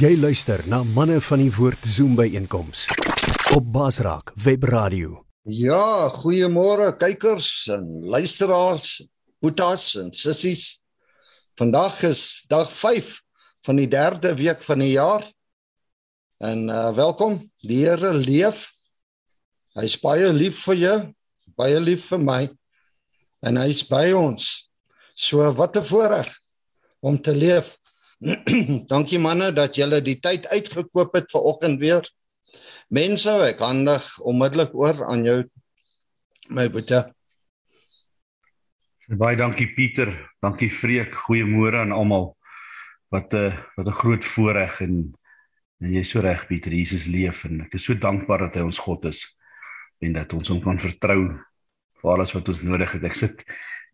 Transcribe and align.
Jy 0.00 0.14
luister 0.16 0.62
na 0.64 0.78
manne 0.96 1.18
van 1.20 1.42
die 1.42 1.50
woord 1.52 1.82
Zoom 1.84 2.14
by 2.16 2.24
einkoms 2.32 2.86
op 3.52 3.66
Basraak 3.74 4.30
Web 4.40 4.62
Radio. 4.70 5.18
Ja, 5.44 6.08
goeiemôre 6.14 6.86
kykers 6.96 7.66
en 7.74 8.06
luisteraars, 8.08 9.02
boetas 9.44 9.90
en 10.00 10.08
sissies. 10.16 10.62
Vandag 11.60 11.98
is 12.08 12.22
dag 12.48 12.72
5 12.72 13.10
van 13.68 13.76
die 13.82 13.90
derde 13.92 14.32
week 14.38 14.64
van 14.64 14.80
die 14.80 14.94
jaar. 14.94 15.26
En 16.40 16.70
uh 16.72 16.94
welkom. 16.96 17.36
Die 17.60 17.82
Here 17.84 18.14
leef. 18.16 18.70
Hy's 19.76 19.98
baie 20.00 20.32
lief 20.32 20.62
vir 20.70 20.80
jou, 20.80 20.98
baie 21.60 21.76
lief 21.76 22.08
vir 22.14 22.24
my. 22.24 22.40
En 23.44 23.60
hy's 23.60 23.84
by 23.84 24.14
ons. 24.16 24.48
So 25.12 25.44
wat 25.60 25.76
'n 25.76 25.84
voorreg 25.84 26.32
om 27.04 27.20
te 27.20 27.36
leef. 27.36 27.76
Dankie 28.92 29.18
manne 29.18 29.48
dat 29.56 29.78
julle 29.80 30.02
die 30.04 30.18
tyd 30.20 30.44
uitgekoop 30.52 31.14
het 31.16 31.30
vir 31.32 31.46
oggend 31.52 31.80
weer. 31.80 32.04
Mense, 32.92 33.32
ek 33.46 33.62
handig 33.64 34.04
onmiddellik 34.26 34.74
oor 34.76 35.06
aan 35.06 35.24
jou 35.24 35.38
my 36.50 36.66
boetie. 36.72 37.04
Baie 39.10 39.38
dankie 39.38 39.66
Pieter, 39.74 40.12
dankie 40.42 40.68
Freek, 40.70 41.16
goeiemôre 41.26 41.80
aan 41.80 41.94
almal. 41.96 42.36
Wat 43.10 43.32
'n 43.34 43.50
wat 43.76 43.86
'n 43.86 43.98
groot 44.02 44.24
voorreg 44.24 44.80
en 44.80 45.14
en 45.80 45.92
jy's 45.92 46.10
so 46.10 46.20
reg 46.20 46.46
Pieter, 46.46 46.72
Jesus 46.72 47.06
leef 47.06 47.44
en 47.44 47.62
ek 47.62 47.74
is 47.74 47.84
so 47.84 47.94
dankbaar 47.94 48.38
dat 48.38 48.54
hy 48.54 48.60
ons 48.60 48.78
God 48.78 49.04
is 49.04 49.36
en 50.00 50.12
dat 50.12 50.32
ons 50.32 50.48
hom 50.48 50.60
kan 50.60 50.78
vertrou 50.78 51.40
vir 52.00 52.10
alles 52.12 52.34
wat 52.34 52.48
ons 52.48 52.62
nodig 52.62 52.92
het. 52.92 53.04
Ek 53.04 53.14
sit 53.14 53.44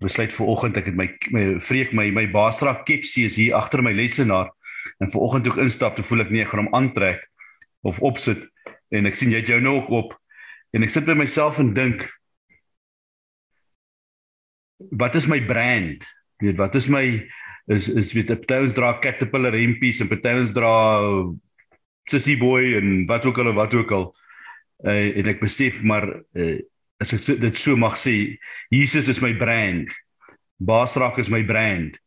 besluit 0.03 0.33
vir 0.33 0.51
oggend 0.53 0.77
ek 0.77 0.91
het 0.91 0.99
my, 0.99 1.07
my 1.33 1.45
vreek 1.63 1.95
my 1.97 2.11
my 2.15 2.27
baasra 2.33 2.75
kepsie 2.89 3.27
is 3.29 3.39
hier 3.41 3.57
agter 3.59 3.83
my 3.85 3.95
lesenaar. 3.97 4.53
En 5.03 5.11
vir 5.13 5.23
oggend 5.23 5.47
toe 5.47 5.55
ek 5.57 5.65
instap 5.67 5.97
toe 5.97 6.05
voel 6.07 6.27
ek 6.27 6.35
nee 6.35 6.45
ek 6.45 6.53
gaan 6.53 6.67
hom 6.67 6.77
aantrek 6.77 7.25
of 7.87 8.03
opsit 8.05 8.45
en 8.95 9.09
ek 9.09 9.19
sien 9.19 9.33
jy 9.33 9.43
het 9.43 9.51
jou 9.51 9.61
nou 9.63 9.79
ook 9.81 9.91
op. 9.95 10.15
En 10.77 10.85
ek 10.87 10.93
sit 10.93 11.09
by 11.09 11.17
myself 11.19 11.61
en 11.63 11.73
dink 11.77 12.05
wat 15.01 15.17
is 15.17 15.29
my 15.31 15.41
brand? 15.41 16.05
Weet 16.43 16.59
wat 16.61 16.77
is 16.77 16.91
my 16.93 17.05
is 17.73 17.89
is 17.89 18.13
weet 18.15 18.31
partyons 18.31 18.77
dra 18.77 18.93
caterpillar 19.03 19.57
hempies 19.57 20.03
en 20.03 20.11
partyons 20.11 20.53
dra 20.55 20.75
sissy 22.07 22.37
boy 22.39 22.77
en 22.79 23.07
wat 23.09 23.27
ook 23.27 23.41
al 23.43 23.53
wat 23.57 23.75
ook 23.75 23.93
al. 23.97 24.09
Uh, 24.85 25.17
en 25.19 25.31
ek 25.33 25.41
besef 25.41 25.81
maar 25.83 26.05
uh, 26.37 26.59
as 27.01 27.13
ek 27.13 27.41
dit 27.43 27.59
so 27.59 27.77
mag 27.77 27.97
sê, 28.01 28.37
Jesus 28.73 29.09
is 29.13 29.21
my 29.21 29.33
brand. 29.37 29.91
Baasrak 30.63 31.19
is 31.21 31.31
my 31.33 31.43
brand. 31.43 31.99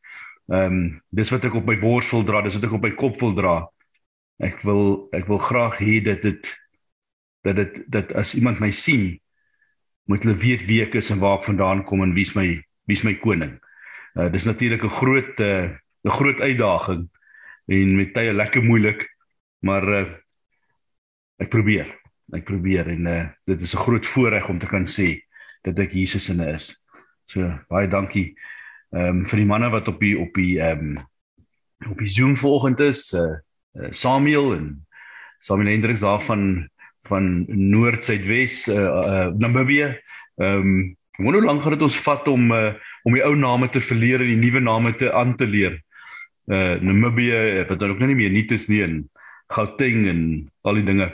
Ehm 0.50 0.66
um, 0.74 0.78
dis 1.14 1.30
wat 1.30 1.46
ek 1.46 1.60
op 1.60 1.68
my 1.70 1.78
bors 1.78 2.10
wil 2.14 2.26
dra, 2.26 2.42
dis 2.42 2.56
wat 2.58 2.66
ek 2.66 2.74
op 2.74 2.86
my 2.88 2.94
kop 2.98 3.20
wil 3.22 3.36
dra. 3.38 3.58
Ek 4.42 4.64
wil 4.66 5.10
ek 5.14 5.28
wil 5.30 5.42
graag 5.44 5.78
hê 5.84 6.00
dat 6.02 6.24
dit 6.26 6.50
dat 7.46 7.60
dit 7.60 7.84
dat 7.88 8.14
as 8.18 8.34
iemand 8.36 8.62
my 8.64 8.72
sien, 8.74 9.20
moet 10.10 10.26
hulle 10.26 10.40
weet 10.42 10.66
wie 10.66 10.82
ek 10.82 10.98
is 10.98 11.12
en 11.14 11.22
waar 11.22 11.38
ek 11.38 11.46
vandaan 11.52 11.86
kom 11.86 12.02
en 12.02 12.16
wie's 12.18 12.34
my 12.34 12.48
wie's 12.90 13.06
my 13.06 13.14
koning. 13.22 13.60
Uh, 14.18 14.26
dis 14.34 14.50
natuurlik 14.50 14.84
'n 14.84 14.98
groot 14.98 15.40
eh, 15.40 15.70
'n 15.70 16.10
uh, 16.10 16.16
groot 16.18 16.42
uitdaging 16.42 17.06
en 17.70 17.96
met 17.96 18.14
tye 18.14 18.34
lekker 18.34 18.64
moeilik, 18.66 19.06
maar 19.62 19.86
uh, 19.86 20.06
ek 21.38 21.54
probeer 21.54 21.94
ek 22.36 22.46
probeer 22.46 22.90
en 22.94 23.08
uh, 23.08 23.26
dit 23.46 23.62
is 23.62 23.74
'n 23.76 23.84
groot 23.86 24.06
voorreg 24.06 24.50
om 24.50 24.60
te 24.60 24.68
kan 24.68 24.86
sê 24.86 25.22
dat 25.64 25.80
ek 25.80 25.92
Jesus 25.92 26.30
in 26.30 26.40
is. 26.40 26.74
So 27.26 27.46
baie 27.70 27.88
dankie 27.88 28.36
ehm 28.92 29.22
um, 29.22 29.26
vir 29.30 29.38
die 29.38 29.46
manne 29.46 29.70
wat 29.70 29.88
op 29.88 30.00
die 30.00 30.18
op 30.18 30.34
die 30.34 30.60
ehm 30.60 30.98
um, 30.98 30.98
op 31.90 31.98
die 31.98 32.10
Zoom 32.10 32.36
vanoggend 32.36 32.80
is, 32.80 33.14
uh, 33.14 33.40
uh, 33.80 33.88
Samuel 33.92 34.54
en 34.54 34.88
Samuel 35.40 35.72
Hendriks 35.72 36.02
daar 36.04 36.22
van 36.22 36.70
van 37.08 37.46
Noord 37.48 38.04
Suidwes 38.04 38.68
uh, 38.68 38.76
uh, 38.76 39.28
Namibië. 39.38 40.00
Ehm 40.38 40.58
um, 40.58 40.98
hoe 41.20 41.44
lank 41.44 41.62
gaan 41.62 41.76
dit 41.76 41.82
ons 41.82 42.00
vat 42.00 42.28
om 42.28 42.52
uh, 42.52 42.74
om 43.04 43.14
die 43.14 43.24
ou 43.24 43.36
name 43.36 43.70
te 43.70 43.80
verleer 43.80 44.22
en 44.24 44.28
die 44.28 44.40
nuwe 44.40 44.60
name 44.60 44.96
te 44.96 45.14
aan 45.14 45.36
te 45.36 45.48
leer? 45.48 45.80
Uh 46.48 46.80
Namibië 46.82 47.66
wat 47.70 47.84
ook 47.84 48.00
nou 48.00 48.10
nie 48.10 48.20
meer 48.24 48.34
nuut 48.34 48.52
is 48.52 48.68
nie 48.68 48.82
en 48.84 49.04
Gauteng 49.50 50.08
en 50.08 50.22
al 50.62 50.78
die 50.82 50.86
dinge. 50.86 51.10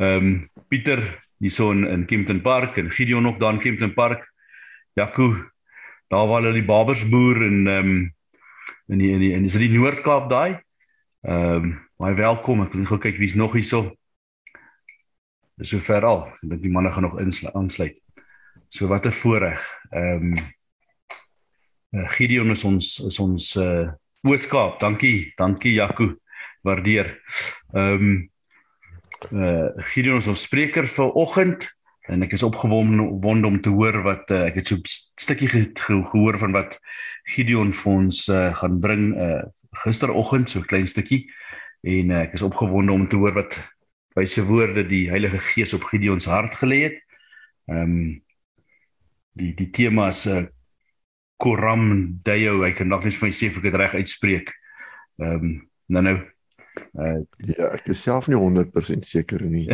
Ehm 0.00 0.16
um, 0.16 0.50
Pieter 0.68 1.00
hierso 1.38 1.72
in, 1.72 1.84
in 1.84 2.06
Kempton 2.06 2.40
Park 2.40 2.76
en 2.76 2.90
Gideon 2.90 3.22
nog 3.22 3.36
daar 3.38 3.52
in 3.52 3.60
Kempton 3.60 3.94
Park. 3.94 4.32
Jaco 4.94 5.50
daar 6.08 6.26
waar 6.26 6.42
hulle 6.42 6.56
die 6.56 6.64
Babersboer 6.64 7.42
en 7.46 7.66
ehm 7.66 7.90
um, 7.90 8.14
in 8.86 8.98
die 8.98 9.10
in 9.12 9.20
die 9.20 9.32
in 9.32 9.44
is 9.44 9.52
dit 9.52 9.68
die 9.68 9.78
Noord-Kaap 9.78 10.30
daai. 10.30 10.60
Ehm 11.22 11.54
um, 11.54 11.74
baie 12.00 12.16
welkom. 12.16 12.62
Ek 12.64 12.72
wil 12.72 12.86
gou 12.88 12.98
kyk 12.98 13.20
wie's 13.20 13.36
nog 13.36 13.52
hierso. 13.54 13.90
Dis 15.60 15.68
so 15.68 15.84
ver 15.84 16.06
al. 16.08 16.24
Ek 16.32 16.48
dink 16.48 16.64
die 16.64 16.72
manne 16.72 16.90
gaan 16.90 17.04
nog 17.04 17.20
insluit. 17.20 18.00
So 18.68 18.88
wat 18.88 19.06
'n 19.06 19.12
voorreg. 19.12 19.68
Ehm 19.92 20.32
um, 21.92 22.08
Gideon 22.16 22.50
is 22.50 22.64
ons 22.64 22.98
is 23.04 23.18
ons 23.18 23.56
uh 23.56 23.92
Ooskaap. 24.22 24.80
Dankie. 24.80 25.32
Dankie 25.36 25.72
Jaco. 25.72 26.14
Waardeer. 26.62 27.20
Ehm 27.72 27.94
um, 27.94 28.29
uh 29.32 29.68
Gideon 29.92 30.18
is 30.18 30.28
ons 30.30 30.42
spreker 30.42 30.88
vir 30.88 31.14
oggend 31.18 31.68
en 32.10 32.22
ek 32.26 32.32
is 32.34 32.42
opgewonde 32.42 33.46
om 33.46 33.60
te 33.62 33.70
hoor 33.70 34.00
wat 34.02 34.30
uh, 34.34 34.46
ek 34.48 34.60
het 34.60 34.70
so 34.70 34.76
'n 34.76 34.82
stukkie 35.20 35.48
ge 35.48 35.62
gehoor 35.76 36.38
van 36.38 36.52
wat 36.52 36.78
Gideon 37.34 37.72
vir 37.72 37.92
ons 37.92 38.28
uh, 38.28 38.54
gaan 38.54 38.80
bring 38.80 39.14
uh 39.14 39.42
gisteroggend 39.84 40.50
so 40.50 40.60
'n 40.60 40.70
klein 40.70 40.88
stukkie 40.88 41.28
en 41.82 42.10
uh, 42.10 42.22
ek 42.26 42.34
is 42.34 42.42
opgewonde 42.42 42.92
om 42.92 43.06
te 43.08 43.16
hoor 43.16 43.32
wat 43.32 43.54
wyse 44.18 44.42
woorde 44.44 44.84
die 44.88 45.08
Heilige 45.10 45.38
Gees 45.38 45.74
op 45.74 45.86
Gideon 45.86 46.20
se 46.20 46.30
hart 46.30 46.54
gelê 46.58 46.82
het. 46.88 46.98
Ehm 47.70 47.82
um, 47.82 48.22
die 49.38 49.54
die 49.54 49.70
tema 49.70 50.08
is 50.08 50.26
'n 50.26 50.30
uh, 50.30 50.46
Koram 51.36 52.18
Dayo, 52.22 52.62
ek 52.62 52.76
kan 52.76 52.88
nog 52.88 53.04
net 53.04 53.14
vir 53.14 53.28
my 53.28 53.32
sê 53.32 53.46
of 53.48 53.56
ek 53.56 53.62
dit 53.62 53.74
reg 53.74 53.94
uitspreek. 53.94 54.52
Ehm 55.22 55.44
um, 55.44 55.70
nou 55.86 56.02
nou 56.02 56.18
Uh, 56.94 57.22
ja, 57.46 57.70
ek 57.74 57.88
is 57.90 58.02
self 58.02 58.28
nie 58.30 58.38
100% 58.38 59.06
seker 59.06 59.42
nie. 59.42 59.66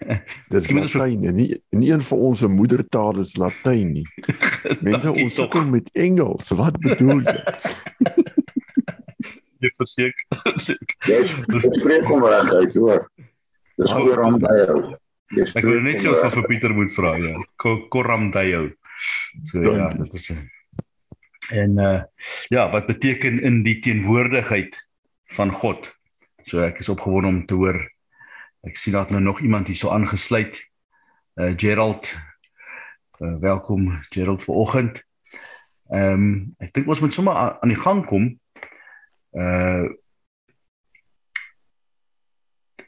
Dis 0.52 0.68
Latyn, 0.72 1.24
nie 1.36 1.48
nie 1.72 1.90
een 1.90 2.04
van 2.04 2.24
ons 2.28 2.42
se 2.42 2.48
moedertaal 2.48 3.20
is 3.22 3.36
Latyn 3.40 3.94
nie. 3.96 4.06
Mense 4.86 5.12
ons 5.12 5.38
sukkel 5.38 5.64
met 5.72 5.88
Engels. 5.96 6.52
Wat 6.58 6.78
bedoel 6.84 7.24
jy? 7.24 7.38
Jy 9.62 9.70
verseker. 9.78 10.54
Dis 10.58 11.66
spreek 11.78 12.08
hom 12.10 12.24
reg 12.26 12.48
uit, 12.50 12.72
hoor. 12.74 13.04
Dis 13.78 13.92
Koram 13.94 14.40
Dayo. 14.42 14.80
Ek 15.38 15.64
wil 15.64 15.78
net 15.86 16.02
sê 16.02 16.10
ons 16.10 16.18
gaan 16.18 16.34
vir 16.34 16.48
Pieter 16.50 16.74
moet 16.74 16.90
vra, 16.92 17.14
ja. 17.22 17.38
Koram 17.62 18.32
Dayo. 18.34 18.66
So 19.48 19.62
ja, 19.62 19.86
dit 19.94 20.18
is 20.18 20.32
en 21.52 21.78
uh 21.78 22.00
ja, 22.48 22.70
wat 22.70 22.86
beteken 22.86 23.42
in 23.42 23.62
die 23.62 23.78
teenwoordigheid 23.78 24.88
van 25.26 25.50
God? 25.50 26.00
So 26.44 26.58
ek 26.64 26.78
is 26.82 26.88
opgewonde 26.90 27.28
om 27.28 27.46
te 27.46 27.54
hoor. 27.54 27.78
Ek 28.66 28.76
sien 28.76 28.92
dat 28.96 29.10
nou 29.10 29.22
nog 29.22 29.40
iemand 29.40 29.66
hier 29.66 29.76
so 29.78 29.90
aangesluit. 29.94 30.58
Uh 31.34 31.52
Gerald. 31.56 32.06
Uh, 33.18 33.36
welkom 33.38 34.02
Gerald 34.10 34.42
vanoggend. 34.42 35.04
Ehm 35.92 36.12
um, 36.12 36.54
ek 36.58 36.72
dink 36.74 36.88
ons 36.88 37.00
moet 37.00 37.14
sommer 37.14 37.34
aan 37.34 37.68
die 37.70 37.78
gang 37.78 38.06
kom. 38.06 38.40
Uh 39.30 39.86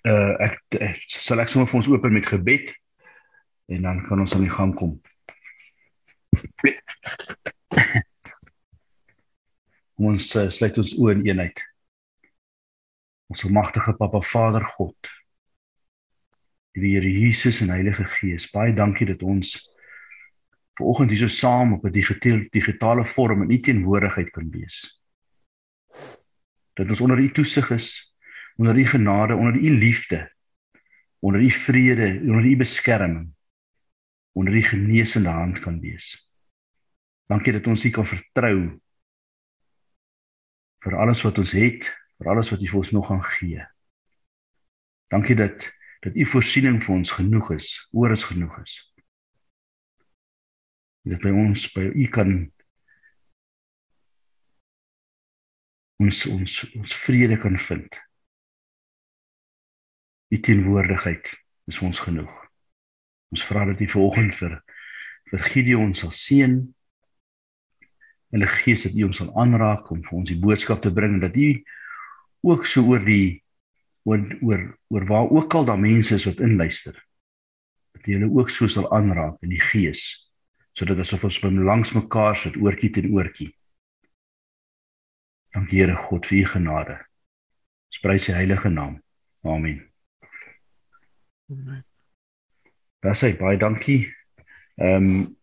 uh 0.02 0.34
ek, 0.44 0.58
ek 0.80 0.98
sal 1.06 1.40
ek 1.40 1.48
sommer 1.52 1.68
vir 1.70 1.78
ons 1.78 1.90
open 1.92 2.12
met 2.12 2.26
gebed 2.26 2.74
en 3.70 3.82
dan 3.86 4.02
kan 4.08 4.20
ons 4.20 4.34
aan 4.34 4.46
die 4.48 4.56
gang 4.56 4.74
kom. 4.74 5.00
ons 9.94 10.34
uh, 10.34 10.50
sluit 10.50 10.82
ons 10.82 10.98
oë 10.98 11.12
in 11.20 11.26
eenheid. 11.30 11.62
Ons 13.26 13.44
almagtige 13.44 13.94
Papa 13.96 14.20
Vader 14.20 14.64
God. 14.64 15.10
Die 16.74 16.96
Here 16.96 17.08
Jesus 17.08 17.60
en 17.60 17.70
Heilige 17.70 18.04
Gees, 18.04 18.48
baie 18.50 18.74
dankie 18.74 19.06
dat 19.06 19.22
ons 19.22 19.54
vanoggend 20.74 21.10
hier 21.14 21.22
so 21.22 21.30
saam 21.30 21.72
op 21.76 21.84
'n 21.86 21.92
digitale 22.50 23.04
vorm 23.04 23.42
in 23.42 23.50
U 23.50 23.60
teenwoordigheid 23.60 24.30
kan 24.30 24.50
wees. 24.50 25.02
Dat 26.74 26.88
ons 26.88 27.00
onder 27.00 27.18
U 27.18 27.30
toesig 27.30 27.70
is, 27.70 28.16
onder 28.56 28.76
U 28.76 28.86
genade, 28.86 29.36
onder 29.36 29.54
U 29.54 29.70
liefde, 29.78 30.32
onder 31.18 31.40
U 31.40 31.50
vrede, 31.50 32.20
onder 32.20 32.44
U 32.44 32.56
beskerming, 32.56 33.34
onder 34.32 34.54
U 34.54 34.62
genesende 34.62 35.28
hand 35.28 35.60
kan 35.60 35.80
wees. 35.80 36.30
Dankie 37.26 37.52
dat 37.52 37.66
ons 37.66 37.84
U 37.84 37.90
kan 37.90 38.06
vertrou 38.06 38.80
vir 40.78 40.96
alles 40.96 41.22
wat 41.22 41.38
ons 41.38 41.52
het 41.52 42.03
vir 42.18 42.30
alles 42.30 42.50
wat 42.52 42.62
U 42.62 42.68
vir 42.70 42.80
ons 42.80 42.92
nog 42.96 43.08
gaan 43.10 43.24
gee. 43.24 43.64
Dankie 45.12 45.36
dat 45.36 45.70
dat 46.04 46.16
U 46.16 46.24
voorsiening 46.28 46.82
vir 46.84 46.94
ons 46.94 47.12
genoeg 47.16 47.50
is, 47.54 47.68
oor 47.92 48.12
is 48.12 48.24
genoeg 48.28 48.58
is. 48.60 48.74
Dat 51.08 51.22
by 51.24 51.32
ons 51.32 51.70
by 51.72 51.86
U 51.88 52.08
kan 52.12 52.34
ons 56.02 56.26
ons 56.28 56.58
ons 56.76 56.96
vrede 57.04 57.38
kan 57.40 57.56
vind. 57.68 58.00
U 60.28 60.40
teenwoordigheid 60.40 61.30
is 61.70 61.80
ons 61.80 62.00
genoeg. 62.04 62.32
Ons 63.32 63.44
vra 63.48 63.64
dat 63.70 63.80
U 63.80 63.88
vanoggend 63.96 64.36
vir 64.36 64.58
vir 65.30 65.46
Gideon 65.48 65.94
sal 65.96 66.12
seën. 66.12 66.58
En 68.34 68.42
die 68.42 68.50
Gees 68.50 68.84
dat 68.84 68.98
U 68.98 69.06
ons 69.08 69.22
sal 69.22 69.32
aanraak 69.40 69.88
om 69.94 70.02
vir 70.04 70.18
ons 70.20 70.32
die 70.32 70.40
boodskap 70.40 70.84
te 70.84 70.92
bring 70.92 71.20
dat 71.22 71.36
U 71.36 71.48
ook 72.44 72.66
so 72.68 72.84
oor 72.92 73.04
die 73.04 73.40
oor 74.04 74.20
oor 74.42 74.62
oor 74.92 75.06
waar 75.08 75.30
ook 75.30 75.54
al 75.54 75.64
daar 75.64 75.80
mense 75.80 76.14
is 76.14 76.26
wat 76.28 76.42
inluister. 76.44 76.96
Dat 77.92 78.06
U 78.06 78.12
hulle 78.12 78.30
ook 78.40 78.50
so 78.50 78.68
sal 78.68 78.90
aanraak 78.92 79.40
in 79.42 79.54
die 79.54 79.62
Gees 79.72 80.24
sodat 80.74 80.98
asof 80.98 81.24
ons 81.24 81.38
langs 81.42 81.92
mekaar 81.94 82.36
sit 82.36 82.56
oortjie 82.58 82.90
teen 82.90 83.12
oortjie. 83.14 83.52
Dankie 85.54 85.84
Here 85.84 85.94
God 85.94 86.26
vir 86.26 86.40
U 86.40 86.46
genade. 86.50 86.96
Ons 87.92 88.00
prys 88.02 88.28
U 88.28 88.34
heilige 88.34 88.72
naam. 88.74 88.98
Amen. 89.46 89.84
Amen. 91.52 91.84
Daar 93.04 93.16
sê 93.16 93.34
baie 93.38 93.58
dankie. 93.60 94.08
Ehm 94.80 95.06
um, 95.06 95.36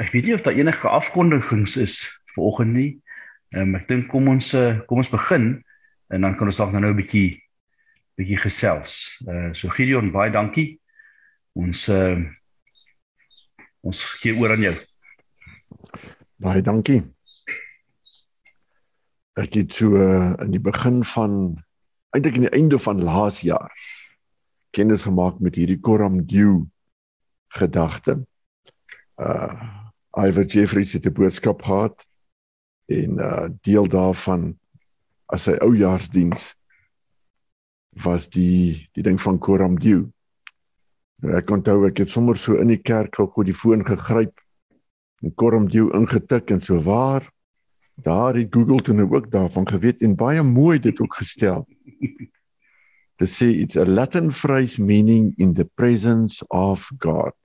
ek 0.00 0.10
weet 0.10 0.26
nie 0.26 0.34
of 0.34 0.42
daar 0.42 0.56
enige 0.56 0.88
afkondigings 0.88 1.76
is 1.78 1.96
vanoggend 2.34 2.74
nie. 2.74 2.90
Ehm 3.54 3.68
um, 3.70 3.76
ek 3.78 3.86
dink 3.86 4.08
kom 4.10 4.30
ons 4.32 4.54
eh, 4.58 4.80
kom 4.88 5.04
ons 5.04 5.12
begin 5.12 5.52
en 6.12 6.20
dan 6.20 6.36
kan 6.36 6.50
ons 6.50 6.60
dalk 6.60 6.72
nou 6.72 6.92
'n 6.92 6.96
bietjie 6.96 7.40
bietjie 8.16 8.38
gesels. 8.38 9.18
Uh 9.26 9.52
so 9.56 9.68
Gideon, 9.68 10.12
baie 10.12 10.30
dankie. 10.30 10.80
Ons 11.56 11.88
uh, 11.88 12.20
ons 13.80 14.02
gee 14.20 14.36
oor 14.36 14.52
aan 14.52 14.66
jou. 14.68 14.76
Baie 16.36 16.62
dankie. 16.62 17.02
Ek 19.40 19.56
het 19.56 19.72
so 19.72 19.96
uh, 19.96 20.36
in 20.44 20.52
die 20.52 20.60
begin 20.60 21.00
van 21.04 21.56
eintlik 22.12 22.36
in 22.36 22.46
die 22.48 22.56
einde 22.56 22.78
van 22.78 23.00
laas 23.02 23.40
jaar 23.40 23.72
kennis 24.72 25.04
gemaak 25.08 25.40
met 25.40 25.56
hierdie 25.56 25.80
Coram 25.80 26.20
Deo 26.26 26.66
gedagte. 27.48 28.20
Uh 29.16 29.80
Iver 30.12 30.44
Jeffries 30.44 30.92
het 30.92 31.06
'n 31.06 31.12
boodskap 31.12 31.62
gehad 31.62 32.04
en 32.86 33.16
uh 33.16 33.48
deel 33.64 33.88
daarvan 33.88 34.60
as 35.32 35.48
sy 35.48 35.56
oujaarsdiens 35.64 36.52
was 38.04 38.28
die 38.32 38.88
die 38.96 39.04
ding 39.04 39.18
van 39.20 39.38
Coram 39.40 39.78
Deo. 39.80 40.06
Nou 41.22 41.36
ek 41.38 41.50
onthou 41.54 41.86
ek 41.88 42.02
het 42.04 42.12
sommer 42.12 42.38
so 42.40 42.58
in 42.60 42.72
die 42.72 42.80
kerk 42.80 43.16
gou 43.16 43.44
die 43.46 43.56
foon 43.56 43.84
gegryp 43.86 44.34
en 45.22 45.34
Coram 45.38 45.68
Deo 45.70 45.92
ingetik 45.96 46.50
en 46.50 46.60
so 46.60 46.80
waar 46.82 47.28
daar 48.02 48.34
het 48.34 48.52
Google 48.52 48.80
toe 48.82 48.96
nou 48.96 49.08
ook 49.12 49.30
daarvan 49.30 49.68
geweet 49.68 50.02
en 50.02 50.16
baie 50.16 50.42
mooi 50.42 50.78
dit 50.80 51.00
ook 51.00 51.20
gestel. 51.20 51.66
To 53.20 53.26
say 53.28 53.52
it's 53.62 53.76
a 53.76 53.84
Latin 53.84 54.30
phrase 54.30 54.82
meaning 54.82 55.34
in 55.38 55.52
the 55.54 55.68
presence 55.76 56.42
of 56.48 56.90
God. 56.98 57.36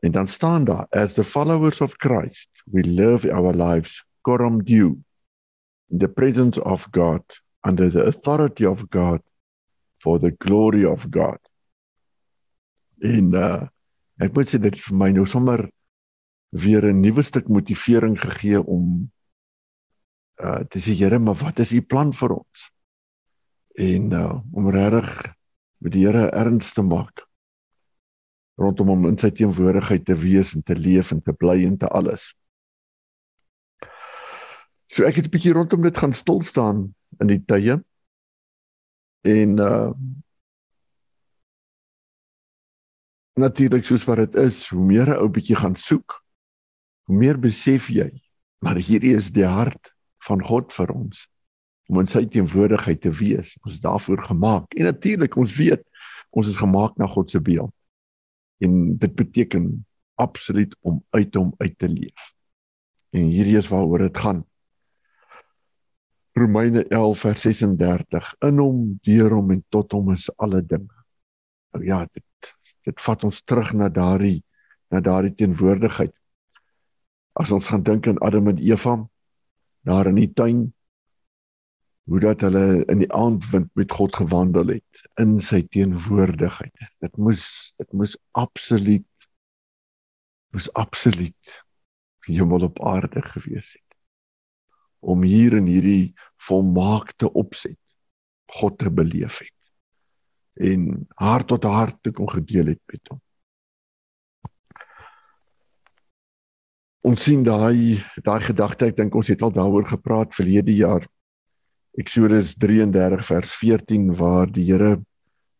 En 0.00 0.10
dan 0.14 0.26
staan 0.26 0.64
daar 0.64 0.86
as 0.90 1.14
the 1.14 1.24
followers 1.24 1.80
of 1.80 1.98
Christ 1.98 2.62
we 2.64 2.82
live 2.82 3.28
our 3.28 3.52
lives 3.54 4.04
coram 4.22 4.62
deo 4.64 4.96
in 5.94 6.00
the 6.02 6.08
presence 6.08 6.58
of 6.58 6.90
God 6.90 7.22
under 7.62 7.88
the 7.88 8.04
authority 8.04 8.66
of 8.66 8.90
God 8.90 9.20
for 10.02 10.18
the 10.18 10.32
glory 10.32 10.84
of 10.84 11.06
God. 11.10 11.38
En 12.98 13.30
uh 13.38 13.70
ek 14.22 14.34
moet 14.34 14.50
sê 14.50 14.58
dit 14.62 14.74
vir 14.78 14.94
my 14.98 15.10
nou 15.14 15.24
sommer 15.26 15.64
weer 16.50 16.82
'n 16.90 17.00
nuwe 17.02 17.22
stuk 17.22 17.46
motivering 17.46 18.18
gegee 18.18 18.58
om 18.58 19.06
uh 20.42 20.62
te 20.66 20.82
sê 20.82 20.98
Here, 20.98 21.18
maar 21.18 21.38
wat 21.38 21.62
is 21.62 21.72
u 21.72 21.82
plan 21.82 22.12
vir 22.12 22.36
ons? 22.42 22.70
En 23.78 24.10
uh 24.10 24.34
om 24.52 24.70
regtig 24.70 25.34
met 25.78 25.92
die 25.92 26.06
Here 26.06 26.30
erns 26.34 26.74
te 26.74 26.82
maak 26.82 27.22
rondom 28.58 28.90
hom 28.90 29.06
in 29.10 29.18
sy 29.18 29.30
teenwoordigheid 29.30 30.04
te 30.06 30.14
wees 30.14 30.54
en 30.54 30.62
te 30.62 30.74
leef 30.74 31.10
en 31.14 31.22
te 31.22 31.32
bly 31.32 31.64
en 31.66 31.78
te 31.78 31.86
alles. 31.86 32.34
So 34.86 35.04
ek 35.04 35.16
het 35.16 35.26
'n 35.26 35.30
bietjie 35.30 35.52
rondom 35.52 35.82
dit 35.82 35.96
gaan 35.96 36.12
stil 36.12 36.40
staan 36.40 36.94
in 37.20 37.26
die 37.26 37.44
tye. 37.44 37.82
En 39.24 39.58
uh 39.58 39.92
natuurlik 43.34 43.84
soos 43.84 44.04
wat 44.04 44.16
dit 44.16 44.34
is, 44.34 44.68
hoe 44.68 44.84
meer 44.84 45.08
'n 45.08 45.18
ou 45.18 45.28
bietjie 45.28 45.56
gaan 45.56 45.76
soek, 45.76 46.24
hoe 47.02 47.16
meer 47.16 47.38
besef 47.38 47.88
jy, 47.90 48.10
maar 48.58 48.76
hierdie 48.76 49.16
is 49.16 49.32
die 49.32 49.46
hart 49.46 49.94
van 50.18 50.42
God 50.42 50.72
vir 50.72 50.92
ons 50.94 51.28
om 51.88 52.00
in 52.00 52.06
sy 52.08 52.24
teenwoordigheid 52.26 53.00
te 53.00 53.10
wees. 53.10 53.56
Ons 53.64 53.74
is 53.74 53.80
daarvoor 53.84 54.22
gemaak. 54.22 54.74
En 54.74 54.84
natuurlik, 54.88 55.36
ons 55.36 55.56
weet 55.56 55.82
ons 56.30 56.48
is 56.48 56.56
gemaak 56.56 56.96
na 56.96 57.06
God 57.06 57.30
se 57.30 57.40
beeld. 57.40 57.72
En 58.58 58.96
dit 58.98 59.14
beteken 59.14 59.86
absoluut 60.14 60.76
om 60.80 61.04
uit 61.10 61.34
hom 61.34 61.54
uit 61.58 61.78
te 61.78 61.88
leef. 61.88 62.32
En 63.14 63.28
hierdie 63.30 63.56
is 63.56 63.68
waaroor 63.68 63.98
dit 63.98 64.18
gaan. 64.18 64.44
Romeine 66.34 66.82
11 66.88 67.18
vers 67.18 67.40
36 67.40 68.34
in 68.42 68.58
hom, 68.58 68.78
deur 69.06 69.36
hom 69.36 69.52
en 69.54 69.60
tot 69.70 69.92
hom 69.94 70.10
is 70.10 70.26
alle 70.42 70.64
dinge. 70.66 71.04
Nou 71.74 71.84
ja, 71.86 72.02
dit 72.10 72.54
dit 72.84 73.00
vat 73.00 73.22
ons 73.24 73.38
terug 73.48 73.70
na 73.78 73.88
daardie 73.88 74.42
na 74.92 75.00
daardie 75.00 75.32
teenwoordigheid. 75.32 76.12
As 77.38 77.52
ons 77.54 77.70
gaan 77.70 77.84
dink 77.86 78.08
aan 78.10 78.18
Adam 78.26 78.50
en 78.50 78.58
Eva 78.58 78.96
daar 79.86 80.10
in 80.10 80.18
die 80.18 80.32
tuin 80.32 80.66
hoe 82.10 82.20
dat 82.20 82.42
hulle 82.44 82.82
in 82.92 83.00
die 83.00 83.12
aandwind 83.14 83.70
met 83.78 83.94
God 83.94 84.16
gewandel 84.18 84.74
het 84.74 85.04
in 85.22 85.38
sy 85.40 85.62
teenwoordigheid. 85.62 86.74
Dit 87.00 87.16
moes 87.16 87.46
dit 87.78 87.94
moes 87.94 88.18
absoluut 88.36 89.28
moes 90.50 90.68
absoluut 90.74 91.56
hemel 92.26 92.66
op 92.66 92.82
aarde 92.82 93.22
gewees 93.22 93.76
het 93.78 93.83
om 95.04 95.22
hier 95.22 95.58
in 95.58 95.68
hierdie 95.68 96.14
volmaakte 96.48 97.30
opset 97.32 97.78
God 98.60 98.78
te 98.78 98.90
beleef 98.92 99.40
het 99.42 99.54
en 100.54 101.06
hart 101.18 101.48
tot 101.50 101.64
hart 101.66 101.96
te 102.02 102.12
kon 102.14 102.30
gedeel 102.30 102.72
het 102.74 102.80
met 102.92 103.10
hom. 103.10 103.20
Ons 107.04 107.24
sien 107.26 107.42
daai 107.44 108.00
daai 108.24 108.40
gedagte, 108.40 108.88
ek 108.88 108.96
dink 108.96 109.16
ons 109.18 109.28
het 109.28 109.42
al 109.42 109.52
daaroor 109.52 109.84
gepraat 109.88 110.36
verlede 110.36 110.72
jaar. 110.72 111.04
Eksodus 112.00 112.54
33 112.58 113.26
vers 113.26 113.50
14 113.58 114.06
waar 114.18 114.48
die 114.50 114.64
Here 114.70 114.96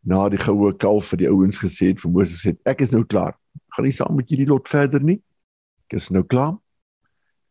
na 0.05 0.23
die 0.29 0.41
goue 0.41 0.73
kalf 0.77 1.11
vir 1.11 1.23
die 1.23 1.29
ouens 1.29 1.59
gesê 1.61 1.91
het 1.91 2.01
vir 2.01 2.13
Moses 2.13 2.43
het 2.47 2.57
ek 2.69 2.81
is 2.85 2.95
nou 2.95 3.03
klaar. 3.05 3.35
Gaan 3.75 3.87
nie 3.87 3.93
saam 3.93 4.17
met 4.17 4.31
julle 4.31 4.47
lot 4.49 4.69
verder 4.69 5.03
nie. 5.03 5.19
Ek 5.85 5.99
is 5.99 6.09
nou 6.13 6.23
klaar. 6.23 6.55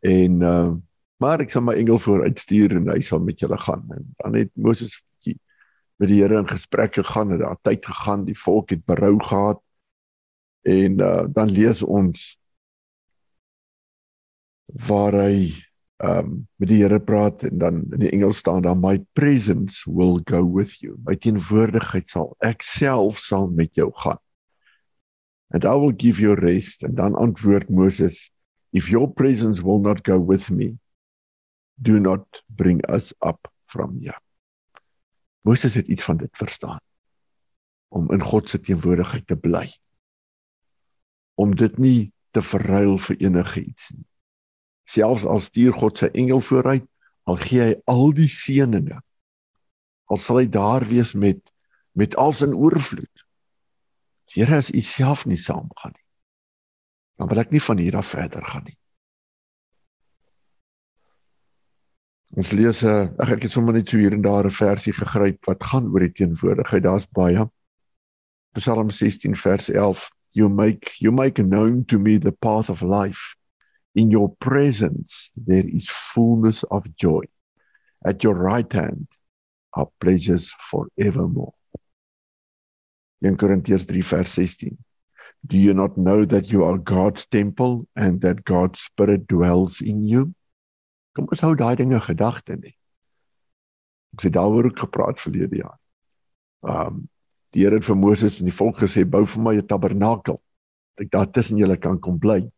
En 0.02 0.42
uh 0.42 0.74
maar 1.23 1.40
ek 1.40 1.52
sal 1.54 1.62
my 1.62 1.75
engel 1.78 1.99
vooruitstuur 2.02 2.76
en 2.78 2.88
hy 2.90 3.00
sal 3.04 3.23
met 3.23 3.40
julle 3.40 3.59
gaan. 3.59 3.85
En 3.94 4.06
dan 4.23 4.38
het 4.40 4.50
Moses 4.54 4.99
met 5.97 6.11
die 6.11 6.23
Here 6.23 6.38
in 6.38 6.49
gesprek 6.49 6.94
gegaan 6.94 7.33
en 7.33 7.38
daar 7.38 7.59
tyd 7.62 7.87
gegaan, 7.87 8.25
die 8.26 8.38
volk 8.38 8.71
het 8.71 8.85
berou 8.85 9.18
gehad. 9.23 9.61
En 10.62 10.99
uh, 11.00 11.25
dan 11.28 11.50
lees 11.50 11.83
ons 11.83 12.33
waar 14.88 15.14
hy 15.14 15.52
ehm 16.02 16.26
um, 16.26 16.30
met 16.59 16.68
die 16.68 16.80
Here 16.83 16.99
praat 17.00 17.44
en 17.47 17.59
dan 17.59 17.76
in 17.94 18.00
die 18.02 18.11
Engels 18.11 18.40
staan 18.42 18.64
daar 18.64 18.76
my 18.76 18.99
presence 19.14 19.85
will 19.87 20.18
go 20.26 20.42
with 20.42 20.80
you. 20.83 20.97
My 21.06 21.14
teenwoordigheid 21.16 22.09
sal 22.11 22.35
ek 22.42 22.64
self 22.66 23.21
sal 23.23 23.47
met 23.47 23.78
jou 23.78 23.92
gaan. 24.02 24.18
And 25.54 25.64
I 25.64 25.76
will 25.78 25.94
give 25.97 26.21
you 26.21 26.35
rest 26.35 26.83
en 26.83 26.94
dan 26.99 27.14
antwoord 27.14 27.71
Moses 27.71 28.33
if 28.73 28.90
your 28.90 29.06
presence 29.06 29.62
will 29.62 29.78
not 29.78 30.02
go 30.02 30.18
with 30.18 30.50
me 30.50 30.75
do 31.74 31.98
not 31.98 32.42
bring 32.46 32.80
us 32.90 33.12
up 33.20 33.48
from 33.66 33.98
here. 34.00 34.18
Moses 35.44 35.74
het 35.74 35.88
iets 35.88 36.04
van 36.04 36.16
dit 36.16 36.36
verstaan 36.36 36.80
om 37.94 38.10
in 38.10 38.22
God 38.22 38.48
se 38.50 38.58
teenwoordigheid 38.60 39.26
te 39.26 39.36
bly. 39.36 39.68
Om 41.34 41.54
dit 41.54 41.78
nie 41.78 42.12
te 42.34 42.42
verruil 42.42 42.96
vir 42.98 43.20
enige 43.22 43.62
iets 43.62 43.92
nie. 43.94 44.06
Selfs 44.90 45.24
al 45.24 45.38
stuur 45.40 45.76
God 45.78 46.00
sy 46.02 46.08
engel 46.12 46.42
vooruit, 46.42 46.86
al 47.30 47.38
gee 47.40 47.62
hy 47.62 47.76
al 47.88 48.10
die 48.16 48.28
seëninge, 48.28 48.98
al 50.10 50.20
sal 50.20 50.42
hy 50.42 50.48
daar 50.50 50.84
wees 50.90 51.14
met 51.14 51.54
met 51.94 52.16
al 52.18 52.32
sy 52.34 52.48
oorvloed. 52.50 53.22
Here 54.34 54.58
as 54.58 54.72
u 54.74 54.80
self 54.82 55.28
nie 55.30 55.38
saamgaan 55.38 55.92
nie. 55.94 56.06
Dan 57.14 57.30
wil 57.30 57.42
ek 57.44 57.52
nie 57.54 57.62
van 57.62 57.78
hier 57.78 57.94
af 58.00 58.08
verder 58.16 58.42
gaan 58.42 58.64
nie. 58.66 58.74
Ons 62.34 62.50
lees 62.50 62.82
'n 62.82 62.90
uh, 62.90 63.08
ag 63.22 63.30
ek 63.36 63.44
het 63.46 63.52
sommer 63.54 63.74
net 63.76 63.88
so 63.88 63.98
hier 63.98 64.12
en 64.12 64.22
daar 64.22 64.46
'n 64.46 64.50
versie 64.50 64.92
gegryp 64.92 65.46
wat 65.46 65.62
gaan 65.62 65.86
oor 65.92 66.02
die 66.02 66.16
teenwoordigheid. 66.18 66.82
Daar's 66.82 67.06
baie. 67.06 67.46
Psalm 68.58 68.90
16 68.90 69.36
vers 69.36 69.70
11. 69.70 70.10
You 70.32 70.48
make 70.48 70.90
you 70.98 71.12
make 71.12 71.42
known 71.42 71.84
to 71.84 71.98
me 71.98 72.18
the 72.18 72.32
path 72.32 72.70
of 72.70 72.82
life. 72.82 73.36
In 73.94 74.10
your 74.10 74.34
presence 74.38 75.30
there 75.36 75.68
is 75.68 75.86
fullness 75.88 76.64
of 76.64 76.82
joy. 76.96 77.22
At 78.04 78.22
your 78.24 78.34
right 78.34 78.72
hand 78.72 79.06
are 79.70 79.88
pleasures 79.98 80.50
forevermore. 80.70 81.54
1 83.20 83.36
Korintiërs 83.36 83.86
3 83.86 84.02
vers 84.02 84.34
16. 84.34 84.76
Do 85.46 85.56
you 85.56 85.72
not 85.72 85.96
know 85.96 86.24
that 86.24 86.50
you 86.50 86.64
are 86.64 86.78
God's 86.78 87.26
temple 87.26 87.86
and 87.94 88.20
that 88.22 88.44
God's 88.44 88.80
spirit 88.80 89.28
dwells 89.28 89.80
in 89.80 90.02
you? 90.02 90.34
Kom 91.14 91.30
ons 91.30 91.44
hou 91.47 91.54
daai 91.54 91.76
dinge 91.78 92.00
gedagte 92.02 92.56
nie. 92.59 92.75
Ek 94.14 94.26
het 94.26 94.35
daaroor 94.35 94.71
ook 94.71 94.85
gepraat 94.87 95.21
verlede 95.23 95.62
jaar. 95.62 95.78
Um 96.62 97.04
die 97.54 97.62
Here 97.62 97.78
het 97.78 97.87
vir 97.87 97.94
Moses 97.94 98.40
en 98.42 98.49
die 98.49 98.54
volk 98.54 98.80
gesê 98.83 99.04
bou 99.06 99.23
vir 99.30 99.42
my 99.42 99.54
'n 99.54 99.66
tabernakel. 99.71 100.40
Dat 100.97 101.04
ek 101.04 101.11
daar 101.11 101.30
tussen 101.30 101.59
julle 101.59 101.76
kan 101.76 102.00
kom 102.00 102.18
bly. 102.18 102.50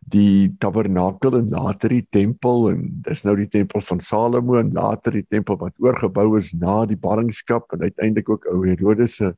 Die 0.00 0.48
tabernakel 0.56 1.36
en 1.36 1.50
later 1.50 1.88
die 1.88 2.06
tempel 2.08 2.70
en 2.70 3.02
dis 3.04 3.24
nou 3.24 3.36
die 3.36 3.48
tempel 3.48 3.80
van 3.80 4.00
Salomo 4.00 4.56
en 4.56 4.72
later 4.72 5.12
die 5.12 5.26
tempel 5.28 5.58
wat 5.58 5.76
oorgebou 5.76 6.38
is 6.38 6.54
na 6.54 6.86
die 6.86 6.96
ballingskap 6.96 7.72
en 7.72 7.82
uiteindelik 7.82 8.28
ook 8.28 8.46
ou 8.46 8.64
Herodes 8.64 9.16
se 9.16 9.36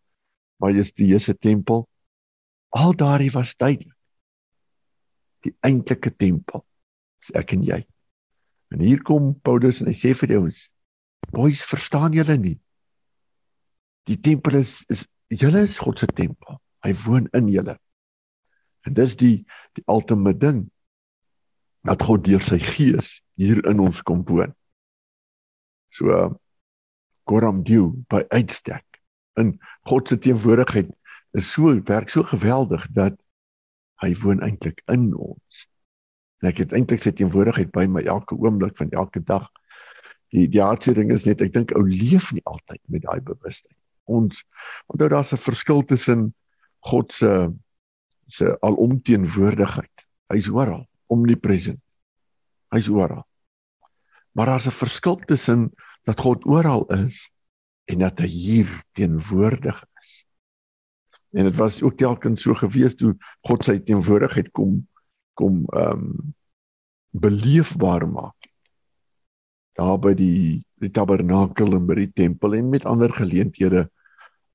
majestueuse 0.62 1.34
tempel. 1.34 1.88
Al 2.70 2.94
daardie 2.94 3.32
was 3.32 3.56
duidelik. 3.56 3.98
Die 5.42 5.54
eintlike 5.60 6.14
tempel 6.16 6.64
is 7.24 7.32
ek 7.38 7.56
en 7.56 7.64
jy. 7.64 7.80
En 8.74 8.82
hier 8.84 9.02
kom 9.06 9.32
Paulus 9.46 9.80
en 9.80 9.88
hy 9.88 9.96
sê 9.96 10.12
vir 10.18 10.36
ons: 10.38 10.68
"Boys, 11.32 11.64
verstaan 11.64 12.12
julle 12.12 12.36
nie? 12.38 12.58
Die 14.06 14.20
tempel 14.20 14.60
is 14.60 14.84
is 14.92 15.06
julle 15.32 15.64
is 15.64 15.78
God 15.78 15.98
se 15.98 16.06
tempel. 16.06 16.60
Hy 16.84 16.92
woon 17.06 17.28
in 17.32 17.48
julle. 17.48 17.78
En 18.84 18.92
dis 18.92 19.16
die 19.16 19.36
die 19.74 19.84
ultimate 19.88 20.38
ding 20.38 20.64
dat 21.84 22.02
God 22.02 22.24
deur 22.24 22.42
sy 22.44 22.58
gees 22.60 23.22
hier 23.40 23.64
in 23.68 23.80
ons 23.80 24.02
kom 24.02 24.24
woon. 24.28 24.52
So 25.88 26.36
Koram 27.24 27.62
Dieu 27.64 27.92
by 28.12 28.24
uitstek 28.28 28.84
in 29.40 29.58
God 29.88 30.08
se 30.08 30.18
teenwoordigheid 30.20 30.92
is 31.34 31.48
so 31.50 31.72
werk 31.88 32.12
so 32.12 32.22
geweldig 32.22 32.84
dat 32.92 33.16
hy 34.02 34.12
woon 34.20 34.42
eintlik 34.44 34.82
in 34.92 35.14
ons. 35.16 35.64
En 36.44 36.50
ek 36.52 36.60
het 36.60 36.74
eintlik 36.76 37.00
sy 37.00 37.14
teenwoordigheid 37.16 37.72
by 37.72 37.86
my 37.88 38.04
elke 38.04 38.36
oomblik 38.36 38.76
van 38.76 38.92
elke 38.92 39.24
dag. 39.24 39.48
Die 40.28 40.44
die 40.52 40.60
hartse 40.60 40.92
ding 40.92 41.08
is 41.14 41.24
net 41.24 41.40
ek 41.40 41.54
dink 41.56 41.72
ou 41.72 41.86
leef 41.88 42.34
nie 42.36 42.44
altyd 42.44 42.82
met 42.92 43.08
daai 43.08 43.24
bewustheid 43.24 43.78
ons 44.04 44.44
onthou 44.86 45.08
daar's 45.08 45.32
'n 45.32 45.36
verskil 45.36 45.84
tussen 45.84 46.34
God 46.80 47.12
se 47.12 47.52
se 48.26 48.56
alomteenwoordigheid. 48.60 50.06
Hy's 50.32 50.48
oral, 50.48 50.88
omnipresent. 51.06 51.80
Hy's 52.68 52.88
oral. 52.88 53.28
Maar 54.32 54.46
daar's 54.46 54.66
'n 54.66 54.70
verskil 54.70 55.16
tussen 55.16 55.72
dat 56.02 56.20
God 56.20 56.44
oral 56.46 56.86
is 56.86 57.30
en 57.84 57.98
dat 57.98 58.18
hy 58.18 58.26
hier 58.26 58.82
teenwoordig 58.92 59.84
is. 60.00 60.26
En 61.30 61.44
dit 61.44 61.56
was 61.56 61.82
ook 61.82 61.96
telkens 61.96 62.42
so 62.42 62.54
gewees 62.54 62.94
toe 62.94 63.16
God 63.40 63.64
sy 63.64 63.78
teenwoordigheid 63.78 64.50
kom 64.50 64.88
kom 65.38 65.64
ehm 65.72 66.08
um, 66.08 66.34
beleefbaar 67.14 68.08
maak. 68.10 68.48
Daar 69.78 69.98
by 70.02 70.14
die 70.18 70.64
die 70.82 70.90
tabernakel 70.90 71.76
en 71.76 71.86
by 71.86 71.94
die 72.00 72.10
tempel 72.12 72.56
en 72.58 72.72
met 72.72 72.86
ander 72.86 73.12
geleenthede 73.12 73.86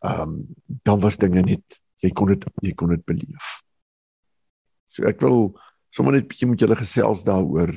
ehm 0.04 0.22
um, 0.22 0.36
dan 0.84 1.00
was 1.00 1.18
dinge 1.18 1.44
net 1.48 1.80
jy 2.04 2.12
kon 2.16 2.32
dit 2.34 2.46
jy 2.64 2.74
kon 2.76 2.92
dit 2.96 3.06
beleef. 3.06 3.60
So 4.88 5.08
ek 5.08 5.22
wil 5.24 5.54
sommer 5.94 6.18
net 6.18 6.28
bietjie 6.30 6.50
met 6.50 6.62
julle 6.62 6.78
gesels 6.80 7.26
daaroor 7.28 7.74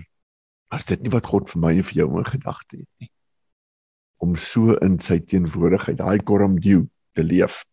as 0.72 0.86
dit 0.88 1.02
nie 1.02 1.12
wat 1.12 1.28
God 1.28 1.50
vir 1.50 1.60
my 1.60 1.74
en 1.76 1.86
vir 1.86 1.98
jou 2.02 2.08
in 2.18 2.28
gedagte 2.28 2.80
het 2.80 2.90
nie 3.00 3.12
om 4.22 4.36
so 4.38 4.76
in 4.86 5.00
sy 5.02 5.18
teenwoordigheid 5.18 5.98
daai 5.98 6.22
koram 6.22 6.54
dieu 6.62 6.84
te 7.18 7.24
leef. 7.26 7.64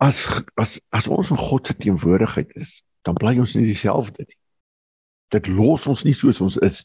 As 0.00 0.24
as 0.56 0.78
as 0.96 1.08
ons 1.08 1.30
in 1.30 1.36
God 1.36 1.66
se 1.66 1.76
teenwoordigheid 1.76 2.54
is, 2.56 2.80
dan 3.04 3.18
bly 3.20 3.36
ons 3.40 3.54
nie 3.56 3.66
dieselfde 3.68 4.24
nie. 4.24 4.38
Dit 5.30 5.48
los 5.52 5.86
ons 5.90 6.04
nie 6.04 6.16
soos 6.16 6.40
ons 6.40 6.56
is. 6.64 6.82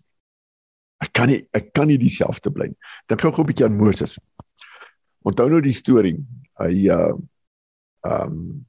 Ek 1.03 1.13
kan 1.15 1.31
nie 1.31 1.41
ek 1.55 1.72
kan 1.75 1.88
nie 1.88 2.00
dieselfde 2.01 2.51
bly 2.51 2.69
nie. 2.72 2.79
Dink 3.07 3.24
gou 3.24 3.31
'n 3.31 3.48
bietjie 3.48 3.65
aan 3.65 3.77
Moses. 3.79 4.19
Onthou 5.24 5.50
nou 5.50 5.62
die 5.62 5.74
storie. 5.74 6.19
Hy 6.60 6.89
uh 6.91 7.15
um 8.05 8.65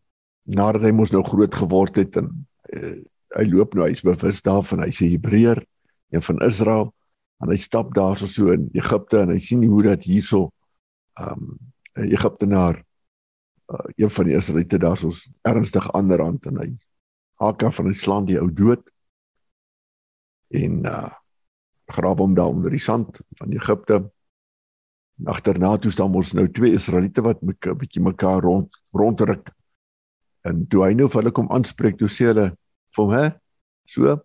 nadat 0.46 0.86
hy 0.86 0.92
mos 0.94 1.10
nou 1.12 1.24
groot 1.26 1.54
geword 1.54 1.96
het 1.98 2.16
en 2.16 2.30
uh, 2.72 2.96
hy 3.36 3.44
loop 3.50 3.74
nou 3.74 3.84
hy's 3.84 4.04
bewus 4.06 4.42
daarvan 4.46 4.84
hy's 4.86 5.02
'n 5.02 5.10
Hebreër, 5.10 5.58
een 6.14 6.22
van 6.22 6.38
Israel 6.46 6.94
en 7.42 7.50
hy 7.50 7.58
stap 7.58 7.94
daar 7.94 8.16
so, 8.16 8.52
in 8.52 8.70
Egipte 8.72 9.20
en 9.20 9.34
hy 9.34 9.38
sien 9.38 9.64
hoe 9.64 9.82
dat 9.82 10.06
hierso 10.06 10.52
um 11.18 11.58
'n 11.98 12.12
Egiptenaar 12.14 12.85
uh, 13.72 13.86
een 13.96 14.10
van 14.10 14.24
die 14.24 14.36
Israeliete 14.36 14.78
daar 14.78 14.96
soos 14.96 15.26
ernstig 15.42 15.92
aanrand 15.92 16.46
en 16.46 16.60
hy 16.62 16.68
haak 17.42 17.62
af 17.62 17.74
van 17.80 17.88
'n 17.88 17.94
slaan 17.94 18.26
die 18.26 18.40
ou 18.40 18.50
dood 18.52 18.90
en 20.50 20.84
uh 20.84 21.12
grawe 21.86 22.18
hom 22.18 22.34
daar 22.34 22.50
onder 22.50 22.70
die 22.70 22.82
sand 22.82 23.20
van 23.38 23.52
Egipte 23.54 24.00
agterna 25.24 25.76
toe 25.78 25.90
staan 25.92 26.14
ons 26.14 26.32
nou 26.36 26.48
twee 26.50 26.72
Israeliete 26.74 27.22
wat 27.22 27.42
'n 27.42 27.78
bietjie 27.78 28.02
mekaar 28.02 28.42
rond 28.42 28.82
rondruk. 28.92 29.50
En 30.42 30.66
toe 30.66 30.84
hy 30.84 30.92
nou 30.94 31.08
vir 31.08 31.22
hulle 31.22 31.32
kom 31.32 31.50
aanspreek, 31.50 31.98
toe 31.98 32.08
sê 32.08 32.26
hulle 32.32 32.56
vir 32.94 33.04
hom, 33.04 33.12
"Hè? 33.12 33.30
So 33.86 34.20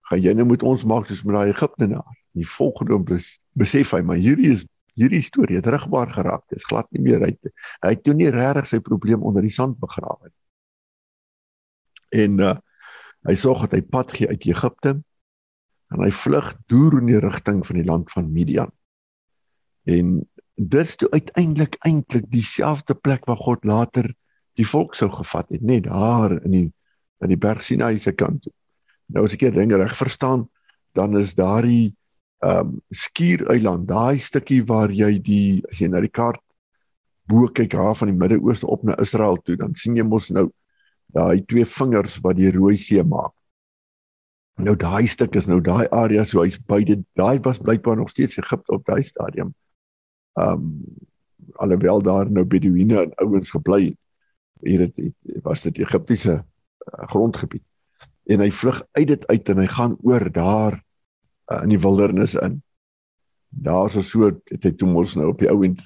gaan 0.00 0.22
jy 0.22 0.32
nou 0.32 0.46
met 0.46 0.62
ons 0.62 0.84
maak 0.84 1.06
soos 1.06 1.24
met 1.24 1.34
daai 1.34 1.50
Egiptenaar." 1.50 2.16
Die 2.32 2.48
volgende 2.48 2.92
oomblik 2.92 3.38
besef 3.52 3.90
hy, 3.90 4.00
maar 4.00 4.16
hierdie 4.16 4.52
is 4.52 4.64
hierdie 4.96 5.22
storie 5.24 5.58
het 5.60 5.68
rigbaar 5.70 6.10
geraak. 6.12 6.46
Dit 6.48 6.60
is 6.62 6.68
glad 6.68 6.88
nie 6.94 7.02
meer 7.04 7.24
uit. 7.24 7.50
Hy 7.84 7.92
het 7.92 8.02
toe 8.04 8.14
nie 8.16 8.30
regtig 8.32 8.70
sy 8.70 8.80
probleem 8.84 9.24
onder 9.26 9.44
die 9.44 9.52
sand 9.52 9.78
begrawe 9.82 10.30
nie. 10.30 10.36
En 12.26 12.40
uh, 12.40 12.54
hy 13.26 13.34
sorg 13.36 13.66
dat 13.66 13.76
hy 13.76 13.82
pad 13.82 14.14
gee 14.14 14.30
uit 14.30 14.46
Egipte 14.48 14.94
en 15.92 16.02
hy 16.02 16.10
vlug 16.14 16.52
deur 16.70 16.98
in 17.00 17.10
die 17.10 17.20
rigting 17.22 17.60
van 17.66 17.78
die 17.78 17.86
land 17.86 18.10
van 18.14 18.30
Midian. 18.32 18.72
En 19.86 20.16
dis 20.56 20.96
toe 20.96 21.10
uiteindelik 21.12 21.76
eintlik 21.86 22.30
dieselfde 22.32 22.94
plek 22.94 23.26
waar 23.28 23.38
God 23.38 23.66
later 23.68 24.08
die 24.56 24.66
volk 24.66 24.96
sou 24.96 25.10
gevat 25.12 25.52
het, 25.52 25.62
net 25.62 25.84
daar 25.84 26.38
in 26.40 26.54
die 26.54 26.66
aan 27.24 27.32
die 27.32 27.40
berg 27.40 27.62
Sinai 27.64 27.96
se 27.98 28.12
kant 28.12 28.42
toe. 28.44 28.52
Nou 29.12 29.24
as 29.24 29.32
ek 29.36 29.46
hier 29.46 29.54
dinge 29.54 29.78
reg 29.80 29.94
verstaan, 29.96 30.46
dan 30.96 31.16
is 31.16 31.34
daardie 31.36 31.94
ehm 32.44 32.68
um, 32.68 32.80
skiereiland, 32.90 33.88
daai 33.88 34.18
stukkie 34.18 34.62
waar 34.68 34.92
jy 34.92 35.16
die 35.24 35.62
as 35.70 35.80
jy 35.80 35.88
na 35.88 36.02
die 36.04 36.12
kaart 36.12 36.42
bo 37.26 37.48
kyk 37.48 37.72
haar 37.74 37.96
van 37.96 38.12
die 38.12 38.18
Midde-Ooste 38.18 38.68
op 38.70 38.84
na 38.84 38.94
Israel 39.02 39.36
toe, 39.42 39.56
dan 39.56 39.74
sien 39.74 39.96
jy 39.96 40.04
mos 40.06 40.28
nou 40.30 40.50
daai 41.16 41.40
twee 41.48 41.64
vingers 41.64 42.20
wat 42.22 42.36
die 42.36 42.52
Rooi 42.54 42.76
See 42.76 43.02
maak. 43.02 43.32
Nou 44.62 44.76
daai 44.76 45.06
stuk 45.08 45.36
is 45.36 45.48
nou 45.48 45.60
daai 45.60 45.88
area 45.92 46.24
so 46.24 46.44
hy's 46.44 46.58
beide 46.58 47.00
daai 47.18 47.40
was 47.44 47.58
blykbaar 47.58 47.96
nog 47.96 48.12
steeds 48.12 48.38
Egipte 48.38 48.72
op 48.72 48.84
daai 48.86 49.02
stadium 49.02 49.54
ehm 50.36 50.52
um, 50.52 50.72
alhoewel 51.56 52.02
daar 52.02 52.30
nou 52.30 52.44
Beduïne 52.44 53.00
en 53.00 53.14
ouens 53.22 53.50
gebly 53.50 53.84
het. 53.84 53.98
Hier 54.60 54.80
het 54.80 55.00
was 55.44 55.62
dit 55.62 55.78
Egiptiese 55.78 56.34
uh, 56.34 57.08
grondgebied. 57.08 57.62
En 58.26 58.40
hy 58.40 58.50
vlug 58.50 58.82
uit 58.92 59.08
dit 59.08 59.26
uit 59.26 59.48
en 59.48 59.60
hy 59.62 59.66
gaan 59.66 59.96
oor 60.02 60.32
daar 60.32 60.80
uh, 61.52 61.62
in 61.62 61.74
die 61.74 61.80
wildernis 61.80 62.34
in. 62.34 62.62
Daar 63.48 63.86
is 63.86 64.10
so 64.10 64.30
het 64.30 64.64
hy 64.64 64.72
toe 64.76 64.88
mos 64.88 65.14
nou 65.16 65.30
op 65.32 65.38
die 65.40 65.50
ou 65.50 65.62
end 65.64 65.84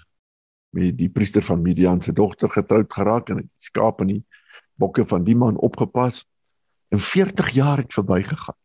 met 0.75 0.97
die 0.99 1.11
priester 1.11 1.43
van 1.43 1.63
Midian 1.63 2.01
se 2.03 2.13
dogter 2.13 2.51
getroud 2.51 2.93
geraak 2.93 3.31
en 3.31 3.43
hy 3.43 3.47
skaap 3.59 4.01
in 4.05 4.15
die 4.15 4.25
bokke 4.81 5.05
van 5.07 5.25
die 5.27 5.37
man 5.37 5.59
opgepas 5.59 6.25
en 6.91 6.99
40 6.99 7.51
jaar 7.55 7.83
het 7.83 7.93
verbygegaan. 7.93 8.57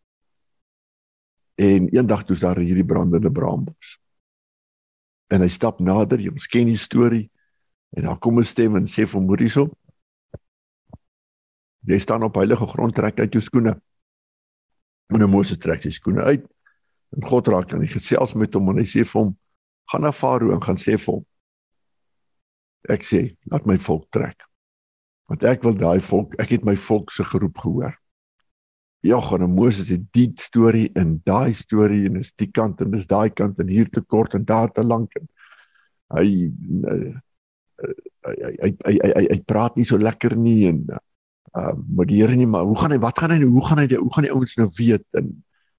En 1.55 1.89
eendag 1.89 2.25
toe 2.25 2.35
is 2.35 2.43
daar 2.45 2.59
hierdie 2.61 2.85
brandende 2.85 3.31
braambos 3.31 3.97
en 5.33 5.41
hy 5.41 5.49
stap 5.49 5.81
nader, 5.81 6.21
jy 6.21 6.33
ken 6.51 6.69
die 6.69 6.79
storie. 6.79 7.25
En 7.95 8.05
daar 8.05 8.19
kom 8.19 8.39
'n 8.39 8.43
stem 8.43 8.75
en 8.75 8.87
sê 8.87 9.05
vir 9.07 9.19
hom: 9.19 9.37
"Hierso. 9.37 9.69
Jy 11.85 11.99
staan 11.99 12.23
op 12.23 12.35
heilige 12.35 12.67
grond, 12.67 12.95
trek 12.95 13.19
uit 13.19 13.33
jou 13.33 13.41
skoene." 13.41 13.81
En 15.09 15.19
nou 15.19 15.27
Moses 15.29 15.57
trek 15.57 15.81
sy 15.81 15.89
skoene 15.89 16.23
uit. 16.23 16.54
En 17.13 17.27
God 17.27 17.47
raak 17.47 17.73
aan 17.73 17.85
die 17.85 17.91
gesels 17.91 18.33
met 18.33 18.55
hom 18.57 18.71
en 18.73 18.81
hy 18.81 18.87
sê 18.89 19.05
vir 19.05 19.21
hom: 19.21 19.35
"Gaan 19.91 20.01
na 20.01 20.11
Farao 20.11 20.53
en 20.55 20.63
gaan 20.63 20.79
sê 20.81 20.97
vir 20.97 21.13
hom: 21.13 21.25
Ek 22.89 23.03
sê, 23.03 23.35
laat 23.51 23.65
my 23.65 23.77
volk 23.77 24.09
trek. 24.11 24.45
Want 25.29 25.43
ek 25.43 25.63
wil 25.63 25.77
daai 25.77 26.01
volk, 26.01 26.35
ek 26.39 26.49
het 26.57 26.65
my 26.65 26.75
volk 26.75 27.11
se 27.11 27.23
geroep 27.23 27.57
gehoor." 27.57 27.95
Joggen 29.05 29.41
en 29.45 29.53
Moses 29.53 29.89
het 29.93 30.05
die 30.17 30.31
storie 30.41 30.89
in 30.97 31.19
daai 31.23 31.53
storie 31.53 32.07
en 32.09 32.17
is 32.17 32.33
die 32.33 32.49
kant 32.49 32.81
en 32.81 32.93
is 32.97 33.05
daai 33.05 33.29
kant 33.29 33.59
en 33.61 33.69
hier 33.69 33.89
te 33.89 34.01
kort 34.01 34.33
en 34.33 34.45
daar 34.45 34.71
te 34.73 34.83
lank 34.83 35.13
en 35.19 35.27
hy 36.17 36.49
uh, 36.89 37.13
hy, 38.25 38.33
hy 38.63 38.71
hy 38.87 38.95
hy 39.03 39.11
hy 39.11 39.25
hy 39.29 39.39
praat 39.45 39.77
nie 39.77 39.85
so 39.85 40.01
lekker 40.01 40.33
nie 40.39 40.65
en 40.71 40.79
uh, 40.89 41.75
maar 41.75 42.09
die 42.09 42.21
Here 42.23 42.37
nie 42.37 42.49
maar 42.49 42.65
hoe 42.65 42.77
gaan 42.81 42.95
hy 42.95 42.99
wat 43.03 43.21
gaan 43.21 43.35
hy 43.35 43.39
nou 43.43 43.51
hoe 43.59 43.65
gaan 43.67 43.83
hy 43.83 43.87
hoe 43.93 44.13
gaan 44.15 44.27
die 44.27 44.33
ouens 44.33 44.57
nou 44.57 44.69
weet 44.79 45.05
en 45.21 45.29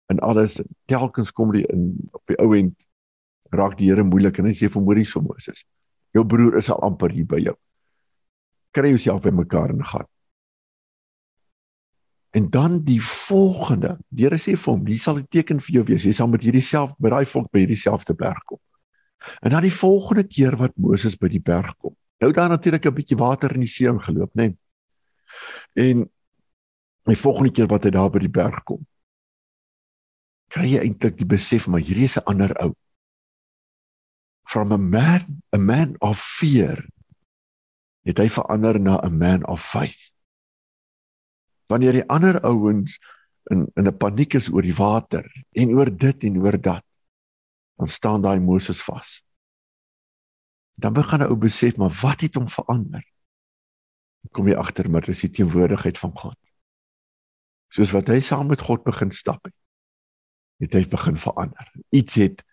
en 0.07 0.21
alles 0.21 0.61
telkens 0.87 1.33
kom 1.33 1.53
die 1.53 1.67
in 1.73 1.95
op 2.13 2.23
die 2.31 2.39
ou 2.43 2.53
end 2.57 2.87
raak 3.55 3.77
die 3.79 3.91
Here 3.91 4.05
moeilik 4.05 4.39
en 4.39 4.49
hy 4.51 4.55
sê 4.55 4.71
vir 4.71 4.83
Moses 4.83 5.13
vir 5.13 5.23
Moses: 5.23 5.65
"Jou 6.15 6.25
broer 6.27 6.59
is 6.59 6.71
al 6.71 6.83
amper 6.83 7.11
hier 7.11 7.27
by 7.27 7.41
jou. 7.43 7.55
Kry 8.73 8.91
jouself 8.95 9.23
by 9.23 9.31
mekaar 9.31 9.71
en 9.71 9.85
gaan." 9.85 10.07
En 12.37 12.51
dan 12.51 12.83
die 12.85 13.01
volgende, 13.01 13.97
die 14.09 14.27
Here 14.27 14.39
sê 14.39 14.57
vir 14.57 14.73
hom: 14.73 14.87
"Hier 14.87 14.99
sal 14.99 15.19
'n 15.19 15.27
teken 15.31 15.61
vir 15.61 15.75
jou 15.75 15.85
wees. 15.85 16.05
Jy 16.05 16.13
sal 16.13 16.29
met 16.29 16.43
hierdie 16.43 16.63
self 16.63 16.95
by 16.99 17.11
daai 17.11 17.25
volk 17.25 17.51
by 17.53 17.65
hierdie 17.65 17.83
selfde 17.83 18.15
berg 18.15 18.45
kom." 18.45 18.59
En 19.41 19.51
dan 19.51 19.63
die 19.63 19.73
volgende 19.73 20.25
keer 20.25 20.57
wat 20.57 20.77
Moses 20.77 21.17
by 21.17 21.29
die 21.29 21.41
berg 21.41 21.77
kom. 21.77 21.97
Nou 22.21 22.33
daar 22.33 22.49
natuurlik 22.49 22.87
'n 22.87 22.95
bietjie 22.95 23.17
water 23.17 23.55
in 23.55 23.61
die 23.61 23.69
see 23.69 23.89
ingeloop, 23.89 24.31
né? 24.35 24.43
Nee? 24.43 24.57
En 25.75 26.11
die 27.05 27.17
volgende 27.17 27.51
keer 27.51 27.67
wat 27.67 27.85
hy 27.85 27.91
daar 27.91 28.11
by 28.11 28.19
die 28.19 28.31
berg 28.31 28.63
kom, 28.65 28.87
kry 30.53 30.69
jy 30.71 30.83
eintlik 30.85 31.19
die 31.19 31.29
besef 31.29 31.67
maar 31.71 31.83
hierdie 31.83 32.09
is 32.09 32.19
'n 32.19 32.27
ander 32.31 32.53
ou. 32.63 32.75
From 34.47 34.73
a 34.73 34.79
man, 34.79 35.43
a 35.53 35.59
man 35.59 35.97
of 36.01 36.21
fear, 36.21 36.87
het 38.07 38.19
hy 38.19 38.29
verander 38.31 38.79
na 38.81 39.01
a 39.03 39.11
man 39.11 39.45
of 39.47 39.61
faith. 39.61 40.13
Wanneer 41.67 41.93
die 41.93 42.09
ander 42.09 42.39
ouens 42.47 42.99
in 43.51 43.67
in 43.75 43.89
'n 43.89 43.99
paniek 43.99 44.35
is 44.35 44.49
oor 44.49 44.63
die 44.63 44.77
water 44.77 45.27
en 45.53 45.75
oor 45.75 45.91
dit 45.91 46.25
en 46.25 46.39
oor 46.39 46.61
dat, 46.61 46.85
dan 47.77 47.89
staan 47.89 48.23
daai 48.23 48.41
Moses 48.41 48.83
vas. 48.83 49.23
Dan 50.75 50.93
begin 50.93 51.21
hy 51.21 51.27
ou 51.27 51.37
besef 51.37 51.77
maar 51.77 51.95
wat 52.03 52.21
het 52.21 52.35
hom 52.35 52.49
verander? 52.49 53.03
Kom 54.31 54.49
jy 54.49 54.55
agter 54.55 54.91
maar 54.91 55.03
dis 55.07 55.21
die 55.21 55.31
teenwoordigheid 55.31 55.99
van 55.99 56.13
God. 56.17 56.39
Soos 57.69 57.91
wat 57.91 58.07
hy 58.07 58.21
saam 58.21 58.47
met 58.47 58.61
God 58.61 58.85
begin 58.85 59.11
stap 59.11 59.45
het 59.45 59.55
het 60.63 60.77
hy 60.77 60.85
begin 60.89 61.17
verander. 61.21 61.73
Iets 61.91 62.15
het 62.21 62.45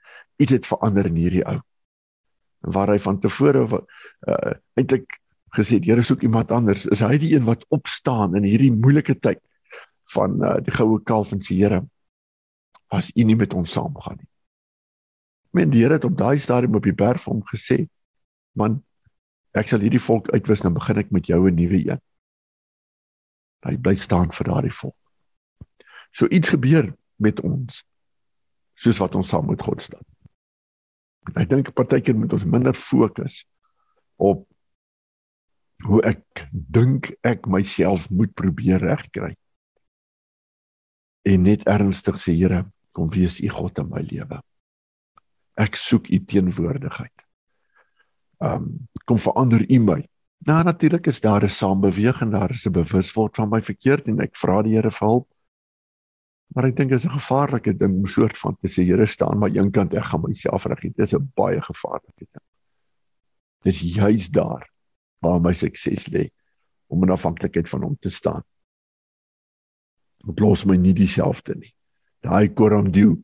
iets 0.41 0.51
het 0.51 0.67
verander 0.67 1.05
in 1.05 1.19
hierdie 1.19 1.43
ou. 1.45 1.59
Waar 2.73 2.93
hy 2.93 2.99
van 2.99 3.19
tevore 3.21 3.63
uh, 3.63 4.53
eintlik 4.79 5.19
gesê 5.53 5.77
het, 5.77 5.85
Here 5.85 6.01
soek 6.01 6.23
iemand 6.25 6.51
anders, 6.51 6.87
is 6.89 7.03
hy 7.05 7.17
die 7.21 7.33
een 7.35 7.45
wat 7.45 7.65
opstaan 7.69 8.35
in 8.39 8.47
hierdie 8.47 8.71
moeilike 8.73 9.15
tyd 9.21 9.39
van 10.13 10.39
uh, 10.41 10.55
die 10.63 10.73
goue 10.73 10.99
kalf 11.05 11.31
en 11.35 11.43
sê 11.43 11.59
Here, 11.59 11.83
as 12.93 13.11
U 13.13 13.25
nie 13.27 13.37
met 13.37 13.53
ons 13.53 13.75
saamgaan 13.77 14.17
nie. 14.17 14.29
Men 15.53 15.69
die 15.69 15.83
Here 15.83 15.99
het 15.99 16.07
op 16.09 16.17
daai 16.17 16.39
stadium 16.41 16.79
op 16.79 16.87
die 16.87 16.95
berg 16.97 17.21
vir 17.21 17.33
hom 17.35 17.45
gesê, 17.51 17.83
man, 18.57 18.81
ek 19.53 19.69
sal 19.69 19.85
hierdie 19.85 20.01
volk 20.01 20.31
uitwis 20.33 20.65
en 20.65 20.73
begin 20.73 21.03
ek 21.03 21.13
met 21.13 21.29
jou 21.29 21.45
'n 21.45 21.55
nuwe 21.55 21.79
een. 21.85 22.01
Hy 23.63 23.77
bly 23.77 23.95
staan 23.95 24.31
vir 24.33 24.49
daardie 24.49 24.73
volk. 24.73 24.97
So 26.11 26.27
iets 26.27 26.49
gebeur 26.49 26.93
met 27.17 27.39
ons 27.41 27.83
soos 28.75 28.99
wat 29.01 29.15
ons 29.15 29.29
saam 29.29 29.47
met 29.47 29.61
God 29.61 29.81
staan. 29.81 30.03
Ek 31.39 31.49
dink 31.49 31.71
partykeer 31.75 32.17
moet 32.17 32.33
ons 32.35 32.45
minder 32.45 32.75
fokus 32.75 33.43
op 34.19 34.43
hoe 35.87 35.99
ek 36.07 36.45
dink 36.51 37.11
ek 37.27 37.47
myself 37.51 38.09
moet 38.11 38.31
probeer 38.35 38.83
regkry. 38.83 39.33
En 41.27 41.45
net 41.47 41.65
ernstig 41.67 42.19
sê 42.19 42.35
Here, 42.35 42.65
kom 42.91 43.09
wees 43.11 43.39
U 43.43 43.49
God 43.51 43.79
in 43.79 43.89
my 43.91 44.03
lewe. 44.03 44.39
Ek 45.59 45.77
soek 45.79 46.09
U 46.11 46.19
teenwoordigheid. 46.19 47.27
Um 48.43 48.87
kom 49.07 49.19
verander 49.19 49.63
U 49.63 49.79
my. 49.83 50.01
Nou 50.47 50.59
natuurlik 50.63 51.07
is 51.07 51.21
daar 51.21 51.43
'n 51.43 51.49
saambeweging, 51.49 52.31
daar 52.31 52.51
is 52.51 52.67
'n 52.67 52.71
bewusword 52.71 53.35
van 53.35 53.49
my 53.49 53.61
verkeerd 53.61 54.07
en 54.07 54.19
ek 54.19 54.35
vra 54.35 54.61
die 54.61 54.75
Here 54.75 54.91
vir 54.91 55.07
hulp. 55.07 55.32
Maar 56.53 56.69
ek 56.69 56.75
dink 56.77 56.89
dit 56.93 56.99
is 56.99 57.05
'n 57.05 57.17
gevaarlike 57.17 57.73
ding 57.73 57.95
om 57.97 58.05
soort 58.05 58.37
van 58.37 58.55
te 58.57 58.67
sê 58.67 58.85
Here 58.85 59.05
staan 59.05 59.39
maar 59.39 59.49
een 59.49 59.71
kant 59.71 59.93
ek 59.93 60.05
gaan 60.05 60.21
myself 60.21 60.65
reg. 60.65 60.79
Dit 60.79 60.99
is 60.99 61.13
'n 61.13 61.31
baie 61.35 61.61
gevaarlike 61.61 62.25
ding. 62.29 62.45
Dis 63.63 63.79
juis 63.79 64.29
daar 64.29 64.69
waar 65.19 65.41
my 65.41 65.53
sukses 65.53 66.07
lê 66.07 66.29
om 66.87 67.03
in 67.03 67.09
afhanklikheid 67.09 67.69
van 67.69 67.81
hom 67.81 67.97
te 67.99 68.09
staan. 68.09 68.43
Dit 70.25 70.39
los 70.39 70.65
my 70.65 70.75
nie 70.75 70.93
dieselfde 70.93 71.55
nie. 71.55 71.73
Daai 72.21 72.53
koram 72.53 72.91
dew 72.91 73.15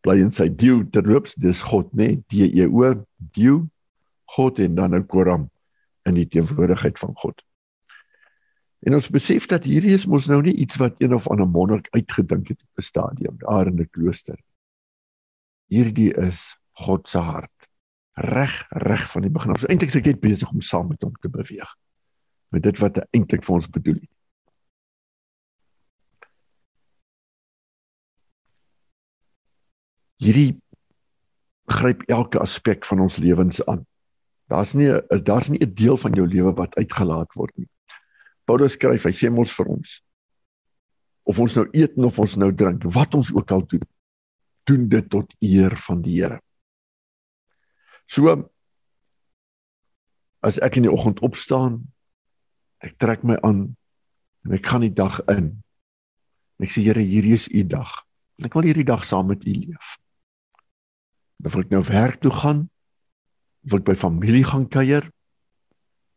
bly 0.00 0.20
in 0.20 0.30
sy 0.30 0.48
dew 0.48 0.84
terloops 0.90 1.34
dis 1.34 1.62
God 1.62 1.90
nê 1.92 2.16
D 2.28 2.46
E 2.54 2.66
O 2.66 3.04
dew 3.16 3.66
God 4.36 4.58
en 4.58 4.74
dan 4.74 4.94
'n 4.94 5.06
koram 5.06 5.50
in 6.04 6.14
die 6.14 6.26
teenwoordigheid 6.26 6.98
van 6.98 7.14
God. 7.14 7.42
En 8.88 8.94
ons 8.96 9.08
besef 9.12 9.44
dat 9.50 9.66
hierdie 9.68 9.92
is 9.92 10.06
mos 10.08 10.26
nou 10.32 10.38
nie 10.40 10.54
iets 10.64 10.78
wat 10.80 11.02
een 11.02 11.12
of 11.12 11.26
ander 11.28 11.48
monnik 11.48 11.90
uitgedink 11.92 12.48
het 12.48 12.62
op 12.62 12.80
'n 12.80 12.86
stadium 12.86 13.36
daar 13.42 13.66
in 13.66 13.80
'n 13.80 13.90
klooster. 13.90 14.38
Hierdie 15.66 16.14
is 16.14 16.56
God 16.72 17.08
se 17.08 17.18
hart. 17.18 17.68
Reg, 18.12 18.66
reg 18.68 19.10
van 19.10 19.22
die 19.22 19.30
begin 19.30 19.50
af. 19.50 19.64
Eintlik 19.64 19.88
is 19.88 19.96
ek 19.96 20.04
net 20.04 20.20
besig 20.20 20.50
om 20.52 20.60
saam 20.60 20.88
met 20.88 21.02
hom 21.02 21.12
te 21.20 21.28
beweeg. 21.28 21.76
Met 22.48 22.62
dit 22.62 22.78
wat 22.78 22.96
hy 22.96 23.02
eintlik 23.10 23.44
vir 23.44 23.54
ons 23.54 23.68
bedoel 23.68 24.00
het. 24.00 24.14
Hierdie 30.16 30.60
gryp 31.66 32.02
elke 32.02 32.38
aspek 32.38 32.84
van 32.84 33.00
ons 33.00 33.16
lewens 33.16 33.64
aan. 33.66 33.86
Daar's 34.46 34.72
nie 34.72 34.88
daar's 35.22 35.48
nie 35.48 35.60
'n 35.60 35.74
deel 35.74 35.96
van 35.96 36.12
jou 36.12 36.26
lewe 36.26 36.54
wat 36.54 36.76
uitgelaat 36.76 37.32
word 37.34 37.56
nie. 37.56 37.68
Paulus 38.48 38.78
skryf, 38.78 39.04
hy 39.04 39.12
sê 39.12 39.28
mos 39.32 39.52
vir 39.52 39.74
ons 39.76 39.98
of 41.28 41.38
ons 41.44 41.54
nou 41.58 41.66
eet 41.76 41.98
of 42.00 42.18
ons 42.22 42.36
nou 42.40 42.48
drink, 42.56 42.86
wat 42.96 43.12
ons 43.18 43.30
ook 43.36 43.50
al 43.52 43.64
doen, 43.68 43.84
doen 44.68 44.86
dit 44.88 45.08
tot 45.12 45.34
eer 45.44 45.76
van 45.84 46.00
die 46.04 46.22
Here. 46.22 46.40
So 48.08 48.32
as 50.40 50.56
ek 50.64 50.78
in 50.80 50.86
die 50.86 50.92
oggend 50.92 51.20
opstaan, 51.26 51.82
ek 52.80 52.96
trek 52.96 53.26
my 53.28 53.36
aan 53.44 53.66
en 54.46 54.56
ek 54.56 54.64
gaan 54.70 54.86
die 54.86 54.94
dag 54.94 55.18
in. 55.28 55.52
Ek 56.62 56.72
sê 56.72 56.86
Here, 56.86 57.04
hierdie 57.04 57.36
is 57.36 57.48
u 57.52 57.64
dag. 57.68 57.92
Ek 58.40 58.54
wil 58.56 58.70
hierdie 58.70 58.86
dag 58.88 59.04
saam 59.04 59.28
met 59.28 59.44
u 59.44 59.52
leef. 59.52 59.98
Of 61.44 61.58
ek 61.60 61.74
nou 61.74 61.82
werk 61.84 62.22
toe 62.24 62.32
gaan, 62.32 62.64
of 63.68 63.76
ek 63.76 63.84
by 63.84 63.98
familie 63.98 64.46
gaan 64.48 64.64
kuier, 64.70 65.04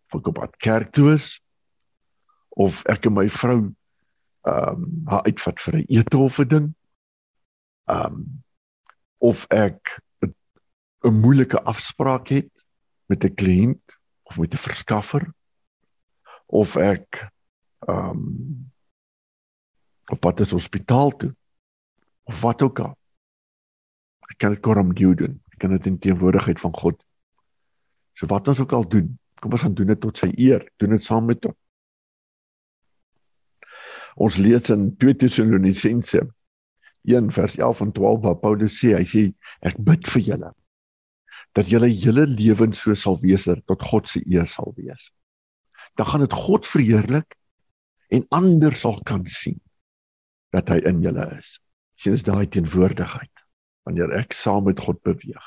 of 0.07 0.21
ek 0.21 0.31
op 0.31 0.39
pad 0.39 0.55
kerk 0.61 0.95
toe 0.95 1.11
is, 1.17 1.33
of 2.57 2.83
ek 2.85 3.05
en 3.05 3.13
my 3.13 3.27
vrou 3.29 3.59
ehm 4.41 4.83
um, 4.83 5.01
haar 5.05 5.23
uitvat 5.29 5.59
vir 5.61 5.75
'n 5.77 5.85
ete 5.87 6.17
of 6.17 6.39
'n 6.39 6.47
ding. 6.47 6.67
Ehm 7.85 8.13
um, 8.13 8.43
of 9.17 9.45
ek 9.49 9.99
'n 11.05 11.19
moeilike 11.21 11.61
afspraak 11.63 12.27
het 12.27 12.65
met 13.05 13.23
'n 13.23 13.35
kliënt 13.35 13.99
of 14.23 14.37
met 14.37 14.53
'n 14.53 14.57
verskaffer 14.57 15.33
of 16.45 16.75
ek 16.75 17.31
ehm 17.87 18.09
um, 18.09 18.71
op 20.11 20.19
pad 20.19 20.39
is 20.39 20.51
hospitaal 20.51 21.15
toe 21.15 21.35
of 22.23 22.41
wat 22.41 22.61
ook 22.61 22.79
al. 22.79 22.97
Ek 24.31 24.37
kan 24.37 24.53
dit 24.55 24.59
korm 24.59 24.93
doen. 24.93 25.41
Ek 25.51 25.59
kan 25.59 25.69
dit 25.69 25.85
in 25.85 25.99
teenwoordigheid 25.99 26.59
van 26.59 26.73
God. 26.73 27.05
So 28.13 28.27
wat 28.27 28.47
ons 28.47 28.59
ook 28.59 28.71
al 28.71 28.87
doen, 28.87 29.19
kom 29.39 29.51
ons 29.51 29.61
gaan 29.61 29.73
doen 29.73 29.87
dit 29.87 29.99
tot 29.99 30.17
sy 30.17 30.31
eer. 30.35 30.71
Doen 30.77 30.89
dit 30.89 31.03
saam 31.03 31.25
met 31.25 31.43
hom. 31.43 31.55
Ons 34.15 34.37
lees 34.37 34.69
in 34.73 34.89
2 34.99 35.17
Tessalonisense 35.23 36.23
1 37.07 37.31
vers 37.31 37.57
11 37.57 37.81
en 37.81 37.91
12 37.91 38.19
waar 38.25 38.39
Paulus 38.39 38.77
sê, 38.77 38.95
hy 38.97 39.05
sê 39.07 39.23
ek 39.65 39.79
bid 39.81 40.07
vir 40.13 40.27
julle 40.31 40.51
dat 41.57 41.67
julle 41.67 41.89
hele 41.89 42.25
lewens 42.29 42.79
so 42.83 42.95
sal 42.95 43.17
wees 43.23 43.47
dat 43.49 43.63
tot 43.67 43.83
God 43.83 44.07
se 44.07 44.21
eer 44.23 44.47
sal 44.47 44.71
wees. 44.77 45.09
Dan 45.99 46.07
gaan 46.07 46.23
dit 46.23 46.35
God 46.35 46.67
verheerlik 46.67 47.35
en 48.13 48.27
ander 48.35 48.75
sal 48.77 48.99
kan 49.07 49.25
sien 49.27 49.59
dat 50.55 50.69
hy 50.71 50.79
in 50.87 51.01
julle 51.03 51.25
is. 51.37 51.57
Sien 51.99 52.15
is 52.15 52.25
daai 52.27 52.47
teenwoordigheid 52.47 53.43
wanneer 53.87 54.13
ek 54.19 54.35
saam 54.37 54.67
met 54.67 54.79
God 54.83 55.01
beweeg. 55.03 55.43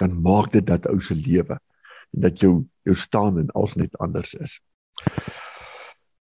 Dan 0.00 0.16
maak 0.22 0.52
dit 0.54 0.64
dat 0.66 0.88
ou 0.88 1.00
se 1.02 1.16
lewe 1.16 1.58
en 1.58 2.24
dat 2.24 2.40
jou 2.40 2.64
jou 2.86 2.94
staan 2.96 3.40
en 3.40 3.50
alles 3.58 3.74
net 3.80 3.96
anders 4.00 4.36
is. 4.38 4.60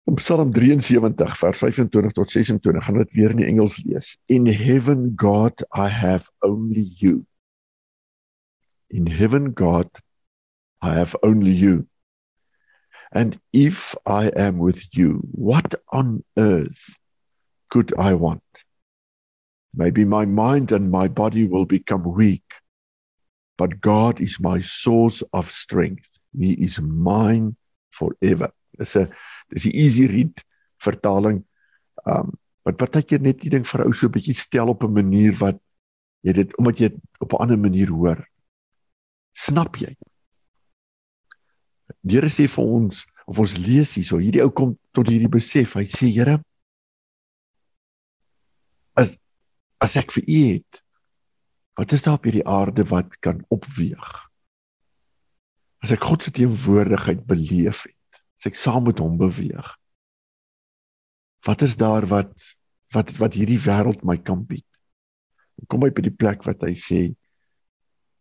In 0.05 0.17
Psalm 0.17 0.51
73 0.51 1.37
vers 1.37 1.57
25 1.57 2.11
tot 2.11 2.29
26 2.29 2.85
gaan 2.85 2.97
dit 2.97 3.11
weer 3.11 3.29
in 3.29 3.39
die 3.39 3.45
Engels 3.45 3.83
lees. 3.83 4.17
In 4.25 4.45
heaven 4.47 5.13
God 5.15 5.63
I 5.71 5.87
have 5.87 6.27
only 6.39 6.83
you. 6.97 7.25
In 8.87 9.07
heaven 9.07 9.53
God 9.53 9.87
I 10.83 10.91
have 10.93 11.15
only 11.23 11.51
you. 11.51 11.87
And 13.11 13.39
if 13.51 13.95
I 14.05 14.27
am 14.35 14.57
with 14.57 14.91
you, 14.91 15.21
what 15.31 15.81
on 15.85 16.23
earth 16.35 16.99
could 17.69 17.93
I 17.97 18.13
want? 18.13 18.65
Maybe 19.71 20.03
my 20.03 20.25
mind 20.25 20.71
and 20.71 20.91
my 20.91 21.07
body 21.07 21.47
will 21.47 21.65
become 21.65 22.03
weak, 22.03 22.53
but 23.57 23.79
God 23.79 24.19
is 24.19 24.39
my 24.39 24.59
source 24.59 25.23
of 25.31 25.49
strength. 25.49 26.09
He 26.37 26.53
is 26.53 26.81
mine 26.81 27.55
forever. 27.91 28.51
Dis 28.77 28.95
'n 28.95 29.09
dis 29.49 29.63
die 29.63 29.75
easy 29.84 30.06
read 30.08 30.45
vertaling. 30.77 31.43
Um 32.06 32.38
wat 32.63 32.77
partykeer 32.79 33.19
net 33.19 33.41
die 33.41 33.49
ding 33.51 33.65
vir 33.67 33.82
ou 33.84 33.91
so 33.91 34.08
'n 34.08 34.12
bietjie 34.15 34.36
stel 34.36 34.69
op 34.69 34.84
'n 34.84 34.93
manier 34.93 35.36
wat 35.36 35.60
Jy 36.23 36.36
dit 36.38 36.56
omdat 36.60 36.79
jy 36.79 36.89
op 37.19 37.34
'n 37.34 37.41
ander 37.43 37.60
manier 37.60 37.89
hoor. 37.91 38.19
Snap 39.36 39.75
jy? 39.75 39.91
Die 42.01 42.15
Here 42.15 42.29
sê 42.29 42.47
vir 42.47 42.63
ons 42.63 43.06
of 43.25 43.39
ons 43.39 43.58
lees 43.58 43.95
hierso, 43.95 44.17
hierdie 44.17 44.43
ou 44.43 44.51
kom 44.51 44.77
tot 44.91 45.08
hierdie 45.08 45.32
besef. 45.32 45.75
Hy 45.75 45.84
sê, 45.84 46.08
Here, 46.08 46.39
as 48.95 49.17
as 49.79 49.95
ek 49.99 50.12
vir 50.12 50.23
u 50.23 50.39
het, 50.53 50.84
wat 51.75 51.91
is 51.91 52.01
daar 52.01 52.15
op 52.15 52.23
hierdie 52.23 52.47
aarde 52.47 52.84
wat 52.88 53.19
kan 53.19 53.43
opweeg? 53.49 54.29
As 55.84 55.91
ek 55.91 55.99
God 55.99 56.23
se 56.23 56.32
teenwoordigheid 56.32 57.25
beleef 57.27 57.84
het, 57.84 57.99
as 58.43 58.51
ek 58.51 58.60
saam 58.60 58.84
met 58.89 58.99
hom 58.99 59.15
beweeg. 59.15 59.67
Wat 61.47 61.63
is 61.63 61.77
daar 61.79 62.03
wat 62.12 62.34
wat 62.93 63.10
wat 63.17 63.34
hierdie 63.34 63.62
wêreld 63.63 64.03
my 64.03 64.17
kan 64.19 64.43
bied? 64.45 64.67
Kom 65.71 65.86
hy 65.86 65.93
by 65.95 66.03
die 66.03 66.13
plek 66.13 66.43
wat 66.43 66.65
hy 66.67 66.73
sê 66.75 66.99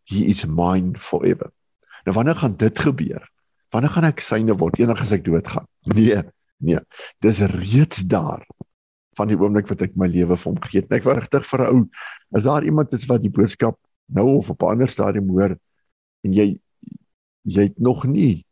he 0.07 0.21
is 0.31 0.47
mine 0.47 0.95
forever. 0.99 1.51
Nou 2.07 2.15
wanneer 2.15 2.39
gaan 2.39 2.55
dit 2.59 2.79
gebeur? 2.87 3.27
Wanneer 3.75 3.95
gaan 3.97 4.07
ek 4.13 4.23
syne 4.23 4.55
word 4.59 4.79
eendag 4.79 5.03
as 5.03 5.15
ek 5.19 5.27
doodgaan? 5.27 5.67
Nee, 5.99 6.23
nee. 6.63 6.79
Dis 7.19 7.43
reeds 7.51 8.07
daar 8.07 8.47
van 9.19 9.29
die 9.29 9.37
oomblik 9.37 9.67
wat 9.67 9.83
ek 9.83 9.99
my 9.99 10.07
lewe 10.07 10.39
vir 10.39 10.51
hom 10.53 10.61
gegee 10.63 10.85
het. 10.85 10.95
Ek 10.95 11.07
was 11.09 11.19
regtig 11.19 11.49
vir 11.51 11.67
'n 11.67 11.75
ou. 11.75 11.83
As 12.39 12.47
daar 12.47 12.63
iemand 12.63 12.95
is 12.95 13.09
wat 13.11 13.27
die 13.27 13.35
boodskap 13.35 13.77
nou 14.07 14.39
of 14.39 14.55
op 14.55 14.63
'n 14.63 14.79
ander 14.79 14.89
stadium 14.89 15.35
hoor 15.35 15.59
en 16.23 16.31
jy 16.33 16.55
jy 17.43 17.63
het 17.67 17.79
nog 17.83 18.07
nie 18.07 18.47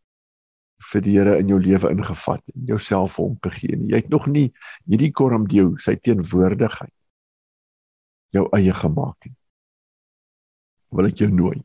vir 0.80 1.02
die 1.04 1.16
Here 1.18 1.36
in 1.38 1.50
jou 1.52 1.58
lewe 1.60 1.90
ingevat 1.92 2.42
en 2.54 2.66
jouself 2.66 3.16
vir 3.16 3.26
hom 3.26 3.36
gegee 3.44 3.76
nie. 3.76 3.90
Jy 3.92 4.00
het 4.00 4.10
nog 4.12 4.26
nie 4.26 4.46
hierdie 4.88 5.12
korm 5.12 5.46
deel 5.48 5.74
sy 5.82 5.96
teenwoordigheid 6.00 6.94
jou 8.34 8.46
eie 8.56 8.74
gemaak 8.74 9.28
nie. 9.28 9.36
Wil 10.94 11.10
ek 11.10 11.22
jou 11.22 11.30
nooi. 11.32 11.58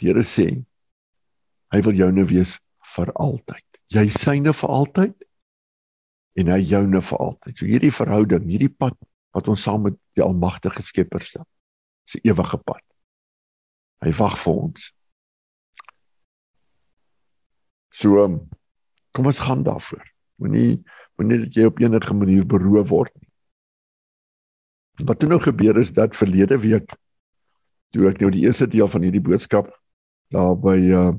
Die 0.00 0.10
Here 0.10 0.24
sê 0.24 0.48
hy 1.70 1.80
wil 1.86 1.98
joune 1.98 2.26
wees 2.28 2.58
vir 2.94 3.12
altyd. 3.14 3.66
Jy 3.92 4.06
syne 4.14 4.54
vir 4.56 4.74
altyd 4.74 5.26
en 6.40 6.52
hy 6.54 6.60
joune 6.62 7.02
vir 7.04 7.24
altyd. 7.26 7.56
So 7.58 7.68
hierdie 7.68 7.94
verhouding, 7.94 8.46
hierdie 8.48 8.72
pad 8.72 8.96
wat 9.34 9.50
ons 9.50 9.62
saam 9.62 9.84
met 9.86 9.98
die 10.18 10.24
almagtige 10.24 10.82
Skepper 10.82 11.22
stap, 11.22 11.46
is 12.06 12.16
'n 12.16 12.26
ewige 12.30 12.58
pad. 12.58 12.82
Hy 14.02 14.12
wag 14.18 14.36
vir 14.38 14.54
ons. 14.54 14.92
So 17.90 18.22
um, 18.24 18.40
kom 19.14 19.26
ons 19.30 19.42
gaan 19.42 19.62
daarvoor. 19.66 20.04
Moenie 20.40 20.80
moenie 21.20 21.42
dat 21.42 21.56
jy 21.56 21.66
op 21.68 21.80
enige 21.82 22.14
manier 22.16 22.46
beroof 22.48 22.88
word 22.88 23.12
nie. 23.18 23.28
Wat 25.04 25.20
toe 25.20 25.28
nou 25.28 25.40
gebeur 25.42 25.76
is 25.80 25.92
dat 25.96 26.16
verlede 26.16 26.56
week 26.62 26.94
toe 27.90 28.06
ek 28.08 28.20
nou 28.22 28.30
die 28.32 28.46
eerste 28.46 28.68
deel 28.70 28.88
van 28.88 29.04
hierdie 29.04 29.22
boodskap 29.24 29.68
daar 30.32 30.54
by 30.56 30.78
uh 30.78 31.10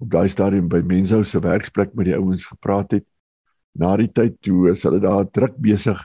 op 0.00 0.08
daai 0.08 0.30
stadium 0.32 0.68
by 0.72 0.78
Menzo 0.80 1.18
se 1.28 1.42
werksplek 1.44 1.90
met 1.92 2.06
die 2.08 2.14
ouens 2.16 2.46
gepraat 2.48 2.94
het. 2.94 3.04
Na 3.76 3.90
die 4.00 4.08
tyd 4.08 4.38
toe 4.40 4.70
is 4.70 4.80
hulle 4.86 4.96
daar 5.02 5.26
druk 5.28 5.58
besig 5.60 6.00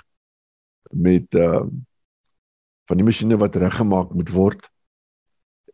met 0.91 1.35
uh 1.39 1.63
van 2.85 2.99
die 2.99 3.05
masjiene 3.07 3.37
wat 3.39 3.55
reggemaak 3.55 4.11
moet 4.11 4.33
word. 4.35 4.67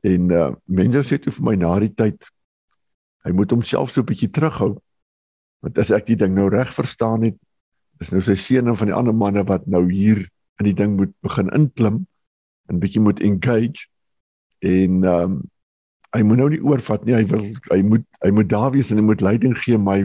En 0.05 0.29
uh 0.29 0.51
Menzo 0.65 1.01
sê 1.01 1.17
toe 1.17 1.33
vir 1.33 1.47
my 1.49 1.55
na 1.63 1.73
die 1.81 1.93
tyd 1.93 2.29
hy 3.25 3.33
moet 3.37 3.51
homself 3.53 3.91
so 3.91 4.01
'n 4.01 4.09
bietjie 4.09 4.31
terughou. 4.31 4.77
Want 5.61 5.77
as 5.77 5.91
ek 5.91 6.05
die 6.05 6.17
ding 6.17 6.33
nou 6.35 6.49
reg 6.49 6.73
verstaan 6.73 7.23
het, 7.23 7.37
is 8.01 8.11
nou 8.11 8.21
sy 8.21 8.35
seun 8.35 8.67
en 8.67 8.77
van 8.77 8.89
die 8.89 8.97
ander 8.97 9.13
manne 9.13 9.43
wat 9.45 9.67
nou 9.67 9.85
hier 9.91 10.25
in 10.59 10.65
die 10.65 10.77
ding 10.77 10.97
moet 10.97 11.13
begin 11.21 11.49
inklim 11.57 12.05
en 12.69 12.79
bietjie 12.81 13.01
moet 13.01 13.21
engage. 13.21 13.87
En 14.59 15.03
ehm 15.03 15.23
um, 15.23 15.41
hy 16.11 16.23
moet 16.27 16.37
nou 16.41 16.49
nie 16.51 16.63
oorvat 16.67 17.05
nie. 17.05 17.15
Hy 17.15 17.25
wil 17.31 17.45
hy 17.71 17.81
moet 17.87 18.05
hy 18.25 18.31
moet 18.35 18.49
daar 18.49 18.71
wees 18.73 18.89
en 18.91 18.99
hy 18.99 19.03
moet 19.05 19.21
leiding 19.23 19.53
gee 19.55 19.77
my 19.79 19.99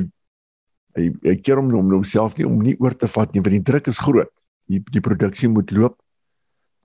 hy 0.97 1.07
hy 1.25 1.35
keer 1.43 1.59
hom 1.59 1.73
om 1.75 1.91
homself 1.97 2.37
nie 2.39 2.47
om 2.47 2.61
nie 2.63 2.77
oor 2.79 2.95
te 2.95 3.09
vat 3.11 3.33
nie 3.35 3.43
want 3.43 3.57
die 3.57 3.67
druk 3.73 3.89
is 3.91 3.99
groot. 3.99 4.33
Die 4.71 4.83
die 4.93 5.03
produksie 5.03 5.51
moet 5.51 5.73
loop. 5.75 5.99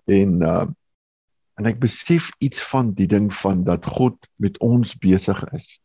En 0.07 0.41
uh 0.41 0.67
en 1.59 1.67
ek 1.67 1.81
besef 1.83 2.31
iets 2.41 2.63
van 2.71 2.93
die 2.97 3.05
ding 3.05 3.27
van 3.43 3.61
dat 3.67 3.85
God 3.85 4.15
met 4.41 4.55
ons 4.65 4.95
besig 4.97 5.37
is 5.53 5.75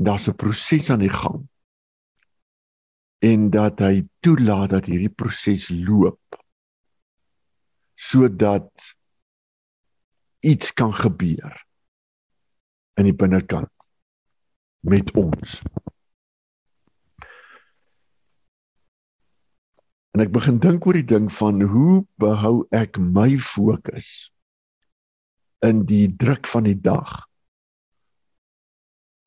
daar's 0.00 0.28
'n 0.28 0.36
proses 0.36 0.90
aan 0.90 1.04
die 1.04 1.12
gang 1.12 1.48
en 3.18 3.50
dat 3.50 3.78
hy 3.84 4.08
toelaat 4.24 4.70
dat 4.70 4.86
hierdie 4.88 5.12
proses 5.12 5.68
loop 5.68 6.40
sodat 7.94 8.96
iets 10.40 10.72
kan 10.72 10.94
gebeur 10.94 11.66
in 12.96 13.04
die 13.04 13.16
binnekant 13.16 13.72
met 14.80 15.12
ons. 15.12 15.60
En 20.16 20.24
ek 20.24 20.32
begin 20.32 20.58
dink 20.58 20.86
oor 20.86 20.96
die 20.96 21.04
ding 21.04 21.28
van 21.32 21.60
hoe 21.60 22.06
behou 22.16 22.64
ek 22.72 22.96
my 22.96 23.36
fokus 23.36 24.32
in 25.60 25.84
die 25.84 26.08
druk 26.08 26.48
van 26.48 26.64
die 26.64 26.80
dag 26.80 27.29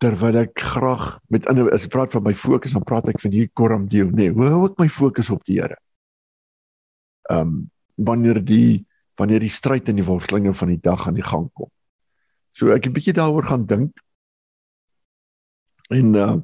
terwyl 0.03 0.41
ek 0.43 0.59
graag 0.75 1.07
met 1.33 1.47
ander 1.51 1.71
as 1.71 1.87
ek 1.87 1.95
praat 1.95 2.11
van 2.15 2.25
my 2.27 2.35
fokus 2.35 2.75
dan 2.75 2.83
praat 2.87 3.07
ek 3.13 3.21
van 3.23 3.31
hierdie 3.31 3.55
korm 3.55 3.87
deel 3.87 4.11
nê 4.11 4.27
nee, 4.27 4.35
hoe 4.35 4.51
hou 4.51 4.65
ek 4.67 4.79
my 4.81 4.89
fokus 4.91 5.31
op 5.33 5.43
die 5.47 5.61
Here 5.61 5.79
um 7.31 7.71
wanneer 7.95 8.41
die 8.43 8.85
wanneer 9.15 9.43
die 9.43 9.51
stryd 9.51 9.89
en 9.89 9.99
die 9.99 10.05
worstelinge 10.05 10.53
van 10.53 10.71
die 10.73 10.81
dag 10.81 11.07
aan 11.07 11.17
die 11.19 11.25
gang 11.25 11.45
kom. 11.53 11.69
So 12.51 12.73
ek 12.73 12.85
het 12.85 12.91
'n 12.91 12.95
bietjie 12.97 13.13
daaroor 13.13 13.45
gaan 13.45 13.65
dink. 13.65 13.93
En 15.89 16.15
uh 16.15 16.41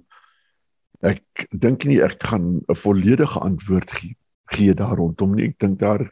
ek 1.01 1.47
dink 1.51 1.85
nie 1.85 2.01
ek 2.03 2.23
gaan 2.23 2.61
'n 2.67 2.75
volledige 2.75 3.39
antwoord 3.39 3.91
gee 3.91 4.15
gee 4.49 4.73
daar 4.73 4.97
rondom 4.97 5.35
nie. 5.35 5.49
Ek 5.49 5.59
dink 5.59 5.79
daar 5.79 6.11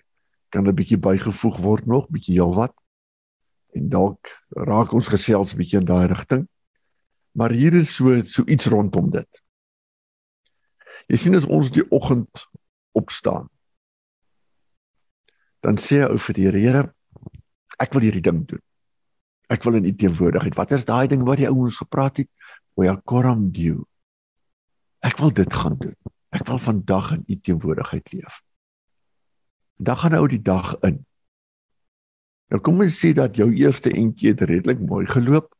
kan 0.49 0.67
'n 0.67 0.75
bietjie 0.75 0.97
bygevoeg 0.97 1.57
word 1.57 1.85
nog, 1.85 2.09
bietjie 2.09 2.35
heelwat. 2.35 2.73
En 3.73 3.89
dalk 3.89 4.27
raak 4.49 4.93
ons 4.93 5.07
gesels 5.07 5.53
bietjie 5.53 5.79
in 5.79 5.85
daai 5.85 6.07
rigting. 6.07 6.47
Maar 7.37 7.53
hier 7.53 7.75
is 7.77 7.93
so 7.95 8.21
so 8.25 8.43
iets 8.49 8.65
rondom 8.73 9.11
dit. 9.13 9.43
Jy 11.07 11.19
sien 11.21 11.37
as 11.37 11.45
ons 11.45 11.69
die 11.71 11.85
oggend 11.93 12.47
opstaan 12.97 13.47
dan 15.67 15.77
sê 15.81 16.03
hy 16.05 16.17
vir 16.21 16.37
die 16.37 16.47
Here 16.47 16.83
ek 17.77 17.93
wil 17.93 18.05
hierdie 18.07 18.23
ding 18.25 18.45
doen. 18.49 18.61
Ek 19.53 19.63
wil 19.63 19.77
in 19.79 19.87
u 19.87 19.93
teenwoordigheid. 19.95 20.55
Wat 20.57 20.71
is 20.75 20.85
daai 20.87 21.07
ding 21.11 21.23
wat 21.27 21.39
die 21.41 21.49
ouens 21.49 21.77
gepraat 21.79 22.21
het? 22.23 22.29
O 22.75 22.83
ja, 22.83 22.95
koram 23.05 23.47
dieu. 23.53 23.83
Ek 25.05 25.19
wil 25.21 25.31
dit 25.31 25.53
gaan 25.53 25.77
doen. 25.79 25.95
Ek 26.35 26.47
wil 26.49 26.59
vandag 26.59 27.11
in 27.15 27.23
u 27.27 27.37
teenwoordigheid 27.39 28.11
leef. 28.13 28.41
Dan 29.77 29.99
gaan 30.01 30.15
nou 30.17 30.25
die 30.27 30.41
dag 30.41 30.73
in. 30.87 31.03
Nou 32.51 32.59
kom 32.63 32.81
ons 32.81 32.97
sê 32.97 33.13
dat 33.15 33.37
jou 33.37 33.49
eerste 33.53 33.91
entjie 33.93 34.33
het 34.33 34.43
redelik 34.47 34.81
mooi 34.81 35.05
geloop. 35.07 35.51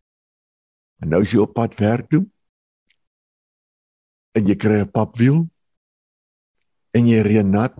En 1.02 1.10
nou 1.10 1.22
is 1.22 1.32
jy 1.32 1.40
op 1.40 1.54
pad 1.54 1.76
werk 1.80 2.10
toe. 2.10 2.26
En 4.38 4.48
jy 4.48 4.56
kry 4.56 4.82
'n 4.82 4.92
papwiel. 4.92 5.48
En 6.92 7.08
jy 7.08 7.22
reën 7.22 7.50
nat 7.50 7.78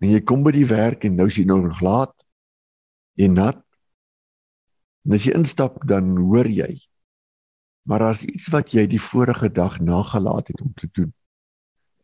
En 0.00 0.08
jy 0.08 0.20
kom 0.24 0.44
by 0.46 0.52
die 0.56 0.68
werk 0.68 1.04
en 1.04 1.18
nou 1.18 1.28
is 1.28 1.36
jy 1.36 1.44
nog 1.48 1.82
laat 1.84 2.14
en 3.20 3.34
nat. 3.36 3.60
En 5.04 5.16
as 5.16 5.26
jy 5.28 5.34
instap 5.36 5.82
dan 5.88 6.14
hoor 6.16 6.48
jy. 6.48 6.72
Maar 7.88 8.06
as 8.08 8.24
iets 8.24 8.48
wat 8.52 8.72
jy 8.72 8.86
die 8.88 9.00
vorige 9.00 9.50
dag 9.52 9.78
nagelaat 9.84 10.52
het 10.52 10.60
om 10.64 10.72
te 10.76 10.88
doen. 10.96 11.12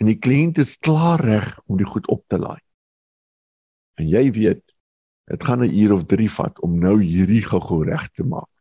En 0.01 0.11
die 0.11 0.19
kliënt 0.21 0.61
is 0.61 0.77
klaar 0.77 1.25
reg 1.25 1.55
om 1.65 1.81
die 1.81 1.89
goed 1.89 2.09
op 2.13 2.25
te 2.29 2.41
laai. 2.41 2.61
En 3.97 4.09
jy 4.09 4.29
weet, 4.33 4.65
dit 5.33 5.43
gaan 5.43 5.65
'n 5.65 5.73
uur 5.73 5.93
of 5.93 6.05
3 6.05 6.31
vat 6.31 6.61
om 6.61 6.79
nou 6.79 7.01
hierdie 7.01 7.43
gou 7.43 7.85
reg 7.85 8.11
te 8.13 8.25
maak 8.25 8.53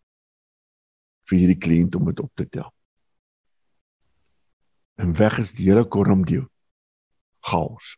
vir 1.30 1.40
hierdie 1.40 1.62
kliënt 1.62 1.96
om 1.96 2.10
dit 2.12 2.20
op 2.20 2.32
te 2.36 2.48
tel. 2.50 2.72
En 5.02 5.16
weg 5.18 5.40
is 5.42 5.52
die 5.58 5.68
hele 5.70 5.86
korm 5.86 6.24
deel. 6.26 6.48
Chaos. 7.46 7.96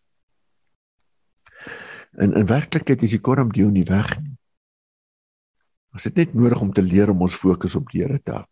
In 2.18 2.34
in 2.34 2.48
werklikheid 2.50 3.04
is 3.04 3.14
die 3.14 3.22
korm 3.22 3.52
deel 3.54 3.70
nie 3.70 3.86
weg 3.86 4.16
nie. 4.20 4.36
Ons 5.94 6.08
het 6.10 6.18
net 6.18 6.34
nodig 6.34 6.62
om 6.62 6.74
te 6.74 6.82
leer 6.82 7.10
om 7.10 7.22
ons 7.26 7.36
fokus 7.36 7.76
op 7.76 7.90
die 7.92 8.04
Here 8.04 8.20
te 8.22 8.36
hou. 8.40 8.46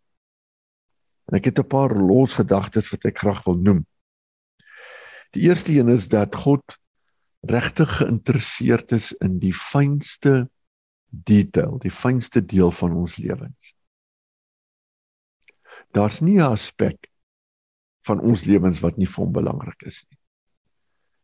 En 1.30 1.38
ek 1.38 1.50
het 1.50 1.60
'n 1.60 1.68
paar 1.68 1.94
los 1.94 2.34
gedagtes 2.34 2.90
wat 2.90 3.06
ek 3.06 3.18
graag 3.18 3.44
wil 3.46 3.58
noem. 3.58 3.86
Die 5.34 5.50
eerste 5.50 5.72
een 5.72 5.90
is 5.90 6.08
dat 6.08 6.36
God 6.36 6.64
regtig 7.42 7.98
geïnteresseerd 7.98 8.92
is 8.92 9.12
in 9.12 9.40
die 9.40 9.54
fynste 9.54 10.50
detail, 11.10 11.78
die 11.80 11.92
fynste 11.92 12.46
deel 12.46 12.72
van 12.72 12.94
ons 12.94 13.18
lewens. 13.18 13.75
Daar's 15.96 16.22
nie 16.22 16.38
'n 16.38 16.52
aspek 16.52 17.08
van 18.06 18.20
ons 18.20 18.46
lewens 18.46 18.80
wat 18.84 18.98
nie 18.98 19.08
vir 19.08 19.24
hom 19.24 19.32
belangrik 19.34 19.82
is 19.88 20.06
nie. 20.10 20.20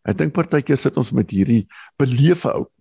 Ek 0.09 0.17
dink 0.17 0.33
partykeer 0.33 0.77
sit 0.77 0.97
ons 0.97 1.11
met 1.11 1.29
hierdie 1.29 1.67
belewe 1.97 2.53
ou 2.53 2.71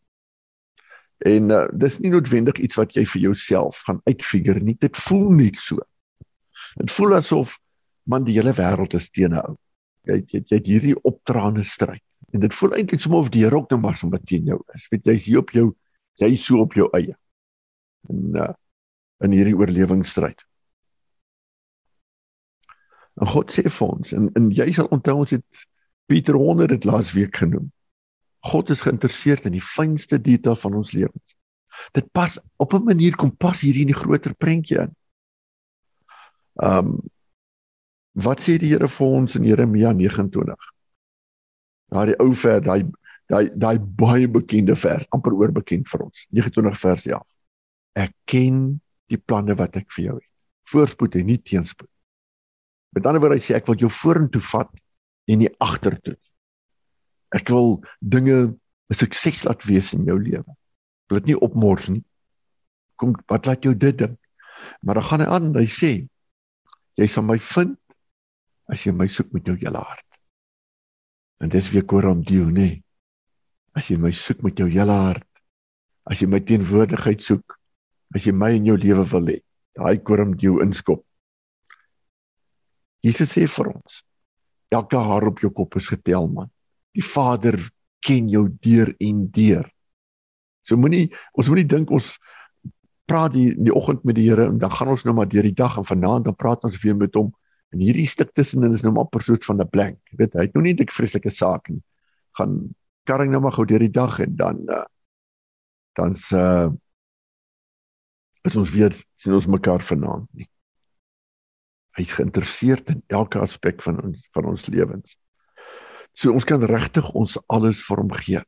En 1.21 1.51
uh, 1.53 1.65
dis 1.77 1.99
nie 2.01 2.11
noodwendig 2.13 2.63
iets 2.65 2.79
wat 2.81 2.95
jy 2.97 3.05
vir 3.05 3.27
jouself 3.29 3.83
gaan 3.85 4.01
uitfigure 4.09 4.61
nie. 4.65 4.77
Dit 4.81 4.97
voel 4.97 5.27
net 5.37 5.59
so. 5.61 5.83
Dit 6.81 6.93
voel 6.97 7.19
asof 7.19 7.59
man 8.09 8.25
die 8.25 8.39
hele 8.39 8.55
wêreld 8.57 8.97
is 8.97 9.11
teen 9.13 9.37
jou. 9.37 9.51
Jy 10.09 10.23
jy 10.23 10.41
jy 10.41 10.57
het 10.57 10.71
hierdie 10.71 10.97
opdraande 10.97 11.65
stryd. 11.67 12.03
En 12.33 12.41
dit 12.41 12.55
voel 12.57 12.79
eintlik 12.79 13.03
soms 13.05 13.19
of 13.19 13.29
die 13.35 13.45
Here 13.45 13.59
ook 13.59 13.69
nou 13.75 13.81
maar 13.83 13.99
sommer 14.01 14.23
teen 14.25 14.49
jou 14.49 14.63
is. 14.75 14.87
Weet 14.89 15.13
jy's 15.13 15.27
hier 15.29 15.43
op 15.43 15.53
jou 15.53 15.67
jy 16.21 16.31
so 16.41 16.65
op 16.65 16.73
jou 16.77 16.89
eie. 16.97 17.17
En 18.09 18.41
uh, 18.41 18.53
in 19.25 19.37
hierdie 19.37 19.57
oorlewingsstryd. 19.57 20.41
En 23.21 23.29
God 23.29 23.53
sê 23.53 23.67
vir 23.69 23.87
ons 23.87 24.15
en 24.17 24.31
en 24.39 24.49
jy 24.57 24.71
sal 24.77 24.89
onthou 24.95 25.21
ons 25.25 25.35
het 25.37 25.67
Pieter 26.11 26.39
Honder 26.41 26.71
dit 26.73 26.87
laas 26.89 27.13
week 27.15 27.37
genoem. 27.37 27.69
God 28.51 28.73
is 28.73 28.83
geïnteresseerd 28.87 29.47
in 29.51 29.55
die 29.59 29.65
fynste 29.65 30.19
detail 30.19 30.57
van 30.57 30.79
ons 30.81 30.93
lewens. 30.97 31.37
Dit 31.95 32.09
pas 32.13 32.39
op 32.57 32.75
'n 32.75 32.85
manier 32.85 33.17
kom 33.17 33.37
pas 33.37 33.61
hier 33.61 33.77
in 33.77 33.93
die 33.93 34.01
groter 34.03 34.35
prentjie 34.35 34.79
in. 34.79 34.95
Ehm 36.63 36.87
um, 36.87 37.01
wat 38.13 38.41
sê 38.41 38.59
die 38.59 38.73
Here 38.73 38.89
vir 38.89 39.07
ons 39.07 39.35
in 39.35 39.45
Jeremia 39.45 39.93
29? 39.93 40.57
Daai 41.89 42.15
ou 42.19 42.33
vers, 42.35 42.65
daai 42.65 42.91
daai 43.31 43.51
daai 43.55 43.79
baie 43.79 44.29
bekende 44.29 44.77
vers, 44.77 45.07
amper 45.15 45.33
oorbekend 45.33 45.89
vir 45.89 46.03
ons. 46.03 46.27
29 46.31 46.81
vers 46.81 47.07
11. 47.07 47.27
Ek 47.95 48.13
ken 48.25 48.81
die 49.07 49.19
planne 49.19 49.55
wat 49.55 49.77
ek 49.77 49.91
vir 49.95 50.05
jou 50.05 50.17
het. 50.19 50.31
Voorspoed 50.71 51.15
en 51.15 51.27
nie 51.27 51.39
teenspoed. 51.39 51.91
Met 52.97 53.07
ander 53.07 53.23
woorde, 53.23 53.39
hy 53.39 53.45
sê 53.45 53.57
ek 53.59 53.69
wil 53.71 53.79
jou 53.79 53.91
vorentoe 53.93 54.43
vat 54.51 54.71
en 55.31 55.43
nie 55.43 55.51
agtertoe. 55.63 56.17
Ek 57.35 57.49
wil 57.55 57.79
dinge 58.01 58.57
'n 58.91 58.95
sukses 58.95 59.45
laat 59.47 59.63
wees 59.65 59.93
in 59.95 60.05
jou 60.05 60.19
lewe. 60.19 60.51
Ek 60.51 61.11
wil 61.11 61.21
dit 61.21 61.31
nie 61.31 61.41
opmors 61.41 61.89
nie. 61.89 62.05
Kom, 62.97 63.15
wat 63.29 63.47
laat 63.47 63.63
jou 63.63 63.75
dit 63.75 63.97
dink? 63.97 64.19
Maar 64.83 64.95
dan 64.95 65.05
gaan 65.05 65.21
hy 65.21 65.27
aan, 65.27 65.55
hy 65.55 65.67
sê 65.67 66.09
jy 66.97 67.07
sal 67.07 67.25
my 67.25 67.39
vind 67.39 67.79
as 68.69 68.85
jy 68.87 68.93
my 68.93 69.07
soek 69.07 69.33
met 69.33 69.47
jou 69.47 69.57
hele 69.57 69.79
hart. 69.79 70.07
En 71.41 71.49
dis 71.49 71.71
weer 71.73 71.87
Koram 71.87 72.23
Dio, 72.23 72.51
nê? 72.51 72.83
As 73.75 73.89
jy 73.89 73.97
my 73.97 74.11
soek 74.11 74.43
met 74.43 74.59
jou 74.59 74.69
hele 74.69 74.93
hart. 74.93 75.27
As 76.05 76.21
jy 76.21 76.29
my 76.29 76.41
teenwoordigheid 76.41 77.23
soek, 77.23 77.57
as 78.15 78.27
jy 78.27 78.33
my 78.33 78.51
in 78.59 78.67
jou 78.67 78.77
lewe 78.77 79.05
wil 79.13 79.31
hê, 79.31 79.39
daai 79.79 80.03
Koram 80.05 80.35
Dio 80.37 80.61
inskop. 80.61 81.05
Jesus 83.05 83.33
sê 83.33 83.47
vir 83.49 83.73
ons, 83.73 84.01
elke 84.71 84.97
haar 84.97 85.29
op 85.31 85.41
jou 85.41 85.51
kop 85.55 85.77
is 85.81 85.89
getel, 85.89 86.29
man. 86.29 86.51
Die 86.95 87.05
Vader 87.05 87.57
ken 88.05 88.29
jou 88.29 88.49
deur 88.63 88.93
en 89.01 89.25
deur. 89.33 89.67
So 90.67 90.77
moenie 90.77 91.09
ons 91.39 91.49
moenie 91.49 91.69
dink 91.69 91.91
ons 91.91 92.15
praat 93.11 93.33
die 93.35 93.49
in 93.53 93.65
die 93.67 93.75
oggend 93.75 94.05
met 94.07 94.17
die 94.19 94.29
Here 94.29 94.47
en 94.51 94.59
dan 94.63 94.73
gaan 94.75 94.93
ons 94.93 95.05
nou 95.07 95.15
maar 95.17 95.29
deur 95.31 95.47
die 95.47 95.57
dag 95.57 95.79
en 95.81 95.87
vanaand 95.87 96.29
dan 96.29 96.37
praat 96.39 96.65
ons 96.69 96.79
weer 96.83 96.97
met 96.99 97.17
hom 97.19 97.33
en 97.75 97.83
hierdie 97.83 98.07
stuk 98.11 98.33
tussenin 98.35 98.75
is 98.75 98.85
nou 98.87 98.93
maar 98.95 99.09
persoot 99.11 99.45
van 99.47 99.61
'n 99.61 99.69
blank. 99.71 99.99
Jy 100.11 100.17
weet, 100.19 100.35
hy 100.35 100.47
het 100.47 100.55
nou 100.55 100.63
nie 100.63 100.75
'n 100.75 100.87
vreeslike 100.87 101.31
saak 101.31 101.69
nie. 101.71 101.83
Gaan 102.39 102.75
karring 103.05 103.31
nou 103.33 103.41
maar 103.41 103.53
gou 103.53 103.67
deur 103.67 103.79
die 103.79 103.91
dag 103.91 104.21
en 104.21 104.37
dan 104.37 104.57
uh, 104.69 104.85
dan's 105.95 106.31
uh 106.33 106.71
ons 108.57 108.71
weer 108.71 108.95
sien 109.15 109.35
ons 109.35 109.47
mekaar 109.47 109.83
vanaand 109.85 110.29
nie. 110.33 110.49
Hy's 112.01 112.15
geïnteresseerd 112.17 112.95
in 112.95 113.03
elke 113.13 113.41
aspek 113.45 113.83
van 113.85 114.01
ons 114.01 114.21
van 114.37 114.49
ons 114.49 114.67
lewens. 114.73 115.17
So 116.17 116.33
ons 116.33 116.47
kan 116.49 116.63
regtig 116.65 117.07
ons 117.17 117.37
alles 117.53 117.83
vir 117.87 118.03
hom 118.03 118.13
gee. 118.17 118.43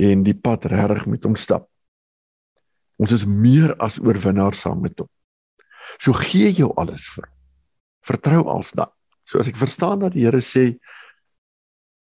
En 0.00 0.24
die 0.26 0.36
pad 0.36 0.68
regtig 0.70 1.08
met 1.10 1.26
hom 1.26 1.36
stap. 1.38 1.68
Ons 3.02 3.14
is 3.16 3.26
meer 3.26 3.74
as 3.82 3.98
oorwinnaars 4.02 4.62
saam 4.64 4.82
met 4.84 4.98
hom. 5.02 5.10
So 5.98 6.14
gee 6.16 6.52
jou 6.54 6.70
alles 6.80 7.08
vir 7.14 7.26
hom. 7.26 7.34
Vertrou 8.04 8.42
als 8.52 8.74
dan. 8.76 8.90
So 9.24 9.40
as 9.40 9.48
ek 9.48 9.58
verstaan 9.58 10.04
dat 10.04 10.14
die 10.14 10.26
Here 10.26 10.42
sê 10.44 10.74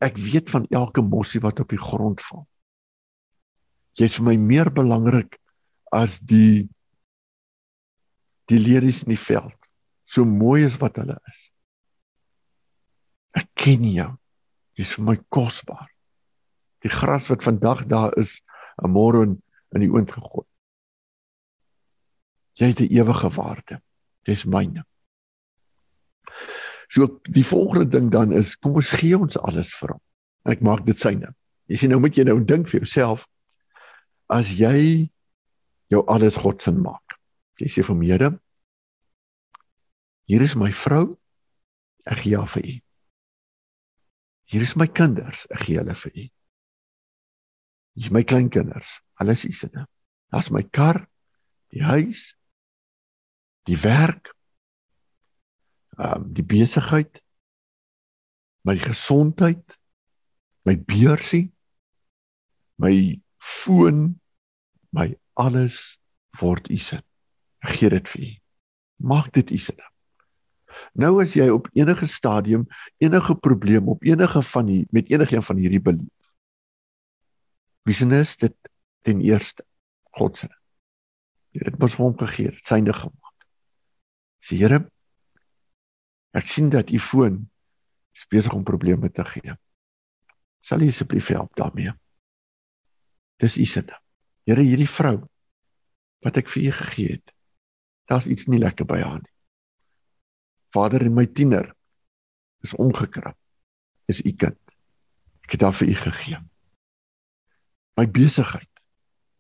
ek 0.04 0.18
weet 0.22 0.50
van 0.54 0.66
elke 0.70 1.02
mossie 1.02 1.42
wat 1.42 1.60
op 1.60 1.72
die 1.74 1.80
grond 1.80 2.22
val. 2.22 2.46
Jy 3.98 4.06
is 4.06 4.18
vir 4.20 4.28
my 4.28 4.36
meer 4.38 4.70
belangrik 4.70 5.40
as 5.94 6.20
die 6.22 6.68
die 8.48 8.60
lelies 8.62 9.02
in 9.04 9.12
die 9.12 9.20
veld. 9.20 9.67
So 10.08 10.24
mooi 10.24 10.64
is 10.64 10.78
wat 10.80 10.96
hulle 10.96 11.18
is. 11.28 11.40
Ek 13.36 13.50
ken 13.60 13.84
jou. 13.84 14.10
Jy's 14.78 14.94
vir 14.96 15.04
my 15.04 15.16
kosbaar. 15.34 15.88
Die 16.84 16.92
gras 16.92 17.28
wat 17.28 17.44
vandag 17.44 17.84
daar 17.90 18.14
is, 18.20 18.38
môre 18.80 19.24
in, 19.26 19.34
in 19.74 19.84
die 19.84 19.90
oond 19.92 20.12
gegooi. 20.14 20.46
Jy 22.58 22.70
het 22.72 22.80
'n 22.80 22.94
ewige 22.94 23.30
waarde. 23.36 23.82
Dis 24.24 24.44
myne. 24.44 24.84
So 26.88 27.20
die 27.22 27.44
volgende 27.44 27.88
ding 27.88 28.10
dan 28.10 28.32
is 28.32 28.56
kom 28.56 28.74
ons 28.80 28.90
gee 28.90 29.18
ons 29.18 29.38
alles 29.38 29.74
vir 29.76 29.92
hom. 29.92 30.02
Ek 30.44 30.60
maak 30.60 30.86
dit 30.86 30.98
syne. 30.98 31.34
Jy 31.68 31.76
sien 31.76 31.90
nou 31.90 32.00
moet 32.00 32.16
jy 32.16 32.24
nou 32.24 32.40
dink 32.44 32.68
vir 32.68 32.80
jouself 32.80 33.28
as 34.28 34.48
jy 34.58 35.10
jou 35.92 36.04
alles 36.06 36.36
God 36.36 36.62
se 36.62 36.72
maak. 36.72 37.18
Jy 37.60 37.68
sê 37.68 37.82
vir 37.84 37.96
my, 37.96 38.38
hier 40.28 40.44
is 40.44 40.54
my 40.60 40.70
vrou. 40.72 41.16
Ek 42.08 42.22
gee 42.24 42.36
haar 42.36 42.48
vir 42.52 42.64
u. 42.64 42.74
Hier 44.48 44.64
is 44.64 44.74
my 44.80 44.86
kinders, 44.88 45.44
ek 45.52 45.66
gee 45.66 45.76
hulle 45.80 45.94
vir 45.96 46.12
u. 46.14 46.24
Hier 47.98 48.06
is 48.06 48.14
my 48.14 48.22
kleinkinders, 48.24 48.94
hulle 49.20 49.34
is 49.36 49.44
u 49.44 49.52
se. 49.52 49.68
Daar's 50.32 50.48
my 50.54 50.62
kar, 50.72 51.02
die 51.74 51.84
huis, 51.84 52.30
die 53.68 53.76
werk, 53.82 54.32
ehm 55.98 56.22
um, 56.22 56.28
die 56.32 56.46
besigheid, 56.46 57.20
my 58.64 58.76
gesondheid, 58.78 59.76
my 60.64 60.76
beursie, 60.78 61.48
my 62.78 62.94
foon, 63.42 64.20
my 64.94 65.10
alles 65.34 65.98
word 66.40 66.70
u 66.70 66.78
se. 66.78 67.00
Ek 67.64 67.80
gee 67.80 67.92
dit 67.92 68.12
vir 68.14 68.24
u. 68.28 68.32
Maak 69.10 69.32
dit 69.34 69.50
u 69.50 69.58
se. 69.58 69.74
Nou 70.92 71.18
as 71.22 71.34
jy 71.36 71.48
op 71.52 71.68
enige 71.72 72.06
stadium 72.06 72.66
enige 73.02 73.34
probleem 73.36 73.88
op 73.88 74.04
enige 74.04 74.42
van 74.42 74.66
die 74.66 74.86
met 74.90 75.10
enigiemand 75.10 75.46
van 75.46 75.62
hierdie 75.62 75.82
beleef. 75.82 76.14
Wie 77.88 77.96
sien 77.96 78.12
is 78.12 78.36
dit 78.36 78.56
ten 79.06 79.20
eerste 79.24 79.64
God 80.18 80.36
se. 80.36 80.48
Jy 81.56 81.64
het 81.70 81.78
mos 81.80 81.96
hom 81.96 82.16
gegee, 82.18 82.52
syne 82.64 82.92
gemaak. 82.92 83.46
Sê 84.44 84.58
Here, 84.60 84.82
ek 86.36 86.46
sien 86.46 86.68
dat 86.70 86.92
u 86.92 87.00
foon 87.00 87.46
besig 88.28 88.52
om 88.52 88.66
probleme 88.66 89.10
te 89.14 89.24
gee. 89.24 89.54
Sal 90.60 90.82
u 90.82 90.90
asseblief 90.90 91.30
help 91.32 91.54
daarmee? 91.56 91.94
Dis 93.38 93.56
u 93.56 93.64
sin. 93.64 93.88
Here, 94.44 94.64
hierdie 94.64 94.90
vrou 94.90 95.16
wat 96.26 96.40
ek 96.40 96.50
vir 96.50 96.64
u 96.66 96.72
gegee 96.80 97.12
het. 97.14 97.34
Daar's 98.10 98.26
iets 98.26 98.48
nie 98.50 98.58
lekker 98.58 98.88
by 98.88 98.98
haar 99.04 99.20
nie. 99.22 99.34
Vader 100.74 101.04
en 101.06 101.14
my 101.14 101.26
tiener 101.26 101.74
is 102.64 102.74
omgekrap. 102.74 103.36
Is 104.08 104.20
u 104.24 104.32
kind. 104.32 104.58
Ek 105.44 105.56
het 105.56 105.60
daar 105.60 105.72
vir 105.72 105.88
u 105.88 105.94
gegee. 105.94 106.40
My 107.96 108.06
besigheid. 108.10 108.68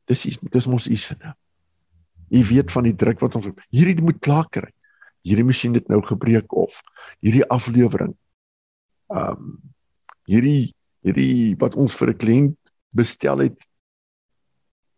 Dis 0.08 0.24
is 0.26 0.38
dis 0.40 0.66
mos 0.66 0.88
u 0.88 0.96
sinne. 0.96 1.34
U 2.28 2.44
weet 2.44 2.72
van 2.72 2.84
die 2.88 2.96
druk 2.96 3.20
wat 3.20 3.36
ons 3.38 3.50
hierdie 3.68 4.00
moet 4.04 4.20
klaar 4.24 4.48
kry. 4.52 4.70
Hierdie 5.24 5.44
masjien 5.44 5.76
het 5.76 5.88
nou 5.88 6.00
gebreek 6.04 6.52
of 6.56 6.80
hierdie 7.20 7.44
aflewering. 7.52 8.14
Um 9.12 9.58
hierdie 10.28 10.74
hierdie 11.04 11.56
wat 11.60 11.76
ons 11.76 11.94
vir 11.96 12.12
'n 12.12 12.20
kliënt 12.20 12.72
bestel 12.92 13.44
het 13.44 13.68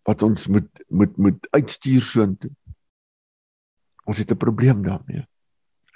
wat 0.09 0.23
ons 0.23 0.47
moet 0.47 0.71
moet 0.89 1.17
moet 1.17 1.47
uitstuur 1.51 2.03
soontoe. 2.03 2.51
Ons 4.07 4.19
het 4.19 4.31
'n 4.31 4.37
probleem 4.37 4.83
daarmee. 4.83 5.27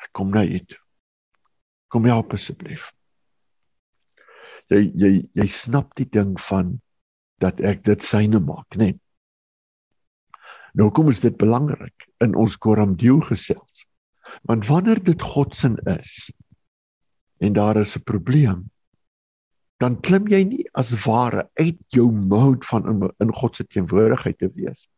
Ek 0.05 0.13
kom 0.13 0.31
na 0.35 0.45
u 0.45 0.61
toe. 0.61 0.81
Kom 1.89 2.07
help 2.11 2.35
asseblief. 2.37 2.91
Jy 4.73 4.87
jy 4.97 5.13
jy 5.37 5.49
snap 5.53 5.95
die 5.99 6.09
ding 6.09 6.37
van 6.41 6.79
dat 7.43 7.61
ek 7.61 7.85
dit 7.85 8.05
syne 8.05 8.41
maak, 8.41 8.77
né? 8.77 8.93
Nee. 8.93 9.01
Nou 10.75 10.91
kom 10.91 11.11
is 11.13 11.23
dit 11.23 11.35
belangrik 11.39 12.09
in 12.25 12.35
ons 12.35 12.57
Koram 12.59 12.97
Deo 12.99 13.21
gesels. 13.23 13.85
Want 14.49 14.67
wanneer 14.67 14.99
dit 15.05 15.23
God 15.23 15.55
se 15.55 15.71
is 16.01 16.33
en 17.39 17.53
daar 17.53 17.77
is 17.77 17.97
'n 17.97 18.03
probleem, 18.03 18.71
dan 19.79 20.01
klim 20.01 20.27
jy 20.29 20.43
nie 20.45 20.65
as 20.73 20.91
ware 21.05 21.51
uit 21.55 21.79
jou 21.89 22.11
mode 22.11 22.65
van 22.67 22.89
in, 22.89 23.11
in 23.21 23.33
God 23.33 23.57
se 23.57 23.65
teenwoordigheid 23.67 24.39
te 24.39 24.51
wees. 24.55 24.89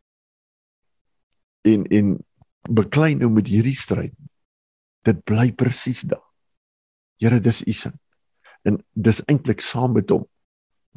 En 1.61 1.83
en 1.85 2.17
beklei 2.69 3.15
nou 3.15 3.29
met 3.29 3.47
hierdie 3.47 3.75
stryd 3.75 4.13
dit 5.03 5.23
bly 5.23 5.51
presies 5.53 6.01
daar. 6.01 6.23
Here, 7.21 7.39
dis 7.39 7.63
u 7.65 7.73
sin. 7.73 7.99
En 8.63 8.79
dis 8.93 9.21
eintlik 9.25 9.61
saam 9.61 9.93
met 9.93 10.09
hom 10.09 10.25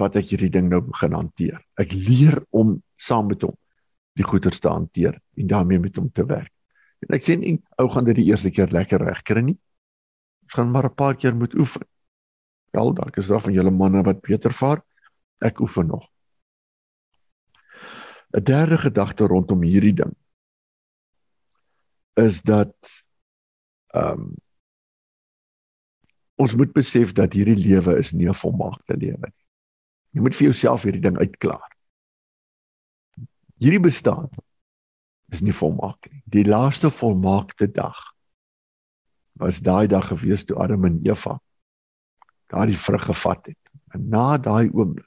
wat 0.01 0.17
ek 0.17 0.33
hierdie 0.33 0.53
ding 0.53 0.71
nou 0.71 0.81
begin 0.85 1.15
hanteer. 1.17 1.61
Ek 1.81 1.93
leer 1.93 2.41
om 2.57 2.79
saam 2.97 3.29
met 3.31 3.43
hom 3.45 3.57
die 4.19 4.27
goeders 4.27 4.61
te 4.61 4.69
hanteer 4.69 5.19
en 5.39 5.51
daarmee 5.51 5.79
met 5.79 5.97
hom 6.01 6.11
te 6.13 6.25
werk. 6.27 6.53
En 7.05 7.17
ek 7.17 7.25
sê 7.25 7.37
nie 7.39 7.57
ou 7.81 7.89
gaan 7.93 8.09
dit 8.09 8.19
die 8.19 8.29
eerste 8.31 8.53
keer 8.53 8.73
lekker 8.75 9.03
regkry 9.07 9.45
nie. 9.45 9.59
Ons 10.45 10.57
gaan 10.57 10.71
maar 10.73 10.89
'n 10.91 10.95
paar 10.95 11.17
keer 11.17 11.35
moet 11.35 11.55
oefen. 11.55 11.87
Wel, 12.73 12.95
dalk 12.95 13.17
is 13.17 13.27
daar 13.27 13.41
van 13.41 13.53
julle 13.53 13.71
manne 13.71 14.03
wat 14.03 14.21
beter 14.21 14.53
vaar. 14.53 14.83
Ek 15.41 15.61
oefen 15.61 15.87
nog. 15.87 16.09
'n 18.37 18.45
Derde 18.45 18.79
gedagte 18.79 19.27
rondom 19.27 19.63
hierdie 19.63 19.95
ding 19.95 20.15
is 22.15 22.43
dat 22.43 23.05
ehm 23.95 24.21
um, 24.21 24.37
ons 26.41 26.55
moet 26.57 26.71
besef 26.73 27.11
dat 27.13 27.35
hierdie 27.37 27.59
lewe 27.59 27.99
is 28.01 28.15
nie 28.17 28.29
'n 28.29 28.35
volmaakte 28.35 28.97
lewe 28.97 29.29
nie. 29.29 29.45
Jy 30.17 30.21
moet 30.21 30.35
vir 30.35 30.47
jouself 30.49 30.83
hierdie 30.83 31.03
ding 31.05 31.19
uitklaar. 31.19 31.69
Hierdie 33.61 33.83
bestaan 33.85 34.31
is 35.29 35.41
nie 35.41 35.53
volmaak 35.53 36.09
nie. 36.11 36.23
Die 36.25 36.45
laaste 36.45 36.91
volmaakte 36.91 37.69
dag 37.71 37.99
was 39.41 39.61
daai 39.61 39.87
dag 39.87 40.09
gewees 40.09 40.45
toe 40.45 40.57
Adam 40.59 40.85
en 40.85 41.01
Eva 41.05 41.41
daardie 42.51 42.79
vrug 42.79 43.05
gevat 43.05 43.47
het. 43.47 43.59
En 43.95 44.09
na 44.09 44.39
daai 44.39 44.71
oomblik 44.73 45.07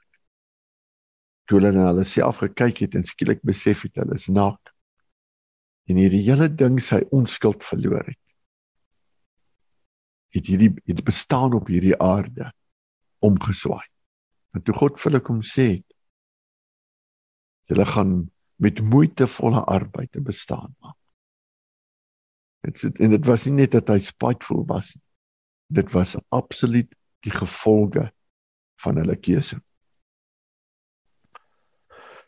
toe 1.44 1.58
hulle 1.58 1.72
na 1.76 1.90
hulle 1.90 2.04
self 2.08 2.40
gekyk 2.40 2.86
het 2.86 2.94
en 2.94 3.04
skielik 3.04 3.42
besef 3.44 3.84
het 3.84 4.00
hulle 4.00 4.16
is 4.16 4.30
naak 4.32 4.72
en 5.90 6.00
hierdie 6.00 6.22
hele 6.24 6.48
ding 6.48 6.78
sy 6.80 7.02
onskuld 7.12 7.64
verloor 7.64 8.06
het. 8.06 8.20
Het 10.34 10.46
hierdie 10.50 10.72
het 10.90 11.04
bestaan 11.06 11.54
op 11.54 11.68
hierdie 11.70 11.96
aarde 12.02 12.50
omgeswaai. 13.24 13.86
En 14.54 14.62
toe 14.62 14.74
God 14.74 14.98
vir 14.98 15.10
hulle 15.10 15.22
kom 15.24 15.42
sê 15.46 15.66
het 15.76 15.94
julle 17.70 17.86
gaan 17.88 18.16
met 18.60 18.80
moeitevolle 18.80 19.62
arbeid 19.64 20.12
te 20.12 20.20
bestaan 20.20 20.74
maak. 20.78 20.98
Dit 22.64 22.78
sit 22.80 23.00
en 23.00 23.12
dit 23.12 23.26
was 23.28 23.44
nie 23.48 23.58
net 23.64 23.74
dat 23.76 23.90
hy 23.92 23.98
spiteful 24.04 24.64
was. 24.68 24.94
Dit 25.68 25.92
was 25.92 26.16
absoluut 26.32 26.90
die 27.24 27.32
gevolge 27.32 28.08
van 28.84 29.00
hulle 29.00 29.16
keuse. 29.20 29.58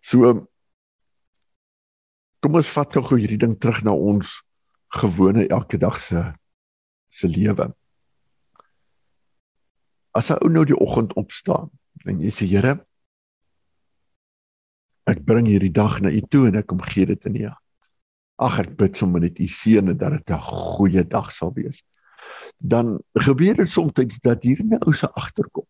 So 0.05 0.35
kom 2.45 2.59
ons 2.61 2.71
vat 2.71 2.97
gou 2.97 3.19
hierdie 3.19 3.41
ding 3.41 3.57
terug 3.59 3.83
na 3.85 3.95
ons 3.97 4.39
gewone 5.01 5.47
elke 5.49 5.81
dag 5.83 5.99
se 6.01 6.23
se 7.11 7.29
lewe. 7.29 7.71
As 10.17 10.31
'n 10.31 10.41
ou 10.45 10.51
nou 10.51 10.65
die 10.65 10.79
oggend 10.79 11.13
opstaan 11.21 11.69
en 12.09 12.21
jy 12.21 12.31
sê 12.33 12.47
Here, 12.49 12.75
ek 15.07 15.25
bring 15.29 15.47
hierdie 15.47 15.73
dag 15.73 16.01
na 16.01 16.11
U 16.11 16.23
toe 16.31 16.47
en 16.49 16.57
ek 16.57 16.67
kom 16.71 16.81
gee 16.81 17.07
dit 17.07 17.27
in 17.29 17.37
U 17.37 17.45
hand. 17.51 17.65
Ag 18.47 18.59
ek 18.65 18.73
bid 18.81 18.97
sommer 18.97 19.21
net 19.21 19.41
U 19.41 19.47
seën 19.47 19.93
dat 19.93 20.13
dit 20.17 20.31
'n 20.31 20.41
goeie 20.41 21.05
dag 21.05 21.33
sal 21.33 21.53
wees. 21.53 21.85
Dan 22.59 22.99
gebeur 23.15 23.55
dit 23.55 23.71
soms 23.71 23.93
dat 24.23 24.43
hier 24.43 24.61
'n 24.63 24.81
ou 24.87 24.93
se 24.93 25.09
agterkom. 25.13 25.67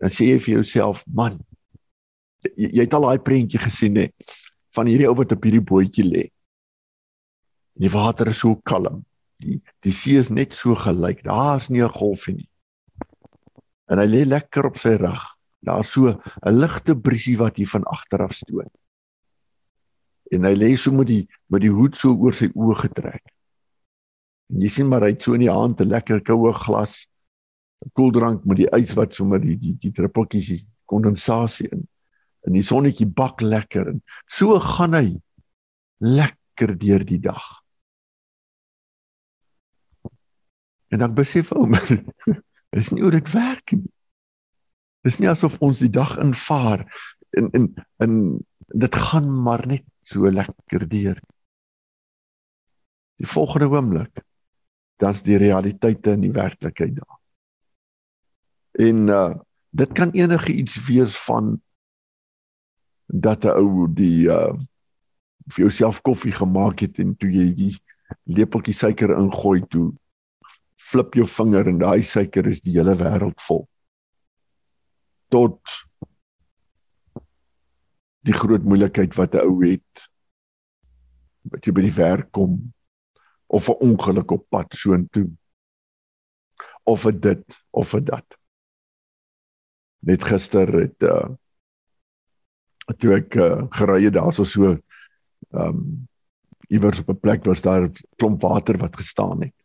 Dan 0.00 0.10
sê 0.10 0.24
jy 0.32 0.38
vir 0.40 0.54
jouself, 0.54 1.04
man, 1.06 1.38
jy, 2.56 2.68
jy 2.72 2.82
het 2.82 2.94
al 2.94 3.06
daai 3.06 3.18
prentjie 3.18 3.60
gesien 3.60 3.96
hè 3.96 4.08
van 4.74 4.86
hierdie 4.86 5.08
ou 5.08 5.16
wat 5.18 5.32
op 5.32 5.42
hierdie 5.44 5.64
bootjie 5.66 6.04
lê. 6.04 6.30
Die 7.74 7.90
water 7.90 8.28
is 8.28 8.38
so 8.38 8.56
kalm. 8.64 9.04
Die 9.38 9.60
die 9.82 9.92
see 9.92 10.18
is 10.18 10.30
net 10.30 10.54
so 10.54 10.74
gelyk. 10.74 11.22
Daar's 11.24 11.70
nie 11.70 11.82
'n 11.82 11.88
golfie 11.88 12.34
nie. 12.34 12.49
En 13.90 13.98
hy 13.98 14.06
lê 14.06 14.24
lekker 14.24 14.70
op 14.70 14.78
sy 14.78 14.94
rug 15.00 15.26
Daar's 15.60 15.90
so 15.90 16.08
'n 16.08 16.58
ligte 16.58 17.00
briesie 17.00 17.36
wat 17.36 17.56
hier 17.56 17.68
van 17.68 17.84
agter 17.84 18.22
af 18.22 18.32
stoot. 18.32 18.72
En 20.30 20.44
hy 20.44 20.54
lê 20.54 20.76
so 20.76 20.92
met 20.92 21.06
die 21.06 21.28
met 21.46 21.60
die 21.60 21.70
hoed 21.70 21.96
so 21.96 22.14
oor 22.16 22.32
sy 22.32 22.48
oë 22.54 22.76
getrek. 22.86 23.22
En 24.50 24.60
jy 24.60 24.68
sien 24.68 24.88
maar 24.88 25.02
hy 25.02 25.12
het 25.12 25.22
so 25.22 25.34
in 25.34 25.44
die 25.44 25.52
hand 25.52 25.80
'n 25.80 25.88
lekker 25.88 26.22
koue 26.22 26.52
glas 26.52 27.08
koeldrank 27.92 28.44
met 28.44 28.56
die 28.56 28.70
ys 28.72 28.94
wat 28.94 29.14
sommer 29.14 29.40
die 29.40 29.56
die 29.56 29.76
die 29.76 29.92
druppeltjies 29.92 30.46
die 30.46 30.66
kondensasie 30.84 31.68
in. 31.68 31.88
En 32.46 32.52
die 32.52 32.62
sonnetjie 32.62 33.06
bak 33.06 33.40
lekker 33.40 33.88
en 33.88 34.02
so 34.26 34.58
gaan 34.58 34.94
hy 34.94 35.20
lekker 35.98 36.78
deur 36.78 37.04
die 37.04 37.20
dag. 37.20 37.44
En 40.88 40.98
dan 40.98 41.14
besef 41.14 41.48
hom, 41.48 41.74
is 42.76 42.90
nie 42.90 43.02
hoe 43.02 43.10
dit 43.10 43.30
werk 43.32 43.72
nie. 43.74 43.90
Dis 45.06 45.18
nie 45.18 45.28
asof 45.30 45.58
ons 45.64 45.80
die 45.82 45.90
dag 45.92 46.16
invaar 46.20 46.84
en 47.36 47.50
en 47.56 47.68
en 48.04 48.16
dit 48.70 48.94
gaan 48.94 49.30
maar 49.42 49.66
net 49.66 49.84
so 50.06 50.30
lekker 50.30 50.86
deur. 50.88 51.18
Die 53.20 53.28
volgende 53.28 53.70
oomblik 53.70 54.22
dan's 55.00 55.22
die 55.24 55.38
realiteite 55.40 56.14
in 56.16 56.26
die 56.26 56.34
werklikheid 56.36 56.98
daar. 56.98 57.18
En 58.88 59.08
uh 59.08 59.30
dit 59.70 59.92
kan 59.94 60.10
enige 60.10 60.52
iets 60.52 60.74
wees 60.86 61.12
van 61.26 61.60
dat 63.06 63.44
'n 63.44 63.54
ou 63.54 63.86
die 63.94 64.26
uh 64.26 64.54
vir 65.50 65.64
jouself 65.66 66.00
koffie 66.02 66.32
gemaak 66.32 66.80
het 66.80 66.98
en 66.98 67.16
toe 67.16 67.30
jy 67.30 67.54
die 67.54 67.74
lepeltjie 68.24 68.74
suiker 68.74 69.10
ingooi 69.16 69.62
toe 69.68 69.92
flip 70.90 71.14
jou 71.14 71.26
vinger 71.38 71.70
en 71.70 71.78
daai 71.78 72.02
suiker 72.06 72.48
is 72.50 72.62
die 72.64 72.74
hele 72.74 72.96
wêreld 72.98 73.38
vol. 73.46 73.66
Tot 75.30 75.60
die 78.26 78.36
groot 78.36 78.66
moeilikheid 78.66 79.14
wat 79.16 79.34
'n 79.34 79.46
ou 79.46 79.60
het 79.62 80.08
wat 81.50 81.66
jy 81.66 81.72
by 81.72 81.84
die 81.86 81.98
werk 81.98 82.32
kom 82.36 82.58
of 83.46 83.68
'n 83.68 83.80
ongeluk 83.86 84.30
op 84.30 84.48
pad 84.50 84.74
soontoe 84.74 85.30
of 86.84 87.06
'n 87.06 87.20
dit 87.20 87.44
of 87.70 87.94
'n 87.94 88.04
dat. 88.04 88.38
Net 90.02 90.22
gister 90.22 90.68
het 90.80 91.02
uh 91.02 91.28
toe 92.98 93.14
ek 93.14 93.36
uh, 93.38 93.66
gery 93.70 94.04
het 94.04 94.14
daarso 94.14 94.44
so 94.44 94.76
um 95.54 96.08
iewers 96.68 97.00
op 97.00 97.10
'n 97.10 97.20
plek 97.20 97.44
was 97.44 97.62
daar 97.62 97.86
'n 97.86 97.94
klomp 98.18 98.40
water 98.42 98.76
wat 98.78 98.96
gestaan 98.96 99.40
het 99.42 99.59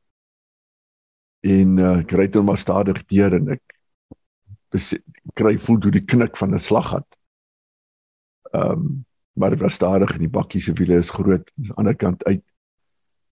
en 1.45 1.77
uh, 1.77 2.01
ry 2.17 2.27
toe 2.34 2.43
maar 2.43 2.58
stadig 2.58 3.03
deur 3.12 3.36
en 3.38 3.53
ek 3.55 3.63
kry 5.38 5.53
voel 5.62 5.79
toe 5.84 5.91
die 5.93 6.05
knik 6.05 6.36
van 6.39 6.53
'n 6.53 6.60
slaggat. 6.60 7.08
Ehm 8.53 8.71
um, 8.71 9.05
maar 9.36 9.49
dit 9.49 9.60
was 9.60 9.73
stadig 9.73 10.13
en 10.13 10.19
die 10.23 10.31
bakkie 10.31 10.62
se 10.62 10.73
wiele 10.73 10.95
is 10.95 11.10
groot 11.12 11.51
aan 11.58 11.63
die 11.63 11.73
ander 11.75 11.95
kant 11.95 12.23
uit. 12.23 12.43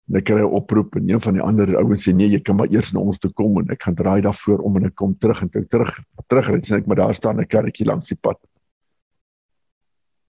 En 0.08 0.16
ek 0.20 0.24
kry 0.28 0.40
'n 0.40 0.56
oproep 0.58 0.96
en 0.96 1.08
een 1.08 1.20
van 1.20 1.32
die 1.32 1.42
ander 1.42 1.76
ouens 1.76 2.04
sê 2.04 2.12
nee, 2.12 2.28
jy 2.28 2.40
kan 2.40 2.56
maar 2.56 2.68
eers 2.68 2.92
na 2.92 3.00
ons 3.00 3.18
toe 3.18 3.32
kom 3.32 3.58
en 3.58 3.70
ek 3.70 3.82
gaan 3.82 3.94
draai 3.94 4.20
daarvoor 4.20 4.60
om 4.60 4.76
en 4.76 4.84
ek 4.86 4.94
kom 4.94 5.16
terug 5.18 5.42
en 5.42 5.50
ek 5.52 5.68
terug 5.70 5.92
terug 6.28 6.48
ry 6.48 6.60
sien 6.60 6.76
ek 6.76 6.86
maar 6.86 6.96
daar 6.96 7.14
staan 7.14 7.40
'n 7.40 7.46
karretjie 7.46 7.86
langs 7.86 8.08
die 8.08 8.20
pad. 8.20 8.38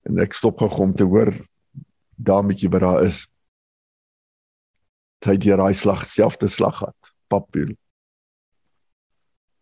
En 0.05 0.19
ek 0.19 0.33
stop 0.33 0.57
gou 0.57 0.69
om 0.81 0.93
te 0.95 1.03
hoor 1.03 1.33
dametjie 2.15 2.69
wat 2.69 2.81
daar 2.81 3.03
is. 3.03 3.27
Hy 5.25 5.31
het 5.31 5.41
die 5.41 5.73
slag 5.73 6.07
selfde 6.07 6.47
slag 6.47 6.77
gehad, 6.77 7.04
papwiel. 7.27 7.75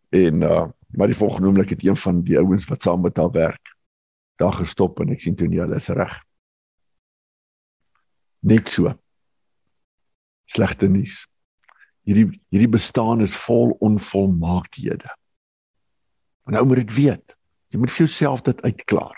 En 0.10 0.42
uh 0.42 0.70
Maar 0.94 1.08
die 1.08 1.18
volgende 1.18 1.48
oomblik 1.48 1.70
het 1.70 1.86
een 1.86 1.96
van 1.96 2.22
die 2.22 2.38
ouens 2.38 2.66
wat 2.66 2.82
saam 2.82 3.02
met 3.02 3.18
haar 3.18 3.32
werk 3.32 3.76
daar 4.36 4.54
gestop 4.54 5.00
en 5.00 5.14
ek 5.14 5.22
sien 5.22 5.36
toe 5.38 5.48
nie 5.48 5.62
hulle 5.62 5.78
is 5.78 5.88
reg. 5.94 6.14
Net 8.46 8.70
so. 8.70 8.92
Slegte 10.50 10.90
nuus. 10.90 11.24
Hierdie 12.06 12.28
hierdie 12.54 12.70
bestaan 12.70 13.22
is 13.26 13.36
vol 13.46 13.76
onvolmaakhede. 13.80 15.10
En 16.50 16.58
nou 16.58 16.66
moet 16.68 16.84
dit 16.84 16.96
weet. 16.98 17.38
Jy 17.74 17.82
moet 17.82 17.94
vir 17.94 18.06
jouself 18.06 18.46
dit 18.46 18.62
uitklaar. 18.66 19.18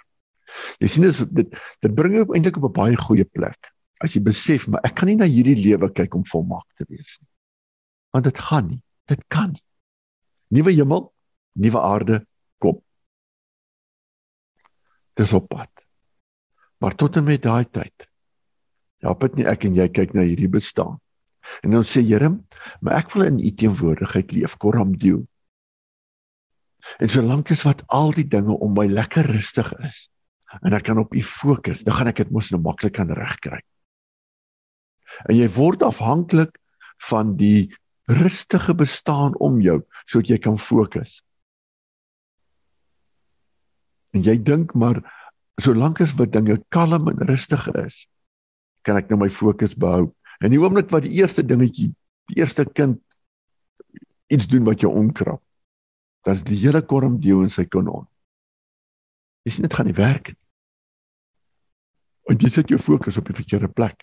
Jy 0.80 0.92
sien 0.92 1.08
dis 1.08 1.24
dit 1.28 1.60
dit 1.84 1.96
bring 1.96 2.20
jou 2.20 2.28
eintlik 2.28 2.60
op 2.62 2.70
'n 2.70 2.78
baie 2.80 3.00
goeie 3.08 3.26
plek. 3.26 3.72
As 4.00 4.16
jy 4.16 4.22
besef 4.22 4.68
maar 4.68 4.84
ek 4.84 4.96
kan 4.96 5.08
nie 5.08 5.20
na 5.20 5.28
hierdie 5.28 5.60
lewe 5.60 5.92
kyk 5.92 6.16
om 6.16 6.24
volmaak 6.24 6.68
te 6.76 6.86
wees 6.88 7.20
nie. 7.20 7.32
Want 8.16 8.24
dit 8.24 8.38
gaan 8.40 8.70
nie. 8.72 8.82
Dit 9.12 9.26
kan 9.28 9.50
nie. 9.52 9.64
Nuwe 10.56 10.72
hemel, 10.72 11.10
nuwe 11.60 11.82
aarde 11.84 12.22
kom. 12.64 12.80
Dis 15.20 15.34
op 15.36 15.50
pad. 15.52 15.84
Maar 16.80 16.96
tot 16.96 17.20
en 17.20 17.28
met 17.28 17.44
daai 17.44 17.66
tyd. 17.68 18.08
Ja, 19.04 19.12
dit 19.20 19.36
nie 19.36 19.48
ek 19.52 19.68
en 19.68 19.76
jy 19.76 19.90
kyk 19.92 20.16
na 20.16 20.24
hierdie 20.24 20.48
bestaan. 20.48 20.96
En 21.62 21.76
dan 21.76 21.84
sê 21.84 22.06
Here, 22.08 22.32
maar 22.80 23.02
ek 23.04 23.12
wil 23.14 23.28
in 23.28 23.44
u 23.44 23.52
teenwoordigheid 23.52 24.32
leef, 24.32 24.56
Koram 24.64 24.96
Dio. 24.98 25.26
En 27.04 27.12
solank 27.12 27.52
as 27.52 27.68
wat 27.68 27.84
al 27.94 28.16
die 28.16 28.28
dinge 28.32 28.56
om 28.56 28.74
my 28.78 28.88
lekker 28.88 29.28
rustig 29.28 29.74
is 29.84 30.06
en 30.64 30.72
ek 30.78 30.86
kan 30.88 31.02
op 31.02 31.12
u 31.12 31.22
fokus, 31.26 31.82
dan 31.84 31.98
gaan 31.98 32.08
ek 32.08 32.22
dit 32.22 32.30
mos 32.32 32.48
nou 32.54 32.62
maklik 32.64 32.94
kan 32.96 33.10
regkry. 33.12 33.60
En 35.28 35.36
jy 35.36 35.50
word 35.52 35.84
afhanklik 35.84 36.56
van 37.10 37.34
die 37.36 37.74
rustige 38.06 38.76
bestaan 38.78 39.36
om 39.42 39.62
jou 39.62 39.82
sodat 40.06 40.30
jy 40.30 40.38
kan 40.42 40.58
fokus. 40.62 41.22
En 44.14 44.24
jy 44.24 44.38
dink 44.40 44.74
maar 44.78 45.02
solank 45.62 46.02
as 46.04 46.14
wat 46.20 46.34
dinge 46.36 46.60
kalm 46.74 47.10
en 47.12 47.26
rustig 47.28 47.68
is, 47.82 48.06
kan 48.86 49.00
ek 49.00 49.10
nou 49.10 49.20
my 49.24 49.30
fokus 49.32 49.76
behou. 49.76 50.12
En 50.44 50.52
die 50.52 50.60
oomblik 50.62 50.92
wat 50.94 51.06
die 51.08 51.18
eerste 51.20 51.44
dingetjie, 51.48 51.90
die 52.30 52.40
eerste 52.42 52.66
kind 52.68 53.02
iets 54.32 54.48
doen 54.52 54.66
wat 54.68 54.82
jou 54.84 54.92
omkrap, 54.94 55.42
dan 56.26 56.38
is 56.38 56.44
die 56.46 56.58
hele 56.60 56.82
korm 56.86 57.20
deel 57.22 57.46
in 57.46 57.54
sy 57.54 57.66
kanon. 57.70 58.06
Jy 59.46 59.54
sien 59.54 59.68
dit 59.68 59.78
gaan 59.78 59.90
nie 59.90 59.98
werk 59.98 60.34
nie. 60.34 60.42
En 62.26 62.40
jy 62.42 62.50
sit 62.50 62.72
jou 62.74 62.80
fokus 62.82 63.20
op 63.22 63.28
die 63.30 63.38
verkeerde 63.38 63.70
plek. 63.70 64.00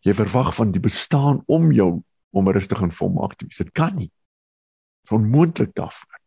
Jy 0.00 0.14
verwag 0.16 0.54
van 0.56 0.72
die 0.72 0.80
bestaan 0.82 1.42
om 1.52 1.68
jou 1.76 1.90
om 2.36 2.50
rustig 2.52 2.82
en 2.84 2.92
volmaak 2.92 3.34
te 3.34 3.46
wees. 3.48 3.60
Dit 3.62 3.72
kan 3.76 3.94
nie. 3.96 4.10
Dit 4.10 5.10
is 5.10 5.16
onmoontlik 5.16 5.74
daarvoor. 5.76 6.20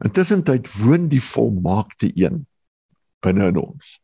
Intussen 0.00 0.44
tyd 0.48 0.70
woon 0.80 1.10
die 1.12 1.20
volmaakte 1.20 2.08
een 2.16 2.46
binne 3.20 3.50
in 3.52 3.60
ons. 3.60 3.98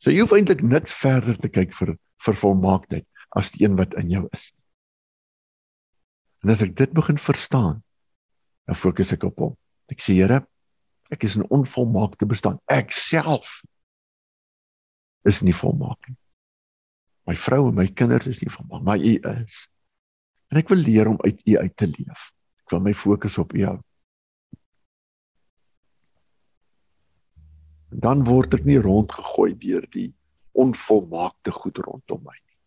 So 0.00 0.12
jy 0.12 0.24
hoef 0.24 0.32
eintlik 0.36 0.62
niks 0.64 0.94
verder 0.96 1.36
te 1.40 1.50
kyk 1.52 1.74
vir 1.76 1.96
vir 2.24 2.36
volmaaktheid 2.40 3.04
as 3.36 3.50
die 3.52 3.66
een 3.66 3.74
wat 3.76 3.96
in 4.00 4.08
jou 4.08 4.22
is. 4.32 4.54
En 6.44 6.54
as 6.54 6.62
ek 6.64 6.72
dit 6.76 6.92
begin 6.96 7.20
verstaan, 7.20 7.82
dan 8.64 8.78
fokus 8.80 9.12
ek 9.12 9.26
op 9.28 9.42
hom. 9.42 9.54
Ek 9.92 10.00
sê 10.00 10.16
Here, 10.16 10.40
ek 11.12 11.24
is 11.28 11.36
'n 11.36 11.44
onvolmaakte 11.52 12.24
bestaan. 12.24 12.60
Ek 12.68 12.92
self 12.92 13.60
is 15.24 15.42
nie 15.42 15.52
volmaak 15.52 16.00
nie. 16.08 16.16
My 17.28 17.36
vrou 17.40 17.68
en 17.70 17.78
my 17.78 17.86
kinders 17.96 18.28
is 18.28 18.42
nie 18.44 18.52
volmaak, 18.52 18.84
maar 18.84 19.00
U 19.00 19.14
is. 19.30 19.64
En 20.52 20.60
ek 20.60 20.70
wil 20.72 20.82
leer 20.84 21.08
om 21.08 21.18
uit 21.24 21.40
U 21.48 21.56
uit 21.58 21.76
te 21.76 21.88
leef. 21.88 22.30
Ek 22.64 22.74
wil 22.74 22.84
my 22.84 22.94
fokus 22.94 23.38
op 23.40 23.54
U 23.56 23.64
hou. 23.64 23.78
Dan 27.94 28.24
word 28.26 28.58
ek 28.58 28.66
nie 28.68 28.80
rondgegooi 28.82 29.54
deur 29.58 29.86
die 29.94 30.10
onvolmaakte 30.54 31.54
goed 31.54 31.78
rondom 31.84 32.24
my 32.26 32.34
nie. 32.34 32.58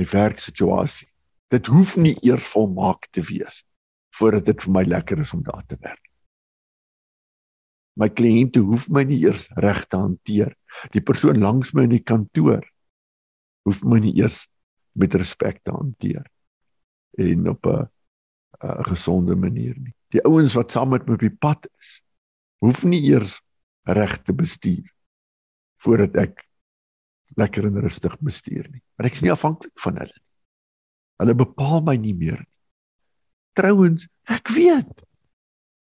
My 0.00 0.08
werksituasie. 0.08 1.10
Dit 1.52 1.68
hoef 1.70 1.94
nie 2.00 2.16
eers 2.24 2.48
volmaak 2.54 3.06
te 3.12 3.22
wees 3.22 3.62
voordat 4.14 4.46
dit 4.46 4.66
vir 4.66 4.74
my 4.74 4.82
lekker 4.86 5.20
is 5.22 5.32
om 5.34 5.42
daar 5.42 5.64
te 5.66 5.76
werk 5.82 6.04
my 7.98 8.08
kliënte 8.10 8.62
hoef 8.66 8.88
my 8.90 9.04
nie 9.06 9.20
eers 9.22 9.46
reg 9.62 9.84
te 9.86 9.98
hanteer. 10.00 10.54
Die 10.94 11.02
persoon 11.02 11.40
langs 11.42 11.72
my 11.74 11.86
in 11.86 11.94
die 11.94 12.02
kantoor 12.02 12.64
hoef 13.64 13.82
my 13.84 14.00
nie 14.02 14.14
eers 14.20 14.44
met 14.94 15.14
respek 15.18 15.62
te 15.64 15.74
hanteer 15.74 16.24
en 17.18 17.48
op 17.48 17.66
'n 17.66 17.88
gesonde 18.90 19.36
manier 19.36 19.74
nie. 19.78 19.94
Die 20.08 20.22
ouens 20.24 20.54
wat 20.54 20.70
saam 20.70 20.88
met 20.88 21.06
my 21.06 21.14
op 21.14 21.20
die 21.20 21.36
pad 21.36 21.68
is, 21.80 22.02
hoef 22.62 22.84
nie 22.84 23.02
eers 23.02 23.40
reg 23.82 24.22
te 24.22 24.32
bestuur 24.32 24.88
voordat 25.82 26.16
ek 26.16 26.46
lekker 27.36 27.66
en 27.66 27.80
rustig 27.80 28.18
bestuur 28.20 28.68
nie. 28.70 28.82
Want 28.96 29.08
ek 29.10 29.18
is 29.18 29.22
nie 29.22 29.32
afhanklik 29.32 29.74
van 29.80 29.98
hulle 29.98 30.12
nie. 30.14 30.24
Hulle 31.22 31.34
bepaal 31.34 31.82
my 31.82 31.96
nie 31.96 32.14
meer 32.14 32.38
nie. 32.38 32.52
Trouwens, 33.54 34.08
ek 34.24 34.48
weet 34.54 35.04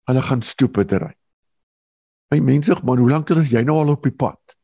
hulle 0.06 0.22
gaan 0.22 0.42
stoep 0.42 0.78
te 0.86 1.00
ry. 1.02 1.14
My 2.30 2.40
mense, 2.40 2.74
man, 2.82 2.98
hoe 2.98 3.10
lank 3.10 3.30
is 3.30 3.50
jy 3.50 3.62
nou 3.66 3.78
al 3.78 3.94
op 3.94 4.06
die 4.06 4.14
pad? 4.14 4.55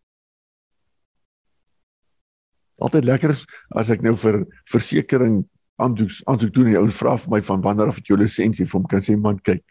Altyd 2.82 3.06
lekker 3.06 3.34
as 3.78 3.90
ek 3.94 4.02
nou 4.02 4.14
vir 4.18 4.42
versekerings 4.70 5.46
aandoek 5.82 6.18
aansoek 6.30 6.52
doen 6.54 6.68
en 6.68 6.74
die 6.74 6.80
ouens 6.80 6.98
vra 6.98 7.14
vir 7.18 7.30
my 7.32 7.40
van 7.46 7.62
wanneer 7.64 7.90
af 7.90 8.00
het 8.00 8.10
jou 8.10 8.18
lisensie 8.18 8.66
vir 8.66 8.78
hom 8.78 8.88
kan 8.90 9.04
sê 9.04 9.16
man 9.18 9.38
kyk. 9.42 9.62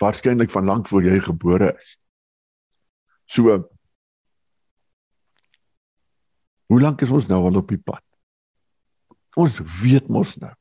Waarskynlik 0.00 0.50
van 0.50 0.66
lank 0.66 0.88
voor 0.88 1.04
jy 1.04 1.18
gebore 1.26 1.74
is. 1.74 1.98
So 3.30 3.60
Hoe 6.70 6.78
lank 6.78 7.02
is 7.02 7.10
ons 7.10 7.26
nou 7.26 7.40
al 7.48 7.56
op 7.58 7.72
die 7.72 7.80
pad? 7.82 8.02
Ons 9.34 9.56
weet 9.80 10.06
mos 10.06 10.36
nou. 10.38 10.52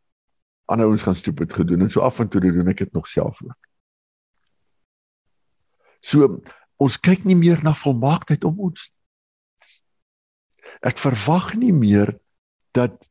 Ander 0.70 0.90
ouens 0.90 1.04
gaan 1.06 1.18
stupid 1.18 1.54
gedoen 1.54 1.86
en 1.86 1.92
so 1.94 2.02
af 2.02 2.18
en 2.22 2.30
toe 2.30 2.42
doen 2.42 2.72
ek 2.72 2.82
dit 2.82 2.96
nog 2.98 3.06
self 3.08 3.44
ook. 3.46 3.70
So 6.02 6.40
ons 6.82 6.98
kyk 6.98 7.28
nie 7.30 7.38
meer 7.38 7.62
na 7.62 7.76
volmaaktheid 7.78 8.48
om 8.48 8.58
ons 8.70 8.90
Ek 10.80 10.98
verwag 10.98 11.54
nie 11.60 11.74
meer 11.76 12.14
dat 12.72 13.10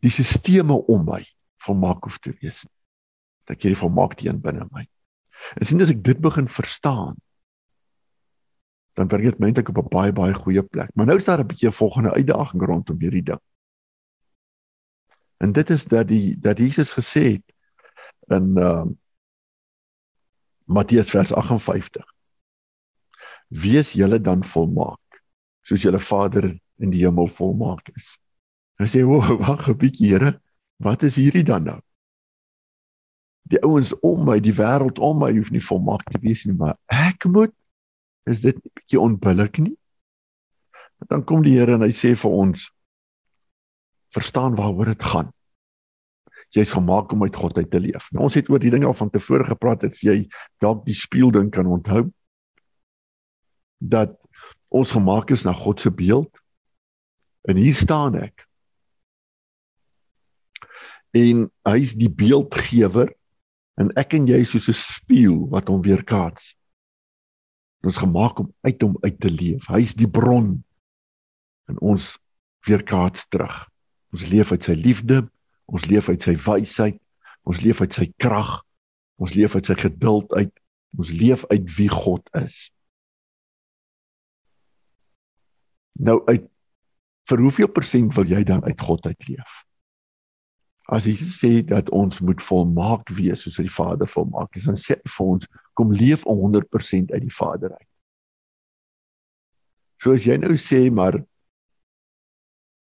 die 0.00 0.12
sisteme 0.12 0.78
om 0.88 1.04
my 1.04 1.20
volmaak 1.60 2.06
hoef 2.08 2.18
te 2.18 2.32
wees 2.40 2.62
nie. 2.64 2.74
Dat 3.44 3.56
ek 3.56 3.66
hierdie 3.66 3.80
volmaakte 3.80 4.28
een 4.28 4.40
binne 4.40 4.66
my. 4.70 4.86
En 5.56 5.66
sien 5.66 5.82
as 5.84 5.92
ek 5.92 6.00
dit 6.04 6.20
begin 6.20 6.48
verstaan, 6.48 7.18
dan 8.98 9.08
bring 9.08 9.28
dit 9.28 9.38
my 9.40 9.50
eintlik 9.50 9.70
op 9.72 9.78
'n 9.84 9.92
baie 9.92 10.12
baie 10.12 10.34
goeie 10.34 10.62
plek. 10.62 10.90
Maar 10.94 11.06
nou 11.06 11.18
is 11.18 11.24
daar 11.24 11.40
'n 11.40 11.46
bietjie 11.46 11.68
'n 11.68 11.72
volgende 11.72 12.12
uitdaging 12.12 12.62
rondom 12.62 13.00
hierdie 13.00 13.22
ding. 13.22 13.42
En 15.38 15.52
dit 15.52 15.70
is 15.70 15.84
dat 15.84 16.08
die 16.08 16.38
dat 16.38 16.58
Jesus 16.58 16.92
gesê 16.92 17.22
het 17.36 17.54
in 18.28 18.56
ehm 18.56 18.88
uh, 18.88 18.92
Matteus 20.64 21.10
vers 21.10 21.32
58. 21.32 22.04
Wees 23.48 23.92
julle 23.92 24.20
dan 24.20 24.44
volmaak 24.44 25.22
soos 25.66 25.82
julle 25.82 25.98
Vader 25.98 26.60
in 26.80 26.92
die 26.92 27.04
hemel 27.04 27.28
volmaak 27.28 27.90
is. 27.96 28.18
Hy 28.80 28.88
sê, 28.88 29.04
"O, 29.04 29.20
wag 29.44 29.68
'n 29.68 29.78
bietjie, 29.78 30.08
Here. 30.08 30.40
Wat 30.78 31.02
is 31.02 31.16
hierdie 31.16 31.44
dan 31.44 31.64
nou?" 31.64 31.80
Die 33.50 33.60
ouens 33.62 33.92
om 34.00 34.24
my, 34.24 34.38
die 34.40 34.54
wêreld 34.54 34.98
om 34.98 35.18
my 35.18 35.32
hoef 35.36 35.50
nie 35.50 35.64
volmaak 35.64 36.04
te 36.10 36.18
wees 36.22 36.46
nie, 36.46 36.54
maar 36.54 36.76
ek 36.86 37.24
moet 37.26 37.52
is 38.26 38.40
dit 38.40 38.56
'n 38.56 38.70
bietjie 38.74 39.00
onbillik 39.00 39.58
nie? 39.58 39.76
Dan 41.08 41.24
kom 41.24 41.42
die 41.42 41.58
Here 41.58 41.74
en 41.74 41.82
hy 41.82 41.92
sê 41.92 42.14
vir 42.14 42.30
ons 42.30 42.70
verstaan 44.12 44.54
waaroor 44.54 44.86
dit 44.86 45.02
gaan 45.02 45.32
jy's 46.54 46.72
gemaak 46.74 47.12
om 47.12 47.22
uit 47.22 47.36
God 47.36 47.58
uit 47.58 47.70
te 47.70 47.80
leef. 47.80 48.10
Nou, 48.10 48.26
ons 48.26 48.34
het 48.34 48.48
oor 48.50 48.62
die 48.62 48.72
ding 48.72 48.84
al 48.84 48.96
van 48.96 49.10
tevore 49.10 49.46
gepraat 49.46 49.86
het 49.86 49.98
jy 50.02 50.24
dalk 50.62 50.82
die 50.86 50.96
speelding 50.96 51.50
kan 51.54 51.68
onthou 51.70 52.08
dat 53.78 54.16
ons 54.68 54.90
gemaak 54.92 55.30
is 55.30 55.46
na 55.46 55.54
God 55.56 55.80
se 55.80 55.90
beeld. 55.94 56.42
En 57.48 57.56
hier 57.56 57.74
staan 57.74 58.18
ek. 58.20 58.46
En 61.16 61.48
hy's 61.66 61.96
die 61.98 62.10
beeldgewer 62.10 63.10
en 63.80 63.90
ek 63.98 64.14
en 64.18 64.28
jy 64.28 64.44
soos 64.44 64.68
'n 64.68 64.76
spieël 64.76 65.48
wat 65.50 65.68
hom 65.68 65.82
weerkaats. 65.82 66.54
Ons 67.82 67.96
gemaak 67.96 68.38
om 68.38 68.52
uit 68.60 68.82
hom 68.82 68.96
uit 69.00 69.20
te 69.20 69.30
leef. 69.30 69.66
Hy's 69.66 69.94
die 69.94 70.08
bron 70.08 70.64
en 71.66 71.80
ons 71.80 72.18
weerkaats 72.66 73.26
terug. 73.26 73.66
Ons 74.12 74.28
leef 74.28 74.52
uit 74.52 74.64
sy 74.64 74.74
liefde, 74.74 75.30
Ons 75.70 75.86
leef 75.86 76.10
uit 76.10 76.22
sy 76.22 76.34
wysheid. 76.34 76.98
Ons 77.46 77.62
leef 77.64 77.80
uit 77.80 77.94
sy 77.94 78.08
krag. 78.20 78.50
Ons 79.22 79.36
leef 79.38 79.54
uit 79.54 79.70
sy 79.70 79.76
geduld 79.78 80.32
uit. 80.34 80.52
Ons 80.98 81.12
leef 81.14 81.44
uit 81.52 81.66
wie 81.76 81.88
God 81.92 82.26
is. 82.40 82.70
Nou 86.00 86.18
uit 86.26 86.48
vir 87.30 87.42
hoeveel 87.44 87.70
persent 87.70 88.14
wil 88.16 88.26
jy 88.26 88.42
dan 88.46 88.64
uit 88.66 88.80
God 88.80 89.06
uit 89.06 89.28
leef? 89.28 89.58
As 90.90 91.06
Jesus 91.06 91.36
sê 91.38 91.60
dat 91.62 91.90
ons 91.94 92.18
moet 92.26 92.40
volmaak 92.42 93.12
wees 93.14 93.44
soos 93.44 93.60
die 93.62 93.70
Vader 93.70 94.10
volmaak 94.10 94.56
is, 94.58 94.66
dan 94.66 94.78
sê 94.78 94.96
hy 94.98 95.12
vir 95.14 95.28
ons 95.36 95.50
kom 95.78 95.92
leef 95.94 96.24
100% 96.26 97.14
uit 97.14 97.22
die 97.22 97.34
Vader 97.34 97.76
uit. 97.76 97.88
So 100.02 100.16
as 100.16 100.26
jy 100.26 100.38
nou 100.40 100.56
sê 100.58 100.88
maar 100.90 101.20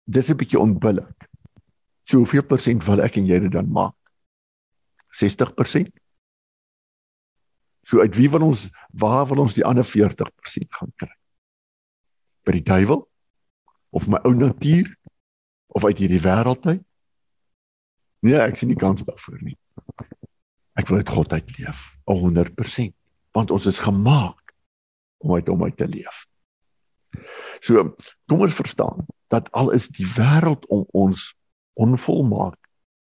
dis 0.08 0.30
'n 0.30 0.38
bietjie 0.38 0.60
onbillik. 0.60 1.28
So 2.08 2.18
hoeveel 2.24 2.44
persent 2.44 2.86
wil 2.86 3.02
ek 3.02 3.18
en 3.18 3.26
jy 3.26 3.40
dit 3.40 3.52
dan 3.52 3.68
maak? 3.72 3.96
60%? 5.12 5.92
So 7.84 8.00
uit 8.00 8.16
wie 8.16 8.30
van 8.30 8.42
ons 8.42 8.70
waar 8.94 9.28
wil 9.28 9.44
ons 9.44 9.54
die 9.54 9.66
ander 9.66 9.84
40% 9.84 10.72
gaan 10.72 10.94
kry? 10.96 11.12
By 12.46 12.52
die 12.52 12.64
duiwel 12.64 13.11
of 13.92 14.08
my 14.08 14.20
ou 14.28 14.34
natuur 14.36 14.90
of 15.76 15.86
uit 15.86 16.02
hierdie 16.04 16.22
wêreld 16.24 16.66
uit? 16.68 16.84
Nee, 18.22 18.38
ek 18.38 18.60
sien 18.60 18.70
nie 18.70 18.80
kans 18.80 19.04
daarvoor 19.08 19.40
nie. 19.42 19.58
Ek 20.80 20.88
wil 20.90 21.02
uit 21.02 21.10
God 21.10 21.34
uit 21.34 21.56
leef, 21.58 21.88
100%, 22.10 22.94
want 23.36 23.52
ons 23.52 23.66
is 23.68 23.82
gemaak 23.82 24.54
om 25.22 25.36
uit 25.36 25.50
hom 25.52 25.64
uit 25.66 25.78
te 25.78 25.88
leef. 25.90 26.26
So, 27.60 27.96
kom 28.30 28.44
ons 28.46 28.56
verstaan 28.56 29.06
dat 29.32 29.52
al 29.58 29.72
is 29.76 29.90
die 29.96 30.08
wêreld 30.16 30.66
om 30.72 30.86
ons 30.96 31.32
onvolmaak 31.80 32.58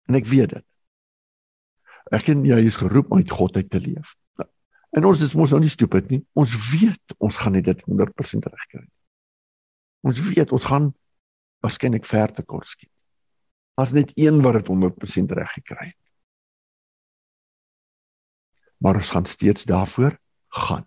en 0.09 0.19
ek 0.19 0.29
weet 0.29 0.57
dit. 0.57 0.67
Ek 2.13 2.29
en 2.33 2.45
jy 2.45 2.61
is 2.69 2.79
geroep 2.81 3.13
om 3.13 3.23
uit 3.23 3.33
God 3.33 3.57
uit 3.57 3.71
te 3.71 3.81
leef. 3.81 4.15
En 4.95 5.09
ons 5.09 5.21
is 5.25 5.35
mos 5.35 5.51
nou 5.51 5.63
nie 5.63 5.73
stupid 5.73 6.11
nie. 6.13 6.21
Ons 6.39 6.53
weet 6.71 7.17
ons 7.19 7.39
gaan 7.41 7.57
nie 7.57 7.65
dit 7.65 7.81
100% 7.89 8.51
regkry 8.51 8.83
nie. 8.85 8.94
Ons 10.05 10.21
weet 10.21 10.53
ons 10.53 10.67
gaan 10.69 10.91
waarskynlik 11.65 12.05
ver 12.05 12.33
te 12.37 12.45
kort 12.45 12.69
skiet. 12.69 12.93
As 13.81 13.95
net 13.97 14.13
een 14.21 14.43
wat 14.45 14.61
dit 14.61 14.69
100% 14.71 15.33
reg 15.39 15.55
gekry 15.57 15.87
het. 15.89 16.01
Maar 18.85 19.01
ons 19.01 19.15
gaan 19.15 19.27
steeds 19.27 19.65
daarvoor 19.65 20.19
gaan. 20.61 20.85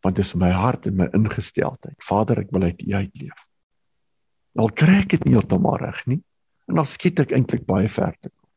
Want 0.00 0.16
dit 0.16 0.24
is 0.24 0.34
my 0.40 0.50
hart 0.54 0.86
en 0.86 0.96
my 0.96 1.08
ingesteldheid. 1.12 1.98
Vader, 2.02 2.40
ek 2.46 2.50
wil 2.54 2.70
uit 2.70 2.82
U 2.82 2.94
uitleef. 2.94 3.44
Al 4.58 4.72
kry 4.74 5.02
ek 5.02 5.12
dit 5.14 5.26
nie 5.26 5.36
heeltemal 5.36 5.76
reg 5.82 6.00
nie, 6.10 6.20
en 6.70 6.80
dan 6.80 6.88
skiet 6.88 7.20
ek 7.22 7.34
eintlik 7.36 7.66
baie 7.68 7.90
ver 7.92 8.14
te 8.18 8.30
kom. 8.30 8.48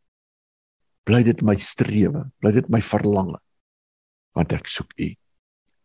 Bly 1.09 1.21
dit 1.27 1.41
my 1.45 1.57
strewe, 1.61 2.23
bly 2.41 2.53
dit 2.55 2.69
my 2.73 2.81
verlange. 2.85 3.41
Want 4.37 4.53
ek 4.55 4.69
soek 4.71 4.93
U. 4.97 5.09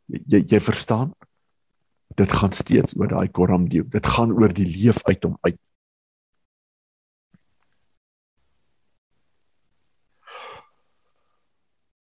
Jy 0.06 0.40
jy 0.46 0.60
verstaan? 0.62 1.10
Dit 2.14 2.32
gaan 2.32 2.52
steeds 2.52 2.94
oor 2.96 3.08
daai 3.08 3.28
koram 3.28 3.68
die. 3.68 3.82
Dit 3.82 4.06
gaan 4.06 4.32
oor 4.32 4.52
die 4.52 4.68
leef 4.68 5.02
uit 5.04 5.24
hom 5.24 5.38
uit. 5.40 5.58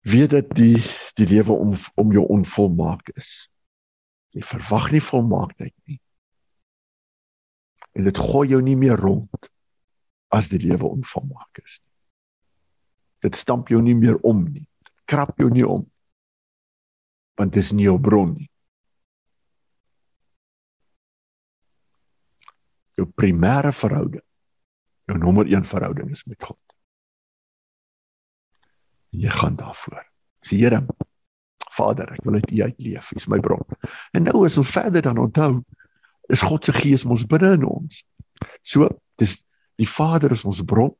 weet 0.03 0.29
dat 0.29 0.49
die 0.55 0.77
die 1.13 1.27
lewe 1.27 1.51
om 1.51 1.75
om 1.95 2.11
jou 2.11 2.25
onvolmaak 2.27 3.09
is. 3.09 3.49
Jy 4.33 4.41
verwag 4.41 4.91
nie 4.91 5.01
volmaaktheid 5.01 5.75
nie. 5.87 5.99
En 7.93 8.03
dit 8.09 8.17
gooi 8.17 8.49
jou 8.49 8.61
nie 8.61 8.77
meer 8.77 8.97
rond 8.99 9.49
as 10.33 10.49
die 10.49 10.59
lewe 10.59 10.89
onvolmaak 10.89 11.61
is 11.63 11.79
nie. 11.79 11.91
Dit 13.29 13.37
stamp 13.39 13.69
jou 13.69 13.81
nie 13.81 13.95
meer 13.95 14.17
om 14.25 14.43
nie. 14.43 14.65
Krap 15.05 15.37
jou 15.39 15.49
nie 15.53 15.65
om. 15.67 15.85
Want 17.39 17.53
dit 17.53 17.63
is 17.63 17.71
nie 17.71 17.87
jou 17.87 17.99
bron 18.01 18.33
nie. 18.35 18.49
Jou 22.99 23.07
primêre 23.09 23.71
verhouding, 23.73 24.25
jou 25.09 25.17
nommer 25.17 25.49
1 25.49 25.65
verhouding 25.65 26.11
is 26.13 26.25
met 26.29 26.43
God 26.43 26.59
jy 29.13 29.29
gaan 29.29 29.55
daarvoor. 29.55 30.03
Sê 30.43 30.57
Here, 30.57 30.81
Vader, 31.73 32.13
ek 32.13 32.25
wil 32.25 32.39
uit 32.41 32.51
U 32.51 32.61
uitleef. 32.63 33.11
U 33.11 33.19
is 33.19 33.29
my 33.29 33.39
bron. 33.41 33.63
En 34.13 34.25
nou 34.27 34.43
as 34.47 34.57
ons 34.61 34.73
verder 34.73 35.05
dan 35.05 35.21
onthou, 35.21 35.61
is 36.31 36.43
God 36.45 36.65
se 36.65 36.73
gees 36.75 37.05
mos 37.07 37.25
binne 37.29 37.53
in 37.57 37.65
ons. 37.67 38.03
So, 38.65 38.89
dis 39.21 39.41
die 39.79 39.89
Vader 39.89 40.33
is 40.35 40.43
ons 40.47 40.61
bron. 40.65 40.93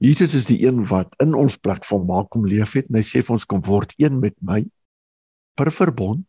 Jesus 0.00 0.32
is 0.34 0.46
die 0.48 0.62
een 0.64 0.80
wat 0.88 1.12
in 1.20 1.34
ons 1.36 1.58
plek 1.60 1.84
volmaak 1.84 2.30
kom 2.32 2.46
leef 2.48 2.72
het 2.78 2.88
en 2.88 2.96
hy 2.96 3.04
sê 3.04 3.20
vir 3.20 3.36
ons 3.36 3.44
kom 3.44 3.60
word 3.66 3.92
een 4.00 4.16
met 4.20 4.36
my 4.40 4.62
per 5.60 5.68
verbond. 5.76 6.24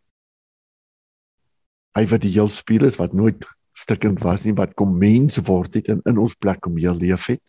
Hy 1.95 2.03
wat 2.11 2.23
die 2.23 2.33
heel 2.35 2.51
speel 2.51 2.83
is 2.87 2.99
wat 2.99 3.15
nooit 3.15 3.47
stikkend 3.81 4.21
was 4.21 4.45
nie 4.45 4.53
wat 4.57 4.75
kom 4.77 4.93
mens 5.01 5.39
word 5.47 5.79
het 5.79 5.89
en 5.93 6.03
in 6.09 6.21
ons 6.21 6.37
plek 6.37 6.61
kom 6.61 6.77
heel 6.77 6.97
leef 6.97 7.27
het. 7.33 7.41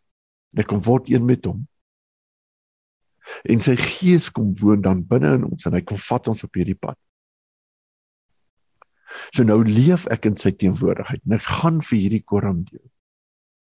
Hy 0.57 0.65
kom 0.69 0.83
word 0.85 1.11
een 1.13 1.25
met 1.29 1.45
hom 1.49 1.67
en 3.49 3.63
sy 3.63 3.75
gees 3.79 4.29
kom 4.35 4.53
woon 4.59 4.83
dan 4.85 5.03
binne 5.09 5.37
in 5.39 5.47
ons 5.47 5.67
en 5.69 5.77
hy 5.77 5.83
kom 5.87 6.01
vat 6.01 6.29
ons 6.33 6.45
op 6.47 6.59
hierdie 6.59 6.79
pad. 6.79 6.99
So 9.33 9.45
nou 9.45 9.61
leef 9.67 10.07
ek 10.13 10.27
in 10.31 10.39
sy 10.41 10.53
teenwoordigheid 10.57 11.23
en 11.27 11.37
ek 11.37 11.47
gaan 11.61 11.81
vir 11.85 11.99
hierdie 11.99 12.25
koram 12.25 12.63
deel 12.69 12.85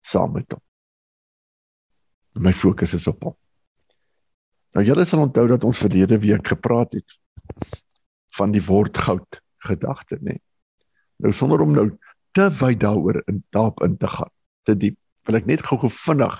saam 0.05 0.36
met 0.38 0.51
hom. 0.53 0.61
My 2.45 2.53
fokus 2.53 2.93
is 2.97 3.07
op 3.09 3.24
hom. 3.26 3.36
Nou 4.76 4.84
julle 4.86 5.05
sal 5.07 5.24
onthou 5.24 5.47
dat 5.49 5.63
ons 5.66 5.82
verlede 5.82 6.20
week 6.22 6.51
gepraat 6.51 6.97
het 6.97 7.16
van 8.36 8.51
die 8.51 8.61
woord 8.61 8.97
goud 8.99 9.39
gedagte, 9.66 10.20
nê. 10.22 10.36
Nou 11.24 11.32
sonder 11.34 11.63
om 11.63 11.72
nou 11.74 11.88
te 12.36 12.50
wyd 12.60 12.82
daaroor 12.84 13.22
in 13.32 13.44
daarop 13.56 13.82
in 13.86 13.98
te 13.98 14.08
gaan, 14.12 14.32
te 14.68 14.76
diep, 14.76 14.98
wil 15.26 15.40
ek 15.40 15.48
net 15.50 15.64
gou-gou 15.66 15.90
vinnig 15.90 16.36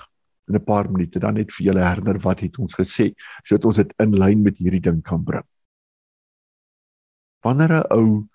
in 0.48 0.54
'n 0.54 0.64
paar 0.64 0.90
minute 0.90 1.18
dan 1.18 1.34
net 1.34 1.52
vir 1.52 1.66
julle 1.66 1.82
herinner 1.82 2.18
wat 2.22 2.40
het 2.40 2.58
ons 2.58 2.74
gesê 2.74 3.14
sodat 3.42 3.64
ons 3.64 3.76
dit 3.76 3.92
in 3.98 4.12
lyn 4.12 4.42
met 4.42 4.58
hierdie 4.58 4.80
ding 4.80 5.02
kan 5.02 5.24
bring. 5.24 5.46
Wanneer 7.42 7.72
'n 7.72 7.86
ou 7.90 8.28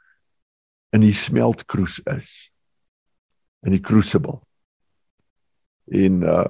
in 0.92 1.02
die 1.02 1.14
smeltkroes 1.14 2.02
is 2.18 2.52
in 3.66 3.72
die 3.72 3.84
crucible 3.84 4.42
in 5.88 6.24
uh 6.24 6.48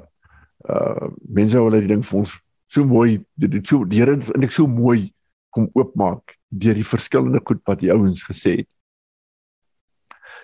uh 0.70 1.10
mense 1.28 1.58
wil 1.58 1.70
dit 1.70 1.88
ding 1.88 2.04
vir 2.06 2.20
ons 2.20 2.34
so 2.72 2.86
mooi 2.86 3.24
dit 3.36 3.54
het 3.54 3.68
so 3.68 3.86
die 3.86 4.00
Here 4.00 4.16
en 4.16 4.44
ek 4.44 4.52
so 4.52 4.68
mooi 4.68 5.12
kom 5.50 5.70
oopmaak 5.74 6.38
deur 6.50 6.78
die 6.78 6.88
verskillende 6.88 7.42
goed 7.46 7.62
wat 7.68 7.82
die 7.82 7.92
ouens 7.92 8.24
gesê 8.24 8.62
het 8.62 8.70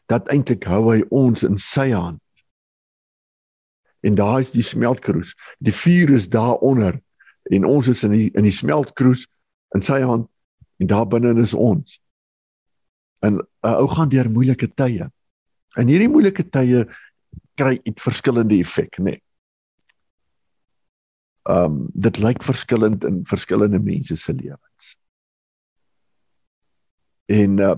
dat 0.07 0.29
eintlik 0.31 0.63
hou 0.63 0.85
hy 0.91 1.01
ons 1.09 1.43
in 1.43 1.59
sy 1.59 1.91
hand 1.91 2.21
en 4.07 4.15
daar 4.15 4.39
is 4.39 4.51
die 4.51 4.63
smeltkroes. 4.63 5.35
Die 5.57 5.73
vuur 5.73 6.09
is 6.15 6.29
daaronder 6.29 7.01
en 7.43 7.65
ons 7.65 7.87
is 7.87 8.03
in 8.03 8.13
die 8.15 8.27
in 8.35 8.45
die 8.47 8.55
smeltkroes 8.55 9.25
in 9.75 9.83
sy 9.83 9.99
hand 10.03 10.27
en 10.77 10.91
daar 10.91 11.07
binne 11.09 11.33
is 11.41 11.53
ons. 11.53 11.99
En 13.25 13.39
'n 13.39 13.45
uh, 13.65 13.79
ou 13.81 13.87
gaan 13.87 14.09
deur 14.09 14.29
moeilike 14.29 14.69
tye. 14.73 15.09
En 15.75 15.87
hierdie 15.87 16.09
moeilike 16.09 16.49
tye 16.49 16.85
kry 17.55 17.79
dit 17.83 18.01
verskillende 18.01 18.59
effek, 18.59 18.97
né? 18.97 19.03
Nee. 19.03 19.21
Ehm 21.47 21.63
um, 21.63 21.89
dit 21.93 22.17
lyk 22.17 22.43
verskillend 22.43 23.03
in 23.03 23.25
verskillende 23.25 23.79
mense 23.79 24.15
se 24.15 24.33
lewens. 24.33 24.95
En 27.25 27.59
uh 27.59 27.75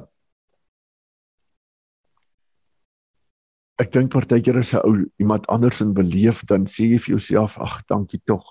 ek 3.79 3.93
dink 3.95 4.11
partykeer 4.11 4.59
as 4.59 4.73
'n 4.75 4.83
ou 4.83 4.95
iemand 5.23 5.47
anders 5.47 5.81
in 5.81 5.93
beleef 5.93 6.43
dan 6.45 6.67
sê 6.67 6.91
jy 6.91 6.99
vir 6.99 7.15
jouself 7.15 7.57
ag 7.59 7.85
dankie 7.87 8.21
tog. 8.25 8.43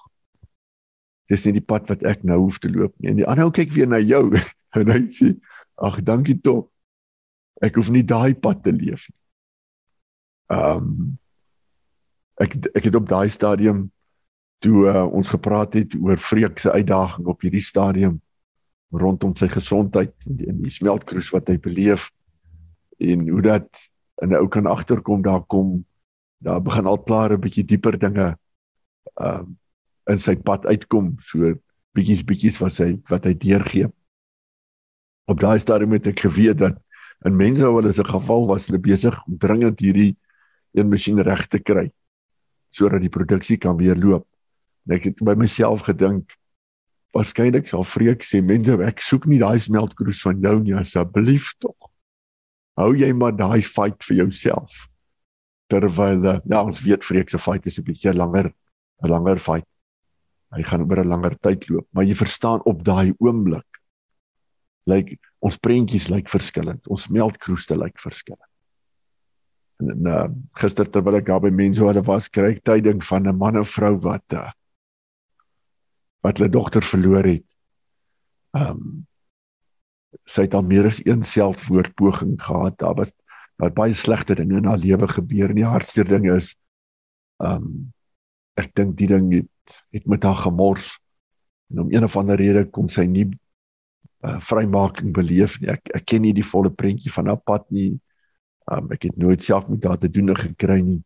Dis 1.29 1.45
nie 1.45 1.61
die 1.61 1.68
pad 1.68 1.89
wat 1.89 2.03
ek 2.03 2.24
nou 2.24 2.39
hoef 2.47 2.59
te 2.59 2.70
loop 2.72 2.95
nie. 2.99 3.11
En 3.11 3.16
die 3.16 3.26
ander 3.26 3.45
ou 3.45 3.53
kyk 3.53 3.72
weer 3.72 3.89
na 3.89 4.01
jou 4.01 4.33
en 4.79 4.89
hy 4.89 5.05
sê 5.12 5.35
ag 5.76 6.01
dankie 6.03 6.41
tog. 6.41 6.70
Ek 7.61 7.76
hoef 7.76 7.91
nie 7.91 8.05
daai 8.05 8.35
pad 8.35 8.62
te 8.62 8.72
leef 8.72 9.09
nie. 9.09 9.20
Ehm 10.49 10.76
um, 10.76 11.18
ek 12.41 12.55
ek 12.79 12.85
het 12.85 12.95
op 12.95 13.09
daai 13.09 13.29
stadium 13.29 13.91
toe 14.62 14.87
uh, 14.87 15.05
ons 15.05 15.29
gepraat 15.29 15.74
het 15.74 15.95
oor 15.99 16.16
Freek 16.16 16.59
se 16.59 16.70
uitdaging 16.70 17.26
op 17.26 17.43
hierdie 17.43 17.62
stadium 17.62 18.20
rondom 18.91 19.35
sy 19.37 19.49
gesondheid 19.51 20.14
en 20.26 20.37
die, 20.39 20.53
die 20.62 20.72
smeltkroes 20.72 21.31
wat 21.35 21.51
hy 21.51 21.59
beleef 21.59 22.09
en 22.99 23.26
hoe 23.29 23.43
dat 23.43 23.89
en 24.22 24.28
'n 24.28 24.40
ou 24.40 24.48
kan 24.48 24.66
agterkom 24.66 25.22
daar 25.22 25.44
kom 25.46 25.84
daar 26.38 26.62
begin 26.62 26.86
al 26.86 27.02
klaar 27.02 27.32
'n 27.32 27.40
bietjie 27.40 27.64
dieper 27.64 27.98
dinge 27.98 28.36
ehm 29.14 29.40
uh, 29.40 29.46
in 30.08 30.18
sy 30.18 30.36
pad 30.36 30.66
uitkom 30.66 31.16
so 31.20 31.52
bietjies 31.92 32.24
bietjies 32.24 32.58
wat 32.62 32.78
hy 32.80 33.00
wat 33.10 33.24
hy 33.24 33.34
deurgee. 33.34 33.88
Op 35.28 35.40
daai 35.40 35.58
stadium 35.58 35.92
het 35.92 36.06
ek 36.06 36.24
geweet 36.24 36.58
dat 36.58 36.78
in 37.26 37.36
mense 37.36 37.60
wat 37.60 37.82
hulle 37.82 37.92
se 37.92 38.04
geval 38.04 38.46
was 38.48 38.68
hulle 38.68 38.80
besig 38.80 39.18
om 39.26 39.38
dringend 39.38 39.80
hierdie 39.80 40.16
een 40.72 40.88
masjien 40.88 41.20
reg 41.20 41.46
te 41.46 41.58
kry 41.58 41.90
sodat 42.70 43.00
die 43.00 43.12
produksie 43.12 43.56
kan 43.56 43.76
weer 43.76 43.96
loop. 43.96 44.26
En 44.86 44.96
ek 44.96 45.04
het 45.10 45.20
by 45.24 45.34
myself 45.34 45.84
gedink 45.88 46.32
waarskynlik 47.16 47.68
sal 47.68 47.84
vreek 47.84 48.24
sê 48.24 48.40
mense 48.44 48.76
ek 48.84 49.00
soek 49.00 49.26
nie 49.26 49.40
daai 49.40 49.58
smeltkroes 49.58 50.22
van 50.22 50.40
jou 50.40 50.56
nie 50.62 50.76
asseblief 50.76 51.54
tog 51.58 51.88
hou 52.79 52.93
jy 52.97 53.11
maar 53.12 53.35
daai 53.37 53.62
fight 53.62 54.05
vir 54.07 54.22
jouself. 54.22 54.87
Terwyl 55.68 56.26
eh, 56.31 56.41
ja 56.49 56.62
ons 56.64 56.83
weet 56.85 57.05
vreek 57.05 57.31
se 57.31 57.39
fight 57.39 57.66
is 57.66 57.79
'n 57.79 57.85
bietjie 57.85 58.14
langer 58.14 58.53
'n 59.03 59.11
langer 59.11 59.39
fight. 59.39 59.66
Hy 60.55 60.62
gaan 60.62 60.87
oor 60.87 61.03
'n 61.03 61.09
langer 61.09 61.35
tyd 61.39 61.68
loop 61.68 61.87
maar 61.93 62.05
jy 62.05 62.14
verstaan 62.14 62.62
op 62.64 62.85
daai 62.85 63.14
oomblik 63.18 63.66
lyk 64.89 65.11
like, 65.11 65.18
ons 65.41 65.59
prentjies 65.59 66.09
lyk 66.09 66.24
like 66.24 66.31
verskillend 66.31 66.87
ons 66.89 67.09
melkkroeste 67.09 67.76
lyk 67.76 67.93
like 67.93 68.01
verskillend. 68.01 68.53
En, 69.81 69.91
en 69.91 70.07
uh, 70.07 70.29
gister 70.59 70.89
terwyl 70.91 71.20
ek 71.20 71.26
daar 71.26 71.43
by 71.43 71.51
mense 71.51 71.83
wat 71.85 72.01
was 72.07 72.29
kry 72.29 72.55
ek 72.55 72.64
tyding 72.64 73.03
van 73.05 73.29
'n 73.29 73.37
man 73.37 73.57
en 73.57 73.68
vrou 73.68 73.95
wat 74.01 74.24
uh, 74.33 74.51
wat 76.22 76.39
hulle 76.39 76.51
dogter 76.51 76.83
verloor 76.83 77.24
het. 77.24 77.55
Um, 78.57 79.07
sy 80.28 80.46
het 80.46 80.54
al 80.56 80.66
meer 80.66 80.88
as 80.88 81.00
een 81.04 81.22
selfmoordpoging 81.22 82.36
gehad. 82.42 82.78
Daar 82.78 82.94
was 82.94 83.12
daar 83.59 83.72
baie 83.74 83.92
slegte 83.92 84.36
dinge 84.38 84.61
in 84.61 84.68
haar 84.70 84.78
lewe 84.78 85.09
gebeur. 85.09 85.50
En 85.50 85.59
die 85.59 85.66
hardste 85.66 86.04
ding 86.06 86.28
is 86.30 86.54
um 87.42 87.92
ek 88.59 88.70
dink 88.74 88.96
die 88.98 89.09
ding 89.11 89.32
het 89.34 89.82
het 89.94 90.06
met 90.06 90.22
haar 90.22 90.38
gemors. 90.44 90.96
En 91.70 91.82
om 91.84 91.92
een 91.92 92.04
of 92.04 92.16
ander 92.16 92.38
rede 92.38 92.64
kom 92.70 92.88
sy 92.88 93.04
nie 93.06 93.26
uh, 94.24 94.38
vrymaking 94.38 95.12
beleef 95.14 95.59
nie. 95.61 95.72
Ek 95.74 95.90
ek 95.94 96.06
ken 96.06 96.22
nie 96.22 96.34
die 96.36 96.46
volle 96.46 96.70
prentjie 96.70 97.12
van 97.12 97.32
haar 97.32 97.42
pad 97.42 97.66
nie. 97.74 97.92
Um 98.70 98.92
ek 98.94 99.11
het 99.11 99.18
nooit 99.18 99.42
self 99.42 99.68
met 99.68 99.84
haar 99.84 99.98
te 99.98 100.11
doen 100.11 100.34
gekry 100.36 100.80
nie. 100.80 101.02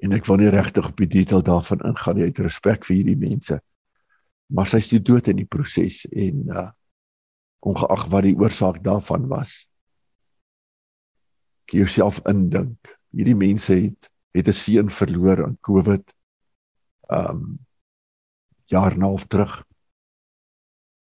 En 0.00 0.16
ek 0.16 0.26
wil 0.26 0.40
nie 0.40 0.50
regtig 0.50 0.86
op 0.88 0.98
die 0.98 1.10
detail 1.20 1.42
daarvan 1.44 1.82
ingaan 1.92 2.16
nie 2.16 2.28
uit 2.30 2.38
respek 2.42 2.86
vir 2.88 2.96
hierdie 2.96 3.18
mense. 3.20 3.60
Maar 4.50 4.66
sy 4.66 4.80
is 4.82 4.92
dood 5.04 5.28
in 5.30 5.42
die 5.42 5.48
proses 5.48 6.04
en 6.10 6.46
uh 6.50 6.68
ongeag 7.60 8.06
wat 8.12 8.22
die 8.22 8.36
oorsaak 8.36 8.82
daarvan 8.84 9.26
was. 9.28 9.68
Ek 11.68 11.76
jouself 11.80 12.20
indink. 12.28 12.96
Hierdie 13.14 13.36
mense 13.36 13.74
het 13.74 14.10
het 14.34 14.48
'n 14.48 14.52
seun 14.52 14.90
verloor 14.90 15.44
aan 15.44 15.58
COVID. 15.60 16.14
Um 17.10 17.58
jaar 18.66 18.92
en 18.92 18.98
'n 18.98 19.08
half 19.10 19.26
terug. 19.26 19.64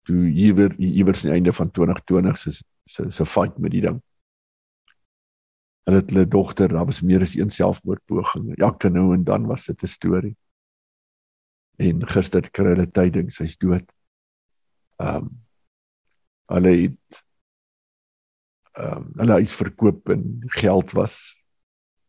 Toe 0.03 0.27
hier 0.27 0.79
iewers 0.79 1.25
aan 1.25 1.31
die 1.31 1.37
einde 1.39 1.53
van 1.53 1.71
2020 1.71 2.39
se 2.39 2.51
se 2.85 3.11
se 3.11 3.27
fight 3.27 3.59
met 3.59 3.71
die 3.71 3.81
ding. 3.81 4.03
Hulle 5.85 5.97
het 5.97 6.11
hulle 6.11 6.29
dogter, 6.29 6.69
daar 6.69 6.85
was 6.85 7.01
meer 7.01 7.21
as 7.21 7.35
een 7.35 7.51
selfmoordpoging. 7.51 8.57
Elke 8.57 8.89
nou 8.89 9.15
en 9.15 9.25
dan 9.25 9.47
was 9.47 9.67
dit 9.67 9.83
'n 9.83 9.87
storie. 9.87 10.37
En 11.77 12.09
gister 12.09 12.51
kry 12.51 12.65
hulle 12.67 12.91
tyding, 12.91 13.33
sy's 13.33 13.57
dood. 13.57 13.93
Um, 14.97 15.46
hulle 16.55 16.75
het 16.83 17.23
ehm 18.77 19.03
um, 19.03 19.11
hulle 19.17 19.41
huis 19.41 19.55
verkoop 19.57 20.11
en 20.13 20.25
geld 20.61 20.93
was 20.99 21.17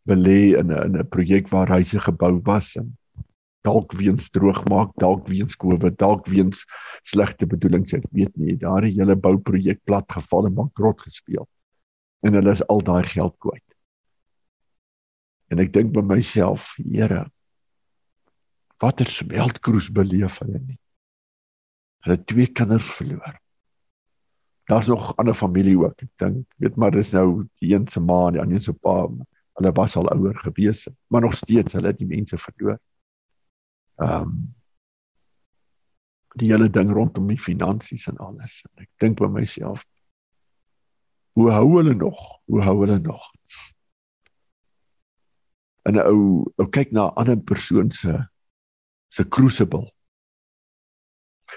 belê 0.08 0.58
in 0.60 0.72
'n 0.72 0.84
in 0.86 0.98
'n 1.00 1.10
projek 1.10 1.48
waar 1.48 1.70
huise 1.78 2.00
gebou 2.00 2.40
was 2.44 2.76
en 2.76 2.98
dalk 3.68 3.94
weens 4.00 4.30
droogmaak, 4.30 4.94
dalk 5.02 5.28
weens 5.28 5.56
COVID, 5.60 5.98
dalk 6.00 6.28
weens 6.32 6.66
slegte 7.08 7.48
bedoelings, 7.50 7.94
ek 7.98 8.06
weet 8.16 8.36
nie, 8.40 8.56
daar 8.56 8.86
het 8.86 8.96
hele 8.96 9.16
bouprojek 9.16 9.82
plat 9.84 10.08
geval 10.12 10.48
en 10.50 10.58
bankrot 10.62 11.02
gespeel. 11.02 11.48
En 12.26 12.38
hulle 12.38 12.54
is 12.56 12.64
al 12.72 12.84
daai 12.88 13.04
geld 13.04 13.36
kwyt. 13.44 13.66
En 15.52 15.60
ek 15.64 15.74
dink 15.76 15.94
by 15.96 16.04
myself, 16.04 16.74
Here, 16.84 17.26
watter 18.84 19.10
smeltkroes 19.10 19.92
beleef 19.96 20.40
hulle 20.44 20.60
nie. 20.60 20.80
Hulle 22.06 22.20
twee 22.30 22.48
kinders 22.48 22.90
verloor. 23.00 23.36
Daar's 24.68 24.88
nog 24.88 25.16
ander 25.16 25.34
familie 25.34 25.78
ook. 25.80 26.02
Ek 26.04 26.12
dink, 26.20 26.44
weet 26.60 26.76
maar 26.76 26.92
dis 26.92 27.14
nou 27.16 27.46
die 27.64 27.72
een 27.72 27.88
se 27.88 28.02
ma 28.04 28.26
en 28.28 28.36
die 28.36 28.42
ander 28.44 28.62
se 28.62 28.74
pa. 28.76 29.08
Hulle 29.58 29.72
was 29.72 29.96
al 29.96 30.10
ouer 30.12 30.36
gewees, 30.44 30.88
maar 31.08 31.24
nog 31.24 31.38
steeds 31.40 31.74
hulle 31.74 31.88
het 31.88 32.02
die 32.02 32.08
mense 32.08 32.38
verloor. 32.38 32.80
Ehm 33.96 34.22
um, 34.22 34.38
die 36.38 36.52
hele 36.52 36.68
ding 36.70 36.92
rondom 36.94 37.32
die 37.32 37.40
finansies 37.42 38.04
en 38.12 38.20
alles. 38.22 38.60
En 38.68 38.84
ek 38.84 38.90
dink 39.02 39.18
by 39.18 39.30
myself, 39.32 39.88
hoe 41.34 41.50
hou 41.56 41.66
hulle 41.78 41.96
nog? 41.98 42.20
Hoe 42.46 42.62
hou 42.62 42.76
hulle 42.84 43.00
nog? 43.02 43.32
En 45.88 45.96
'n 45.96 46.04
ou, 46.04 46.46
ou 46.60 46.68
kyk 46.70 46.92
na 46.92 47.08
'n 47.08 47.16
ander 47.24 47.40
persoon 47.42 47.92
se 47.92 48.20
se 49.08 49.24
crucible. 49.28 49.88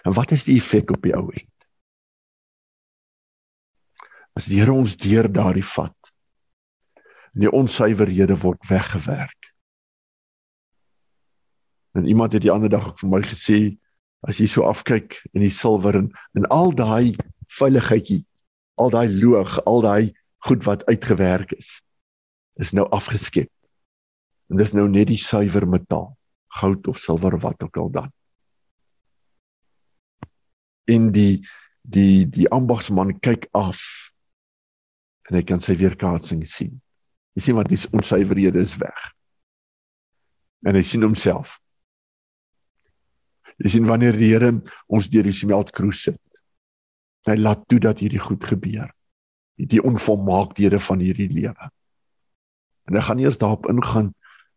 En 0.05 0.13
wat 0.15 0.31
is 0.31 0.45
die 0.45 0.57
effek 0.57 0.91
op 0.91 1.03
die 1.03 1.17
ou 1.17 1.29
end? 1.33 1.60
As 4.39 4.47
die 4.47 4.61
Here 4.61 4.73
ons 4.73 4.97
deur 4.97 5.29
daardie 5.29 5.67
vat 5.67 5.97
en 7.35 7.45
die 7.45 7.53
onsuiverhede 7.55 8.35
word 8.43 8.65
weggewerk. 8.67 9.51
En 11.95 12.07
iemand 12.07 12.33
het 12.33 12.43
die 12.43 12.51
ander 12.51 12.71
dag 12.71 12.89
ook 12.89 12.99
vir 13.03 13.11
my 13.11 13.21
gesê 13.27 13.61
as 14.27 14.39
jy 14.39 14.49
so 14.51 14.67
afkyk 14.69 15.17
in 15.33 15.45
die 15.45 15.53
silwer 15.55 15.97
en 15.99 16.11
in 16.39 16.47
al 16.53 16.75
daai 16.77 17.17
veiligheidjie, 17.51 18.25
al 18.79 18.93
daai 18.93 19.09
loog, 19.09 19.57
al 19.67 19.83
daai 19.85 20.11
goed 20.47 20.65
wat 20.67 20.85
uitgewerk 20.91 21.55
is, 21.57 21.81
is 22.61 22.75
nou 22.77 22.87
afgeskep. 22.95 23.51
En 24.51 24.61
dis 24.61 24.75
nou 24.75 24.87
net 24.91 25.09
die 25.11 25.21
suiwer 25.21 25.67
metaal, 25.69 26.13
goud 26.61 26.91
of 26.91 27.01
silwer 27.01 27.39
wat 27.43 27.63
ook 27.65 27.77
al 27.81 27.91
dan. 27.95 28.13
In 30.91 31.11
die 31.15 31.43
die 31.81 32.27
die 32.29 32.49
ambagsman 32.53 33.15
kyk 33.25 33.49
af 33.57 33.81
en 35.31 35.39
hy 35.39 35.45
kan 35.47 35.63
sy 35.63 35.77
weerkaatsing 35.79 36.43
sien. 36.47 36.75
Jy 37.39 37.45
sien 37.47 37.59
wat 37.59 37.71
die 37.71 37.79
onsuiverhede 37.95 38.61
is 38.61 38.75
weg. 38.81 39.11
En 40.67 40.75
hy 40.75 40.83
sien 40.85 41.07
homself. 41.07 41.59
Jy 43.61 43.77
sien 43.77 43.87
wanneer 43.87 44.19
die 44.19 44.33
Here 44.33 44.51
ons 44.91 45.09
deur 45.13 45.27
die 45.29 45.37
smeltkroes 45.37 46.03
sit. 46.09 46.41
Hy 47.29 47.37
laat 47.39 47.63
toe 47.71 47.79
dat 47.83 48.01
hierdie 48.03 48.23
goed 48.23 48.45
gebeur. 48.49 48.91
Die 49.61 49.83
onvolmaaktehede 49.85 50.81
van 50.83 51.05
hierdie 51.05 51.29
lewe. 51.31 51.71
En 52.89 52.97
hy 52.97 53.05
gaan 53.07 53.23
eers 53.23 53.39
daarop 53.39 53.69
ingaan 53.71 54.11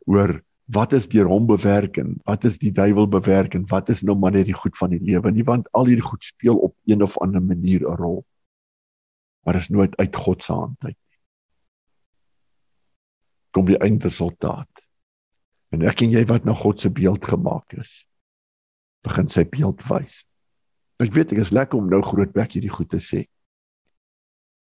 oor 0.10 0.40
wat 0.74 0.94
is 0.96 1.10
deur 1.12 1.28
hom 1.28 1.46
bewerk 1.46 2.00
en 2.00 2.16
wat 2.26 2.48
is 2.48 2.56
die 2.58 2.72
duiwel 2.72 3.10
bewerk 3.12 3.54
en 3.54 3.66
wat 3.70 3.92
is 3.92 4.02
nou 4.08 4.16
maar 4.18 4.32
net 4.32 4.48
die 4.48 4.58
goed 4.58 4.78
van 4.80 4.94
die 4.96 5.02
lewe 5.04 5.32
nie 5.32 5.44
want 5.44 5.68
al 5.76 5.90
hierdie 5.92 6.06
goed 6.06 6.24
speel 6.24 6.56
op 6.56 6.74
een 6.88 7.04
of 7.04 7.18
ander 7.22 7.44
manier 7.44 7.84
'n 7.84 7.98
rol 8.00 8.24
maar 9.44 9.56
is 9.56 9.70
nooit 9.70 9.96
uit 9.96 10.16
God 10.16 10.44
se 10.44 10.54
hand 10.54 10.84
uit 10.84 10.96
nie. 10.96 11.20
Kom 13.52 13.68
die 13.68 13.78
eindresultaat. 13.78 14.86
En 15.74 15.84
ek 15.90 16.06
en 16.06 16.14
jy 16.14 16.24
wat 16.30 16.48
na 16.48 16.56
God 16.58 16.80
se 16.80 16.92
beeld 16.94 17.26
gemaak 17.26 17.76
is, 17.82 18.04
begin 19.04 19.28
sy 19.30 19.44
beeld 19.50 19.84
wys. 19.90 20.22
Ek 21.04 21.12
weet 21.14 21.34
ek 21.36 21.44
is 21.44 21.52
lekker 21.52 21.80
om 21.80 21.90
nou 21.92 22.02
groot 22.06 22.32
bek 22.34 22.56
hierdie 22.56 22.72
goed 22.72 22.92
te 22.94 23.02
sê. 23.04 23.26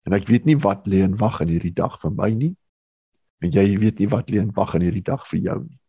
En 0.08 0.16
ek 0.16 0.30
weet 0.30 0.48
nie 0.48 0.58
wat 0.64 0.88
lê 0.88 1.04
en 1.04 1.18
wag 1.20 1.42
in 1.44 1.52
hierdie 1.52 1.76
dag 1.76 2.00
vir 2.02 2.16
my 2.16 2.30
nie. 2.32 2.54
En 3.44 3.52
jy 3.52 3.66
weet 3.82 4.00
nie 4.00 4.10
wat 4.12 4.32
lê 4.32 4.40
en 4.42 4.54
wag 4.56 4.76
in 4.78 4.88
hierdie 4.88 5.06
dag 5.06 5.26
vir 5.28 5.42
jou 5.44 5.60
nie. 5.66 5.80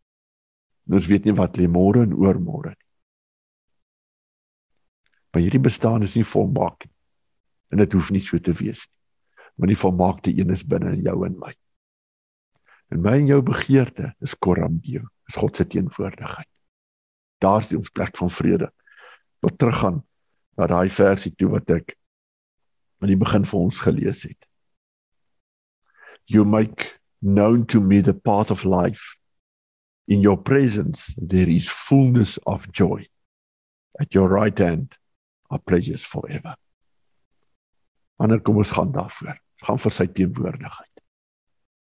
Ons 0.90 1.06
weet 1.06 1.28
nie 1.28 1.36
wat 1.38 1.60
lê 1.60 1.68
môre 1.70 2.02
en 2.02 2.16
oormôre 2.16 2.74
nie. 2.74 2.88
Maar 5.30 5.44
hierdie 5.44 5.62
bestaan 5.62 6.02
is 6.02 6.16
nie 6.18 6.26
volmaak 6.26 6.88
nie 6.88 6.99
en 7.70 7.82
dit 7.82 7.92
hoef 7.96 8.10
nie 8.10 8.22
so 8.24 8.38
te 8.38 8.54
wees 8.56 8.86
nie. 8.86 8.96
Want 9.60 9.74
die 9.74 9.80
volmaakte 9.80 10.32
een 10.32 10.50
is 10.54 10.64
binne 10.66 10.94
in 10.96 11.02
jou 11.04 11.16
en 11.26 11.36
my. 11.38 11.52
En 12.90 13.02
my 13.04 13.16
en 13.20 13.28
jou 13.28 13.40
begeerte 13.46 14.14
is 14.24 14.34
koramdeo, 14.34 15.04
is 15.28 15.36
God 15.38 15.56
se 15.56 15.66
teenwoordigheid. 15.66 16.48
Daar's 17.40 17.68
die 17.70 17.78
ons 17.78 17.92
plek 17.94 18.16
van 18.16 18.30
vrede. 18.32 18.70
Wat 19.44 19.58
teruggaan 19.58 20.00
na 20.58 20.66
daai 20.68 20.88
versie 20.92 21.32
toe 21.36 21.50
wat 21.54 21.70
ek 21.72 21.94
aan 23.00 23.12
die 23.12 23.20
begin 23.20 23.46
vir 23.48 23.60
ons 23.60 23.80
gelees 23.84 24.24
het. 24.28 24.48
You 26.28 26.44
make 26.44 27.00
known 27.20 27.64
to 27.66 27.80
me 27.80 28.00
the 28.02 28.14
path 28.14 28.50
of 28.50 28.64
life. 28.64 29.16
In 30.08 30.20
your 30.20 30.36
presence 30.36 31.14
there 31.16 31.48
is 31.48 31.68
fullness 31.68 32.38
of 32.46 32.68
joy. 32.72 33.06
At 34.00 34.14
your 34.14 34.28
right 34.28 34.58
hand 34.58 34.96
are 35.50 35.60
pleasures 35.60 36.04
forever. 36.04 36.56
Ander 38.20 38.40
kom 38.44 38.60
ons 38.60 38.72
gaan 38.76 38.92
daarvoor. 38.92 39.38
Gaan 39.64 39.80
vir 39.80 39.94
sy 39.96 40.06
teenwoordigheid. 40.16 41.04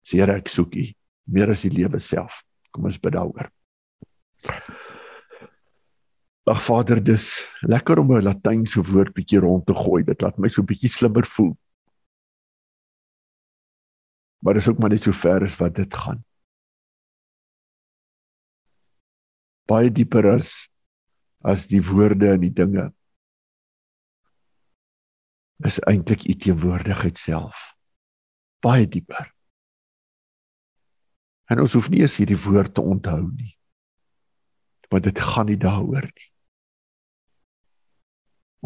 Here, 0.07 0.37
ek 0.39 0.49
soek 0.51 0.75
U 0.77 0.85
meer 1.33 1.51
as 1.51 1.65
die 1.65 1.73
lewe 1.73 1.99
self. 1.99 2.43
Kom 2.71 2.87
ons 2.87 2.99
bid 3.01 3.15
daaroor. 3.17 3.49
Ag 6.47 6.61
Vader, 6.63 7.01
dis 7.03 7.43
lekker 7.67 7.99
om 7.99 8.13
'n 8.15 8.23
Latynse 8.23 8.81
woord 8.81 9.13
bietjie 9.13 9.41
rond 9.43 9.65
te 9.65 9.73
gooi. 9.73 10.03
Dit 10.03 10.21
laat 10.21 10.37
my 10.37 10.47
so 10.47 10.63
bietjie 10.63 10.89
slimmer 10.89 11.25
voel. 11.25 11.57
Maar 14.39 14.53
dis 14.53 14.67
ook 14.67 14.79
maar 14.79 14.89
net 14.89 15.03
so 15.03 15.11
ver 15.11 15.43
as 15.43 15.57
wat 15.59 15.75
dit 15.75 15.93
gaan. 15.93 16.23
Baie 19.67 19.91
dieper 19.91 20.33
as 20.33 20.69
as 21.43 21.67
die 21.67 21.81
woorde 21.81 22.31
en 22.31 22.41
die 22.41 22.53
dinge 22.53 22.93
is 25.65 25.79
eintlik 25.89 26.27
u 26.29 26.35
teenwoordigheid 26.35 27.17
self 27.17 27.77
baie 28.63 28.87
dieper. 28.87 29.29
En 31.47 31.61
ons 31.63 31.73
hoef 31.77 31.89
nie 31.93 32.01
eens 32.03 32.17
hierdie 32.19 32.39
woord 32.41 32.73
te 32.75 32.83
onthou 32.83 33.21
nie. 33.29 33.53
Want 34.91 35.07
dit 35.07 35.19
gaan 35.19 35.47
nie 35.51 35.59
daaroor 35.59 36.07
nie. 36.07 36.29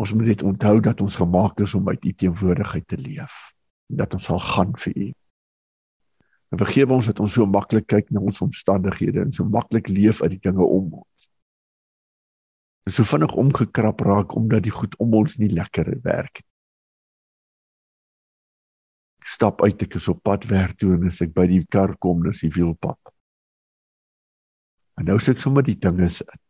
Ons 0.01 0.13
moet 0.15 0.31
net 0.31 0.43
onthou 0.47 0.79
dat 0.81 1.01
ons 1.03 1.19
gemaak 1.19 1.59
is 1.61 1.75
om 1.77 1.89
uit 1.89 2.05
u 2.05 2.13
teenwoordigheid 2.13 2.87
te 2.87 2.97
leef 2.97 3.51
en 3.91 3.99
dat 3.99 4.13
ons 4.15 4.29
sal 4.29 4.39
gaan 4.39 4.71
vir 4.79 4.95
u. 4.95 5.07
En 6.51 6.59
vergewe 6.59 6.95
ons 6.95 7.09
dat 7.11 7.19
ons 7.23 7.33
so 7.35 7.45
maklik 7.47 7.87
kyk 7.91 8.09
na 8.11 8.23
ons 8.23 8.41
omstandighede 8.43 9.25
en 9.25 9.33
so 9.35 9.45
maklik 9.47 9.91
leef 9.91 10.23
uit 10.23 10.37
die 10.37 10.43
dinge 10.49 10.63
om 10.63 10.93
ons. 11.03 11.27
Ons 12.87 12.97
so 12.97 13.07
vinnig 13.07 13.35
omgekrap 13.37 14.01
raak 14.07 14.35
omdat 14.35 14.63
die 14.65 14.73
goed 14.73 14.95
om 15.03 15.13
ons 15.21 15.37
nie 15.43 15.51
lekker 15.51 15.91
werk 16.07 16.41
nie 16.41 16.50
stap 19.31 19.61
uit 19.63 19.83
ek 19.85 19.95
is 19.99 20.09
op 20.11 20.21
pad 20.25 20.45
werk 20.49 20.77
toe 20.79 20.93
en 20.95 21.07
as 21.07 21.21
ek 21.23 21.33
by 21.35 21.47
die 21.49 21.63
kar 21.71 21.93
kom 22.03 22.23
dis 22.25 22.43
die 22.43 22.51
wielpap. 22.55 23.11
En 24.99 25.07
nou 25.07 25.17
sit 25.23 25.39
sommer 25.39 25.65
die 25.65 25.77
dinge 25.79 26.09
in. 26.09 26.41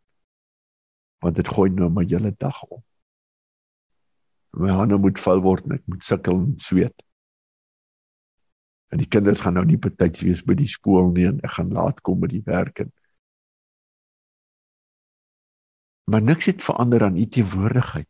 Want 1.22 1.38
dit 1.38 1.48
gooi 1.48 1.70
nou 1.70 1.92
my 1.94 2.04
hele 2.10 2.34
dag 2.34 2.58
om. 2.66 2.82
My 4.58 4.74
hande 4.76 4.98
moet 5.00 5.20
vuil 5.22 5.44
word 5.46 5.68
en 5.68 5.78
ek 5.78 5.86
moet 5.88 6.04
sukkel 6.04 6.40
en 6.40 6.56
sweet. 6.60 7.06
En 8.92 9.00
die 9.00 9.08
kinders 9.08 9.44
gaan 9.46 9.56
nou 9.56 9.64
nie 9.68 9.80
betyds 9.80 10.24
wees 10.26 10.42
by 10.44 10.58
die 10.60 10.68
skool 10.68 11.14
nie 11.14 11.30
en 11.30 11.38
ek 11.46 11.54
gaan 11.60 11.70
laat 11.72 12.02
kom 12.04 12.20
by 12.24 12.32
die 12.32 12.44
werk 12.48 12.86
en 12.86 12.92
Maar 16.12 16.20
niks 16.20 16.50
het 16.50 16.64
verander 16.66 17.06
aan 17.06 17.16
u 17.16 17.24
teenwoordigheid. 17.30 18.08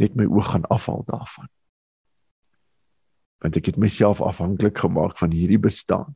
Net 0.00 0.16
my 0.18 0.24
oog 0.26 0.48
gaan 0.50 0.64
afhaal 0.72 1.04
daarvan 1.06 1.46
want 3.44 3.56
ek 3.58 3.72
het 3.72 3.80
myself 3.80 4.22
afhanklik 4.24 4.78
gemaak 4.78 5.18
van 5.20 5.34
hierdie 5.34 5.60
bestaan 5.60 6.14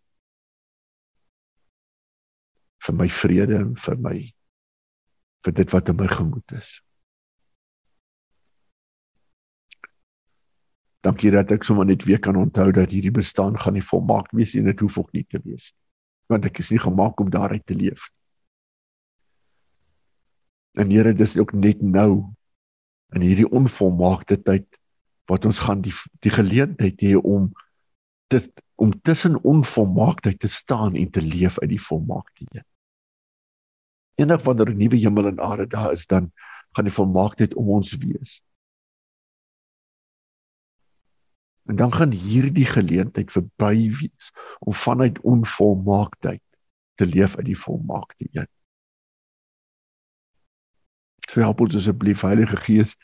vir 2.80 2.96
my 2.96 3.08
vrede 3.12 3.58
en 3.60 3.74
vir 3.76 3.98
my 4.00 4.14
vir 5.44 5.56
dit 5.56 5.72
wat 5.72 5.88
in 5.88 5.96
my 5.96 6.06
gemoed 6.08 6.52
is. 6.52 6.70
Dankie 11.00 11.30
dat 11.32 11.52
ek 11.56 11.64
sommer 11.64 11.88
net 11.88 12.04
weer 12.04 12.20
kan 12.20 12.36
onthou 12.36 12.68
dat 12.76 12.92
hierdie 12.92 13.14
bestaan 13.14 13.56
gaan 13.56 13.76
nie 13.76 13.84
volmaak 13.84 14.28
wees 14.36 14.52
en 14.56 14.68
dit 14.68 14.82
hoef 14.84 14.98
ook 15.00 15.14
nie 15.16 15.24
te 15.24 15.40
wees 15.44 15.72
want 16.30 16.46
ek 16.46 16.60
is 16.62 16.68
nie 16.70 16.78
gemaak 16.78 17.18
om 17.18 17.30
daaruit 17.32 17.64
te 17.66 17.74
leef. 17.74 18.04
En 20.78 20.86
Here, 20.86 21.10
dis 21.10 21.34
ook 21.38 21.50
net 21.58 21.80
nou 21.82 22.30
in 23.16 23.24
hierdie 23.26 23.48
onvolmaakte 23.50 24.38
tyd 24.38 24.78
wat 25.30 25.46
ons 25.46 25.62
gaan 25.66 25.82
die 25.84 25.94
die 26.24 26.32
geleentheid 26.34 27.02
hê 27.06 27.14
om 27.16 27.50
dit 28.34 28.62
om 28.80 28.92
tussen 29.06 29.36
onvolmaaktheid 29.44 30.38
te 30.40 30.48
staan 30.48 30.96
en 30.96 31.10
te 31.10 31.22
leef 31.22 31.58
uit 31.60 31.70
die 31.70 31.82
volmaaktheid. 31.82 32.64
Eendag 34.18 34.42
wanneer 34.42 34.70
'n 34.72 34.76
nuwe 34.76 34.96
hemel 34.96 35.26
en 35.26 35.40
aarde 35.40 35.66
daar 35.66 35.92
is, 35.92 36.06
dan 36.06 36.32
gaan 36.72 36.84
die 36.84 36.98
volmaaktheid 36.98 37.54
om 37.54 37.68
ons 37.68 37.92
wees. 37.96 38.44
En 41.68 41.76
dan 41.76 41.92
gaan 41.92 42.10
hierdie 42.10 42.66
geleentheid 42.66 43.30
verby 43.30 43.90
wees 44.00 44.30
om 44.58 44.72
vanuit 44.72 45.20
onvolmaaktheid 45.20 46.42
te 46.94 47.06
leef 47.06 47.36
uit 47.36 47.46
die 47.46 47.58
volmaakte 47.58 48.26
een. 48.32 48.48
So 51.30 51.40
help 51.40 51.60
ons 51.60 51.74
asseblief 51.74 52.20
Heilige 52.20 52.56
Gees, 52.56 52.96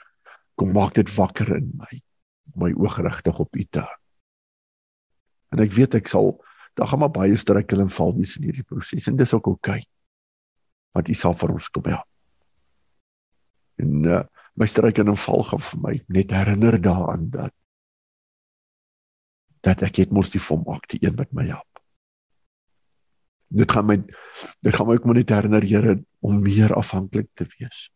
kom 0.55 0.73
maak 0.73 0.95
dit 0.95 1.15
wakker 1.15 1.57
in 1.57 1.71
my. 1.77 2.06
My 2.57 2.73
oog 2.73 2.99
rigtig 3.05 3.39
op 3.39 3.57
U 3.57 3.65
te. 3.71 3.85
En 5.55 5.63
ek 5.65 5.73
weet 5.77 5.99
ek 6.01 6.09
sal 6.11 6.35
daar 6.77 6.91
gaan 6.91 7.01
maar 7.01 7.13
baie 7.15 7.37
struikel 7.41 7.81
en 7.81 7.89
val 7.89 8.13
wees 8.17 8.35
in 8.37 8.51
hierdie 8.51 8.67
proses 8.67 9.07
en 9.09 9.17
dis 9.17 9.33
ook 9.33 9.47
oukei. 9.49 9.79
Okay, 9.81 9.87
want 10.93 11.09
U 11.09 11.15
sal 11.17 11.37
vir 11.41 11.55
ons 11.55 11.69
kom 11.73 11.89
help. 11.89 12.09
En 13.81 14.05
uh, 14.05 14.25
my 14.57 14.69
struikel 14.69 15.09
en 15.09 15.17
val 15.21 15.45
gaan 15.51 15.65
vir 15.69 15.81
my 15.85 15.95
net 16.19 16.35
herinner 16.37 16.77
daaraan 16.81 17.31
dat 17.33 17.55
dat 19.67 19.83
ek 19.83 20.05
het 20.05 20.13
mos 20.15 20.31
die 20.31 20.41
volmaakte 20.43 21.01
een 21.01 21.17
met 21.19 21.33
my 21.35 21.49
help. 21.49 21.81
Dit 23.51 23.73
gaan 23.73 23.87
my 23.89 23.97
dit 23.99 24.75
gaan 24.75 24.87
my 24.87 24.95
ook 24.99 25.09
net 25.11 25.33
herinner 25.35 25.65
Here 25.65 25.97
om 26.21 26.43
meer 26.43 26.75
afhanklik 26.75 27.33
te 27.35 27.49
wees. 27.59 27.91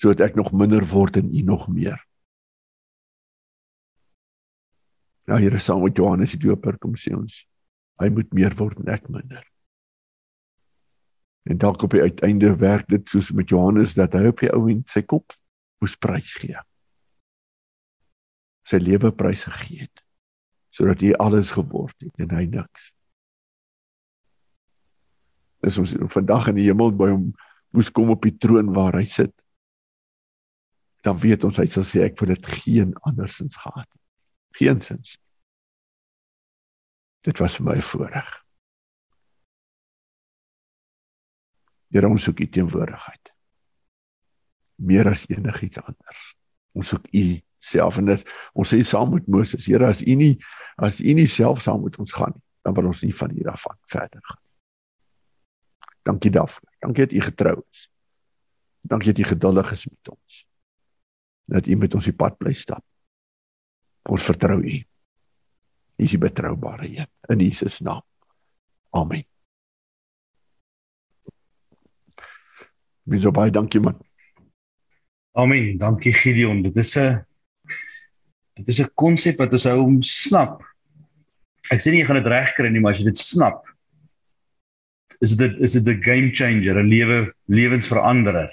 Sodat 0.00 0.30
ek 0.30 0.38
nog 0.38 0.52
minder 0.56 0.84
word 0.88 1.20
en 1.20 1.28
U 1.28 1.42
nog 1.44 1.68
meer. 1.68 1.98
Nou 5.28 5.38
Here 5.38 5.60
saam 5.60 5.84
met 5.84 5.96
Johannes 5.96 6.32
die 6.34 6.42
Doper 6.46 6.78
kom 6.80 6.96
sê 6.98 7.12
ons 7.16 7.44
hy 8.00 8.08
moet 8.08 8.32
meer 8.32 8.56
word 8.56 8.80
en 8.80 8.88
ek 8.94 9.10
minder. 9.12 9.44
En 11.44 11.60
dalk 11.60 11.84
op 11.84 11.92
die 11.92 12.02
uiteinde 12.02 12.54
werk 12.60 12.88
dit 12.88 13.04
soos 13.12 13.28
met 13.36 13.52
Johannes 13.52 13.92
dat 13.98 14.16
hy 14.16 14.32
op 14.32 14.40
die 14.40 14.50
ou 14.56 14.64
en 14.72 14.80
sy 14.88 15.04
kop 15.04 15.36
moes 15.80 15.96
prys 16.00 16.32
gee 16.40 16.56
sy 18.70 18.78
lewe 18.82 19.10
prys 19.16 19.44
gegee 19.48 19.86
het 19.86 20.04
sodat 20.70 21.02
hy 21.02 21.10
alles 21.18 21.50
geword 21.56 21.96
het 21.98 22.20
en 22.22 22.32
hy 22.38 22.44
niks. 22.46 22.92
Dis 25.66 25.80
ons 25.82 25.96
vandag 26.14 26.52
in 26.52 26.60
die 26.60 26.68
hemel 26.68 26.92
by 26.94 27.08
hom 27.10 27.24
moes 27.74 27.90
kom 27.90 28.12
op 28.14 28.22
die 28.22 28.36
troon 28.38 28.70
waar 28.74 28.94
hy 29.00 29.02
sit. 29.10 29.34
Dan 31.00 31.18
weet 31.18 31.44
ons 31.48 31.58
hy 31.60 31.66
sal 31.72 31.86
sê 31.88 32.04
ek 32.06 32.18
wil 32.20 32.32
dit 32.34 32.52
geen 32.60 32.94
andersins 33.08 33.56
gehad. 33.56 33.88
Geensins. 34.58 35.16
Dit 37.24 37.40
was 37.40 37.58
vir 37.58 37.68
my 37.70 37.76
voorreg. 37.84 38.32
Here 41.90 42.08
ons 42.08 42.24
soek 42.24 42.40
u 42.44 42.48
teenwoordigheid. 42.48 43.32
Meer 44.80 45.10
as 45.10 45.26
enigiets 45.28 45.80
anders. 45.82 46.26
Ons 46.76 46.92
soek 46.92 47.08
u 47.16 47.24
self 47.60 47.98
en 48.00 48.08
dis 48.08 48.24
ons 48.56 48.72
sê 48.72 48.80
saam 48.86 49.14
met 49.14 49.28
Moses 49.28 49.66
Here 49.68 49.86
as 49.86 50.02
u 50.02 50.16
nie 50.16 50.34
as 50.80 51.00
u 51.00 51.14
nie 51.16 51.28
self 51.28 51.62
saam 51.64 51.84
met 51.84 51.98
ons 52.00 52.12
gaan 52.16 52.32
nie 52.34 52.44
dan 52.64 52.76
wil 52.76 52.90
ons 52.90 53.02
nie 53.04 53.14
van 53.16 53.32
hier 53.36 53.50
af 53.52 53.66
verder 53.92 54.20
gaan 54.24 54.42
dankie 56.08 56.32
daarvoor 56.32 56.68
dankie 56.80 57.06
dat 57.06 57.16
u 57.16 57.24
getrou 57.28 57.56
is 57.70 57.88
dankie 58.80 59.12
dat 59.12 59.24
u 59.24 59.28
geduldig 59.32 59.72
is 59.76 59.86
met 59.90 60.12
ons 60.16 60.40
dat 61.50 61.66
u 61.66 61.76
met 61.80 61.94
ons 61.98 62.08
die 62.08 62.16
pad 62.16 62.38
bly 62.38 62.54
stap 62.56 62.84
ons 64.10 64.28
vertrou 64.30 64.60
u 64.60 64.76
u 64.76 64.84
is 66.00 66.14
die 66.14 66.22
betroubare 66.22 66.88
een 66.88 67.10
in 67.34 67.42
Jesus 67.46 67.80
naam 67.84 68.04
amen 68.96 69.26
so 73.20 73.34
baie 73.34 73.50
dankie 73.50 73.82
man 73.82 73.98
Amen. 75.32 75.78
Dankie 75.78 76.12
Gideon. 76.12 76.62
Dit 76.62 76.76
is 76.76 76.96
'n 76.98 77.24
dit 78.54 78.68
is 78.68 78.80
'n 78.80 78.90
konsep 78.94 79.38
wat 79.38 79.52
ons 79.52 79.64
hou 79.64 79.80
om 79.82 80.02
snap. 80.02 80.62
Ek 81.70 81.80
sê 81.80 81.90
nie 81.90 82.00
jy 82.00 82.06
gaan 82.06 82.22
dit 82.22 82.26
regkry 82.26 82.68
nie, 82.68 82.80
maar 82.80 82.92
as 82.92 82.98
jy 82.98 83.04
dit 83.04 83.18
snap, 83.18 83.64
is 85.20 85.36
dit 85.36 85.60
is 85.60 85.72
dit 85.72 85.86
'n 85.86 86.02
game 86.02 86.30
changer, 86.32 86.82
'n 86.82 86.88
lewe 86.88 87.32
lewensveranderer. 87.46 88.50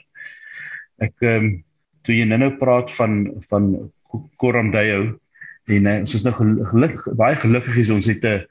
Ek 0.99 1.13
ehm 1.21 1.45
um, 1.45 1.63
toe 2.07 2.15
jy 2.15 2.25
nou 2.31 2.53
praat 2.59 2.91
van 2.95 3.27
van 3.49 3.91
Corandeo 4.39 5.17
en 5.67 5.87
uh, 5.91 5.99
ons 5.99 6.15
is 6.15 6.23
nou 6.23 6.33
gelukkig 6.39 7.09
baie 7.19 7.35
gelukkig 7.35 7.83
is 7.83 7.91
ons 7.91 8.07
het 8.07 8.23
'n 8.23 8.39
uh, 8.39 8.41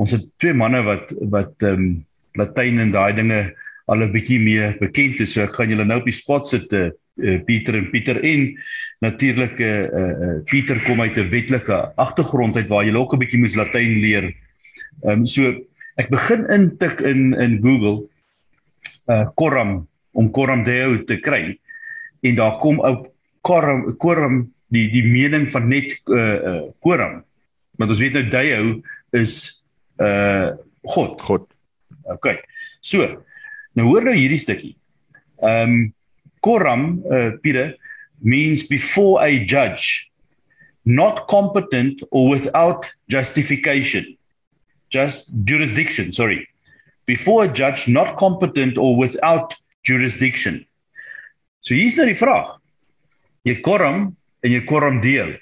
ons 0.00 0.14
het 0.14 0.24
twee 0.40 0.54
manne 0.56 0.80
wat 0.86 1.12
wat 1.34 1.54
ehm 1.62 1.84
um, 1.84 1.92
Latyn 2.40 2.78
en 2.80 2.92
daai 2.94 3.12
dinge 3.12 3.40
al 3.92 4.00
'n 4.00 4.12
bietjie 4.12 4.40
meer 4.40 4.76
bekend 4.80 5.20
is. 5.20 5.34
So 5.34 5.42
ek 5.42 5.52
gaan 5.52 5.68
julle 5.68 5.84
nou 5.84 5.98
op 6.00 6.08
die 6.08 6.16
spot 6.16 6.48
sit 6.48 6.72
uh, 6.72 6.88
Pieter 7.44 7.76
en 7.76 7.90
Pieter 7.90 8.22
en 8.24 8.54
natuurlik 9.04 9.60
eh 9.60 9.66
uh, 9.68 9.84
uh, 9.84 10.12
uh, 10.26 10.38
Pieter 10.48 10.80
kom 10.86 11.00
uit 11.00 11.16
'n 11.16 11.28
wetlike 11.28 11.92
agtergrond 11.96 12.56
uit 12.56 12.68
waar 12.68 12.84
jy 12.84 12.94
ook 12.94 13.12
'n 13.12 13.18
bietjie 13.18 13.40
moes 13.40 13.54
Latyn 13.54 14.00
leer. 14.00 14.32
Ehm 15.04 15.20
um, 15.20 15.26
so 15.26 15.52
ek 15.96 16.08
begin 16.08 16.48
intik 16.48 17.00
in 17.00 17.34
in 17.34 17.60
Google 17.60 18.08
eh 19.08 19.20
uh, 19.20 19.26
Coram 19.34 19.88
om 20.12 20.30
Coram 20.30 20.64
Deo 20.64 21.04
te 21.04 21.20
kry 21.20 21.58
en 22.22 22.38
daar 22.38 22.58
kom 22.62 22.80
ou 22.80 23.06
Coram 23.42 23.96
Coram 23.98 24.44
die 24.72 24.86
die 24.92 25.04
mening 25.04 25.48
van 25.50 25.68
net 25.68 25.94
eh 26.06 26.16
uh, 26.16 26.36
uh, 26.50 26.62
Coram. 26.80 27.22
Want 27.78 27.90
ons 27.90 28.00
weet 28.00 28.14
nou 28.16 28.28
Deo 28.30 28.80
is 29.10 29.64
eh 29.98 30.06
uh, 30.06 30.54
God. 30.82 31.20
God. 31.20 31.46
OK. 32.10 32.38
So, 32.80 33.06
nou 33.78 33.88
hoor 33.90 34.06
nou 34.06 34.14
hierdie 34.16 34.40
stukkie. 34.40 34.76
Ehm 35.42 35.70
um, 35.70 35.92
Coram 36.42 37.02
uh, 37.06 37.30
Pieter 37.42 37.76
means 38.18 38.66
before 38.66 39.22
a 39.22 39.44
judge, 39.44 40.10
not 40.84 41.26
competent 41.28 42.02
or 42.10 42.28
without 42.30 42.86
justification. 43.06 44.16
Just 44.90 45.30
jurisdiction, 45.44 46.10
sorry. 46.12 46.48
Before 47.06 47.44
a 47.44 47.48
judge, 47.48 47.88
not 47.88 48.16
competent 48.16 48.76
or 48.78 48.96
without 48.96 49.54
jurisdiction. 49.82 50.66
So 51.62 51.78
hier's 51.78 51.96
nou 51.96 52.08
die 52.10 52.18
vraag. 52.18 52.56
Jy 53.46 53.60
quorum 53.62 54.10
en 54.42 54.50
jy 54.50 54.62
quorum 54.66 54.98
deel. 55.02 55.36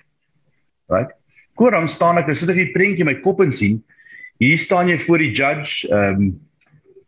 Right? 0.93 1.12
Quorum 1.57 1.89
staan 1.89 2.21
ek, 2.21 2.29
as 2.33 2.45
ek 2.45 2.59
die 2.59 2.73
prentjie 2.75 3.07
my 3.09 3.16
kop 3.25 3.41
in 3.45 3.53
sien, 3.53 3.81
hier 4.41 4.61
staan 4.61 4.93
jy 4.93 4.99
voor 5.01 5.25
die 5.25 5.33
judge. 5.33 5.89
Ehm 5.89 6.23
um, 6.29 6.31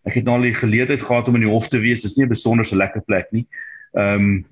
ek 0.03 0.17
het 0.19 0.27
nou 0.27 0.35
al 0.35 0.49
die 0.49 0.57
geleentheid 0.59 0.99
gehad 0.99 1.29
om 1.31 1.37
in 1.39 1.45
die 1.45 1.53
hof 1.53 1.69
te 1.71 1.79
wees. 1.79 2.03
Dis 2.03 2.17
nie 2.19 2.25
'n 2.27 2.35
besonder 2.35 2.67
se 2.67 2.75
lekker 2.75 3.05
plek 3.07 3.31
nie. 3.31 3.47
Ehm 3.95 4.25
um, 4.25 4.45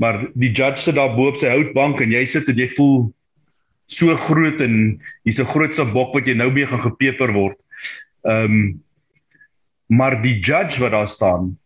maar 0.00 0.16
die 0.34 0.50
judge 0.50 0.80
sit 0.80 0.96
daar 0.96 1.14
bo 1.14 1.28
op 1.28 1.36
sy 1.36 1.46
houtbank 1.52 2.00
en 2.00 2.10
jy 2.10 2.24
sit 2.26 2.48
en 2.48 2.56
jy 2.56 2.66
voel 2.74 3.12
so 3.86 4.16
groot 4.16 4.60
en 4.60 5.00
hier's 5.24 5.38
'n 5.38 5.52
grootse 5.52 5.84
bok 5.92 6.14
wat 6.14 6.26
jy 6.26 6.34
nou 6.34 6.50
mee 6.50 6.66
gaan 6.66 6.82
gepeper 6.82 7.32
word. 7.32 7.58
Ehm 8.24 8.44
um, 8.44 8.82
maar 9.86 10.22
die 10.22 10.40
judge 10.40 10.80
wat 10.80 10.92
daar 10.92 11.08
staan 11.08 11.58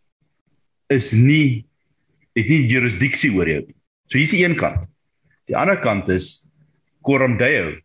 is 0.89 1.11
nie 1.11 1.64
het 2.35 2.51
nie 2.51 2.65
jurisdiksie 2.67 3.31
oor 3.35 3.49
jou 3.49 3.61
nie. 3.63 3.77
So 4.11 4.19
hier's 4.19 4.33
die 4.35 4.43
een 4.43 4.57
kant. 4.59 4.83
Die 5.49 5.55
ander 5.57 5.79
kant 5.81 6.09
is 6.13 6.51
coram 7.05 7.37
deo 7.39 7.75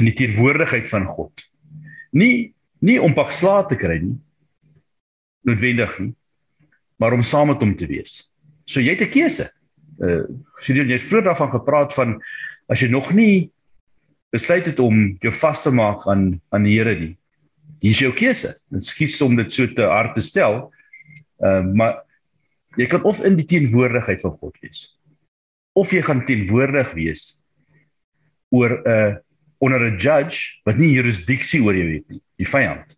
in 0.00 0.08
die 0.08 0.16
teenwoordigheid 0.16 0.88
van 0.90 1.06
God. 1.06 1.32
Nie 2.12 2.52
nie 2.82 2.98
om 2.98 3.14
pak 3.14 3.30
slaap 3.30 3.68
te 3.70 3.78
kry 3.78 4.00
nie. 4.02 4.16
Noodwendig 5.46 5.94
nie, 6.02 6.14
maar 6.98 7.14
om 7.14 7.22
saam 7.22 7.52
met 7.52 7.62
hom 7.62 7.76
te 7.78 7.86
wees. 7.86 8.24
So 8.66 8.80
jy 8.80 8.96
het 8.96 9.06
'n 9.06 9.12
keuse. 9.12 9.46
Uh 10.00 10.26
Gideon, 10.66 10.88
jy 10.88 10.98
het 10.98 11.08
vroeër 11.08 11.24
daarvan 11.24 11.50
gepraat 11.50 11.94
van 11.94 12.22
as 12.68 12.80
jy 12.80 12.88
nog 12.88 13.12
nie 13.12 13.50
besluit 14.30 14.66
het 14.66 14.80
om 14.80 15.16
jou 15.20 15.32
vas 15.32 15.62
te 15.62 15.70
maak 15.70 16.06
aan 16.06 16.40
aan 16.50 16.62
die 16.64 16.78
Here 16.78 16.98
nie. 16.98 17.16
Hier 17.80 17.90
is 17.90 17.98
jou 17.98 18.12
keuse. 18.12 18.54
Skiet 18.78 19.20
om 19.20 19.36
dit 19.36 19.52
so 19.52 19.66
te 19.66 19.82
hard 19.82 20.14
te 20.14 20.20
stel. 20.20 20.72
Uh 21.38 21.62
maar 21.62 22.02
jy 22.76 22.86
kan 22.86 23.04
of 23.08 23.20
in 23.24 23.36
die 23.36 23.48
teenwoordigheid 23.48 24.20
van 24.20 24.34
God 24.40 24.56
wees. 24.60 24.86
Of 25.78 25.92
jy 25.92 26.02
gaan 26.02 26.24
teenwoordig 26.26 26.92
wees 26.96 27.42
oor 28.50 28.78
'n 28.80 28.88
uh, 28.88 29.14
onder 29.58 29.80
'n 29.90 29.98
judge 29.98 30.60
wat 30.64 30.76
nie 30.76 30.92
jurisdiksie 30.92 31.62
oor 31.62 31.76
jou 31.76 31.88
het 31.92 32.08
nie, 32.08 32.20
die 32.36 32.48
vyand. 32.48 32.96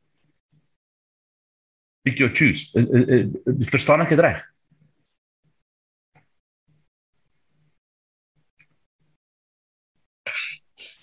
pick 2.04 2.18
your 2.18 2.28
choose. 2.28 2.70
Uh, 2.74 2.82
uh, 2.82 3.18
uh, 3.18 3.66
verstaan 3.72 4.04
ek 4.04 4.12
dit 4.14 4.20
reg? 4.20 4.42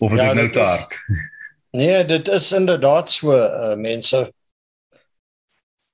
Of 0.01 0.13
is 0.15 0.21
ja, 0.21 0.31
ek 0.31 0.37
nou 0.37 0.49
te 0.53 0.65
hard? 0.65 0.97
Nee, 1.71 2.01
dit 2.03 2.27
is 2.27 2.49
inderdaad 2.51 3.07
so 3.07 3.31
uh, 3.31 3.77
mense. 3.79 4.19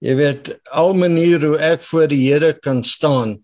Jy 0.05 0.13
weet 0.15 0.49
al 0.77 0.93
maniere 0.93 1.53
hoe 1.53 1.59
ek 1.73 1.81
voor 1.81 2.07
die 2.11 2.21
Here 2.27 2.53
kan 2.53 2.83
staan 2.83 3.37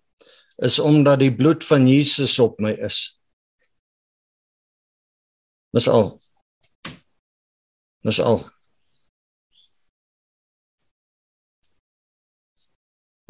is 0.62 0.80
omdat 0.80 1.20
die 1.20 1.34
bloed 1.36 1.66
van 1.66 1.88
Jesus 1.90 2.38
op 2.40 2.60
my 2.62 2.76
is. 2.78 3.20
Dis 5.74 5.88
al. 5.90 6.20
Dis 8.06 8.20
al. 8.22 8.44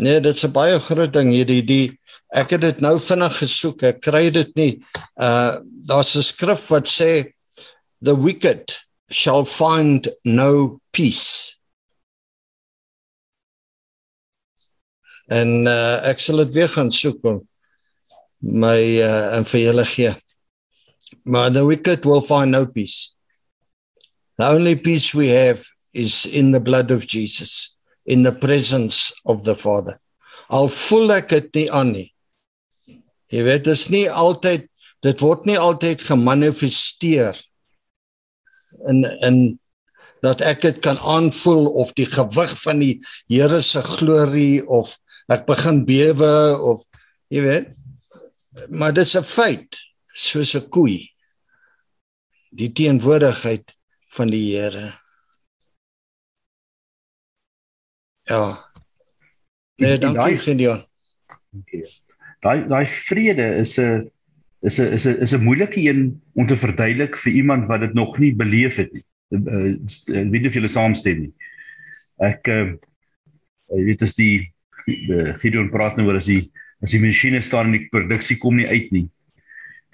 Nee, 0.03 0.19
dit 0.19 0.36
is 0.36 0.43
'n 0.43 0.51
baie 0.51 0.80
groot 0.80 1.13
ding 1.13 1.32
hierdie 1.32 1.63
die 1.63 1.99
ek 2.34 2.49
het 2.49 2.61
dit 2.61 2.80
nou 2.82 2.99
vinnig 2.99 3.38
gesoek. 3.38 3.84
Ek 3.84 4.01
kry 4.01 4.30
dit 4.30 4.55
nie. 4.55 4.84
Uh 5.15 5.61
daar's 5.63 6.15
'n 6.15 6.24
skrif 6.24 6.67
wat 6.69 6.88
sê 6.88 7.32
the 8.01 8.15
wicked 8.15 8.76
shall 9.09 9.45
find 9.45 10.11
no 10.24 10.82
peace. 10.91 11.53
En 15.34 15.67
uh 15.69 16.03
ek 16.09 16.21
sal 16.21 16.43
dit 16.43 16.53
weer 16.57 16.69
gaan 16.69 16.91
soek 16.93 17.23
om 17.29 17.41
my 18.63 18.79
uh 19.01 19.38
en 19.38 19.47
vir 19.49 19.65
julle 19.67 19.86
gee. 19.89 20.13
But 21.25 21.53
the 21.53 21.65
wicked 21.65 22.05
will 22.05 22.21
find 22.21 22.51
no 22.51 22.65
peace. 22.65 23.15
The 24.38 24.49
only 24.49 24.75
peace 24.75 25.13
we 25.13 25.29
have 25.29 25.63
is 25.93 26.25
in 26.25 26.51
the 26.51 26.59
blood 26.59 26.91
of 26.91 27.07
Jesus 27.07 27.77
in 28.05 28.23
the 28.23 28.31
presence 28.31 29.13
of 29.25 29.43
the 29.43 29.55
Father. 29.55 29.99
Al 30.49 30.67
voel 30.67 31.15
ek 31.17 31.29
dit 31.31 31.49
nie 31.61 31.69
aan 31.71 31.93
nie. 31.95 32.09
Jy 33.34 33.45
weet 33.47 33.65
dit 33.65 33.73
is 33.73 33.88
nie 33.93 34.05
altyd 34.09 34.67
dit 35.03 35.19
word 35.23 35.47
nie 35.47 35.57
altyd 35.59 36.03
gemanifesteer 36.07 37.39
in 38.88 39.03
in 39.25 39.38
dat 40.23 40.39
ek 40.47 40.61
dit 40.63 40.77
kan 40.84 40.99
aanvoel 40.99 41.65
of 41.81 41.91
die 41.97 42.07
gewig 42.07 42.53
van 42.61 42.79
die 42.79 42.93
Here 43.31 43.59
se 43.61 43.81
glorie 43.84 44.63
of 44.63 44.93
ek 45.30 45.45
begin 45.45 45.86
bewe 45.86 46.34
of 46.59 46.84
jy 47.30 47.41
weet 47.41 47.67
maar 48.69 48.93
dit 48.93 49.05
is 49.05 49.15
'n 49.17 49.24
feit 49.24 49.80
soos 50.13 50.55
'n 50.55 50.69
koei 50.69 51.09
die 52.51 52.71
teenwoordigheid 52.71 53.76
van 54.13 54.30
die 54.30 54.53
Here 54.53 54.93
Ja. 58.24 58.71
Nee, 59.76 59.97
dankie 59.97 60.38
Gideon. 60.38 60.86
Dankie. 61.51 61.84
Daai 62.39 62.67
daai 62.67 62.86
vrede 62.88 63.47
is 63.59 63.78
'n 63.80 64.11
is 64.61 64.80
'n 64.80 64.93
is 64.93 65.05
'n 65.05 65.19
is 65.19 65.34
'n 65.34 65.43
moeilike 65.43 65.80
een 65.80 66.21
om 66.34 66.47
te 66.47 66.55
verduidelik 66.55 67.17
vir 67.17 67.32
iemand 67.32 67.67
wat 67.67 67.80
dit 67.80 67.93
nog 67.93 68.17
nie 68.17 68.36
beleef 68.36 68.76
het 68.76 68.93
nie. 68.93 69.05
Uh, 69.30 69.76
uh, 70.07 70.30
weet 70.30 70.45
of 70.45 70.53
jy 70.53 70.67
saamstem 70.67 71.19
nie. 71.19 71.34
Ek 72.17 72.47
uh, 72.47 72.74
jy 73.67 73.84
weet 73.84 74.01
as 74.01 74.15
die 74.15 74.53
Gideon 75.41 75.71
praat 75.71 75.97
nou 75.97 76.07
oor 76.07 76.19
as 76.19 76.27
die 76.31 76.41
as 76.84 76.91
die 76.91 76.99
masjiene 76.99 77.39
staan 77.41 77.69
en 77.71 77.77
die 77.77 77.88
produksie 77.91 78.36
kom 78.41 78.57
nie 78.59 78.67
uit 78.67 78.91
nie. 78.91 79.05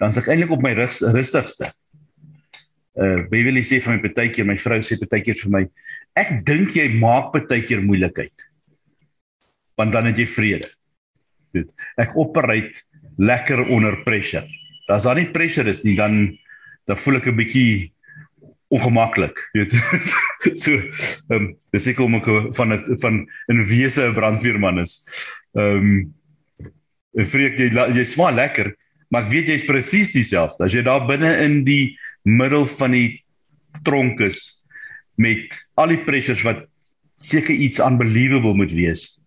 Dan 0.00 0.10
sê 0.10 0.24
ek 0.24 0.32
eintlik 0.32 0.50
op 0.56 0.64
my 0.64 0.72
rustigste. 0.74 1.68
Uh 2.98 3.22
Beverly 3.30 3.62
sê 3.62 3.78
vir 3.78 3.94
my 3.94 4.02
partykeer, 4.02 4.46
my 4.48 4.56
vrou 4.58 4.80
sê 4.82 4.98
partykeer 4.98 5.38
vir 5.38 5.52
my, 5.54 5.62
Ek 6.18 6.40
dink 6.46 6.74
jy 6.74 6.88
maak 6.98 7.30
baie 7.34 7.62
keer 7.62 7.82
moeilikheid. 7.84 8.46
Want 9.78 9.94
dan 9.94 10.10
het 10.10 10.18
jy 10.18 10.26
vrede. 10.28 10.68
Goed. 11.54 11.70
Ek 11.98 12.16
operate 12.18 12.82
lekker 13.20 13.62
onder 13.70 14.00
pressure. 14.04 14.44
As 14.90 15.06
daar 15.06 15.18
nie 15.18 15.30
pressure 15.30 15.70
is 15.70 15.84
nie, 15.86 15.96
dan 15.98 16.36
dan 16.88 16.98
voel 16.98 17.20
ek 17.20 17.28
'n 17.30 17.36
bietjie 17.36 17.92
ongemaklik, 18.70 19.36
weet. 19.52 19.74
so, 20.62 20.76
ehm 20.78 21.34
um, 21.36 21.50
dis 21.74 21.88
ek 21.90 21.98
kom 21.98 22.14
ek 22.20 22.28
van 22.56 22.76
het, 22.76 22.86
van 23.02 23.24
'n 23.50 23.64
wese 23.66 24.06
'n 24.06 24.14
brandweerman 24.14 24.80
is. 24.82 25.00
Ehm 25.58 25.76
um, 25.76 27.24
vreek 27.26 27.58
jy 27.58 27.70
jy 27.96 28.04
smaak 28.06 28.34
lekker, 28.38 28.74
maar 29.10 29.26
ek 29.26 29.32
weet 29.32 29.50
jy's 29.50 29.66
presies 29.66 30.12
dieselfde. 30.14 30.64
As 30.64 30.74
jy 30.74 30.82
daar 30.86 31.06
binne 31.06 31.34
in 31.42 31.64
die 31.66 31.98
middel 32.22 32.66
van 32.78 32.94
die 32.94 33.18
tronk 33.82 34.20
is, 34.20 34.62
met 35.18 35.58
al 35.74 35.92
die 35.92 36.04
pressures 36.06 36.44
wat 36.46 36.66
seker 37.20 37.54
iets 37.54 37.82
unbelievable 37.82 38.54
moet 38.54 38.72
wees. 38.72 39.20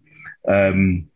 Ehm 0.47 0.79
um, 0.79 1.09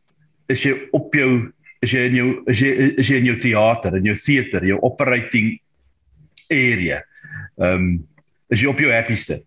is 0.47 0.63
jy 0.63 0.73
op 0.95 1.15
jou 1.15 1.51
is 1.83 1.91
jy 1.91 2.03
in 2.07 2.15
jou 2.15 2.27
is 2.47 2.59
jy 2.63 2.69
is 2.97 3.09
jy 3.11 3.17
in 3.21 3.31
jou 3.31 3.39
teater, 3.43 3.97
in 3.99 4.05
jou 4.11 4.15
theater, 4.15 4.67
jou 4.67 4.77
operating 4.83 5.55
area. 6.51 7.01
Ehm 7.57 7.73
um, 7.73 7.89
is 8.53 8.61
jy 8.61 8.71
op 8.71 8.79
jou 8.81 8.91
happieste. 8.93 9.41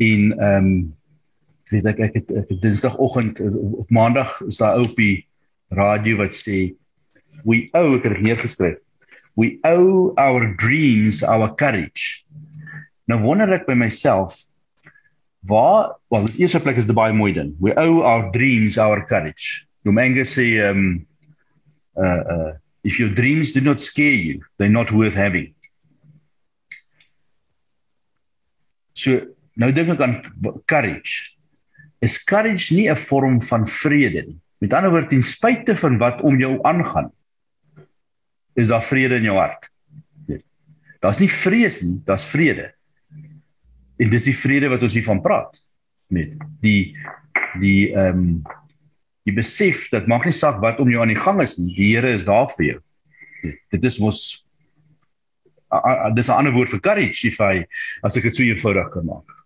En 0.00 0.32
ehm 0.38 0.64
um, 0.64 0.72
weet 1.70 1.86
ek 1.86 1.98
ek 2.08 2.14
het, 2.18 2.30
het 2.34 2.62
Dinsdagoggend 2.62 3.38
of 3.78 3.88
Maandag 3.94 4.40
is 4.46 4.58
daar 4.58 4.80
op 4.82 4.94
die 4.98 5.26
radio 5.70 6.18
wat 6.18 6.34
sê 6.34 6.72
we 7.46 7.68
owe 7.78 7.98
ek 8.00 8.08
het 8.08 8.22
neergeskryf. 8.24 8.80
We 9.38 9.58
owe 9.62 10.10
our 10.18 10.50
dreams 10.58 11.22
our 11.22 11.54
courage. 11.54 12.24
Nou 13.06 13.20
wonder 13.22 13.52
ek 13.54 13.68
by 13.68 13.76
myself 13.78 14.34
waar 15.46 15.94
wel 16.12 16.26
die 16.26 16.42
eerste 16.44 16.60
plek 16.60 16.76
is 16.82 16.88
die 16.88 16.96
baie 16.96 17.14
mooi 17.16 17.32
ding. 17.36 17.54
We 17.62 17.72
owe 17.78 18.02
our 18.04 18.28
dreams 18.34 18.78
our 18.78 19.04
courage. 19.06 19.64
Domingue 19.86 20.26
sê 20.26 20.58
um 20.68 21.06
uh 21.96 22.22
uh 22.34 22.52
if 22.82 22.98
your 22.98 23.12
dreams 23.14 23.52
do 23.52 23.60
not 23.60 23.80
scare 23.80 24.16
you, 24.16 24.40
they're 24.58 24.72
not 24.72 24.90
worth 24.90 25.14
having. 25.14 25.54
So 29.00 29.20
nou 29.60 29.70
dink 29.76 29.94
ek 29.94 30.04
aan 30.04 30.16
courage. 30.70 31.36
Is 32.00 32.18
courage 32.24 32.74
nie 32.74 32.88
'n 32.88 32.96
vorm 32.96 33.40
van 33.40 33.66
vrede 33.66 34.26
nie? 34.26 34.38
Met 34.60 34.72
ander 34.72 34.90
woorde, 34.90 35.08
ten 35.08 35.22
spyte 35.22 35.76
van 35.76 35.98
wat 35.98 36.20
om 36.20 36.38
jou 36.38 36.60
aangaan, 36.62 37.10
is 38.54 38.68
daar 38.68 38.84
vrede 38.84 39.16
in 39.16 39.24
jou 39.24 39.38
hart. 39.38 39.70
Daar's 41.00 41.18
nie 41.18 41.30
vrees 41.30 41.80
nie, 41.82 41.96
daar's 42.04 42.28
vrede 42.28 42.74
en 44.00 44.08
dis 44.12 44.30
die 44.30 44.36
vrede 44.36 44.70
wat 44.72 44.84
ons 44.84 44.96
hiervan 44.96 45.20
praat 45.24 45.60
met 46.12 46.34
die 46.64 46.94
die 47.60 47.90
ehm 47.92 48.24
um, 48.24 48.32
die 49.28 49.34
besef 49.36 49.90
dat 49.92 50.06
maak 50.08 50.24
nie 50.24 50.34
saak 50.34 50.62
wat 50.62 50.78
om 50.80 50.88
jou 50.88 51.02
aan 51.02 51.12
die 51.12 51.20
gang 51.20 51.42
is 51.44 51.58
nie 51.60 51.74
die 51.76 51.90
Here 51.92 52.14
is 52.16 52.24
daar 52.24 52.48
vir 52.56 52.64
jou 52.66 52.78
dit 53.74 53.84
is 53.84 53.98
mos 54.00 54.20
dis 56.14 56.28
'n 56.28 56.38
ander 56.38 56.52
woord 56.52 56.70
vir 56.70 56.80
courage 56.80 57.24
if 57.24 57.40
I 57.40 57.66
as 58.02 58.16
ek 58.16 58.30
dit 58.30 58.36
so 58.36 58.42
eenvoudig 58.42 58.90
kan 58.92 59.06
maak. 59.06 59.36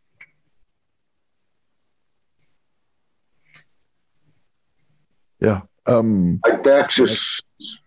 Ja 5.38 5.62
ehm 5.84 5.98
um, 5.98 6.36
ek 6.48 6.62
teks 6.64 6.98
is 7.04 7.16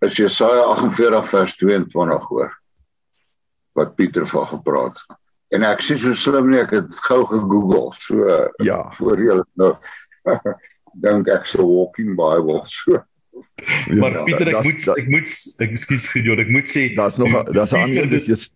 as 0.06 0.18
Jesaja 0.20 0.68
48 0.70 1.30
vers 1.32 1.56
22 1.58 2.28
hoor 2.30 2.52
wat 3.78 3.96
Pieter 3.96 4.26
van 4.30 4.46
gepraat 4.48 4.98
het. 5.02 5.18
En 5.58 5.64
ek 5.66 5.82
sê 5.86 5.98
so 5.98 6.14
slim 6.14 6.50
nie 6.52 6.60
ek 6.62 6.76
het 6.76 7.00
gou 7.08 7.24
gegoogel 7.30 7.90
so 7.98 8.30
ja. 8.66 8.80
voor 8.98 9.22
jy 9.22 9.38
nou 9.58 9.72
dink 11.06 11.30
ek 11.34 11.50
so 11.50 11.66
walking 11.66 12.14
bible 12.18 12.62
so 12.70 13.02
ja, 13.88 13.96
maar 14.02 14.24
Pieter 14.28 14.52
ek 14.52 14.64
moet 14.68 14.88
ek 14.96 15.10
moet 15.14 15.34
ek 15.66 15.74
ekskuus 15.78 16.08
gedoen 16.14 16.44
ek 16.44 16.54
moet 16.54 16.70
sê 16.70 16.88
daar's 16.96 17.18
nog 17.22 17.36
daar's 17.52 17.74
'n 17.74 17.84
ander 17.88 18.10
dis 18.10 18.30
is 18.30 18.50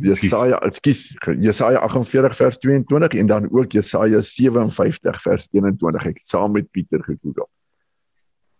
Jesaja 0.00 0.60
ekskuus 0.64 1.02
Jesaja 1.38 1.82
48 1.84 2.36
vers 2.36 2.58
22 2.58 3.18
en 3.20 3.26
dan 3.26 3.48
ook 3.50 3.72
Jesaja 3.72 4.20
57 4.20 5.22
vers 5.22 5.48
21 5.52 6.06
ek 6.06 6.18
saam 6.18 6.52
met 6.52 6.70
Pieter 6.70 7.02
gegoogel 7.04 7.48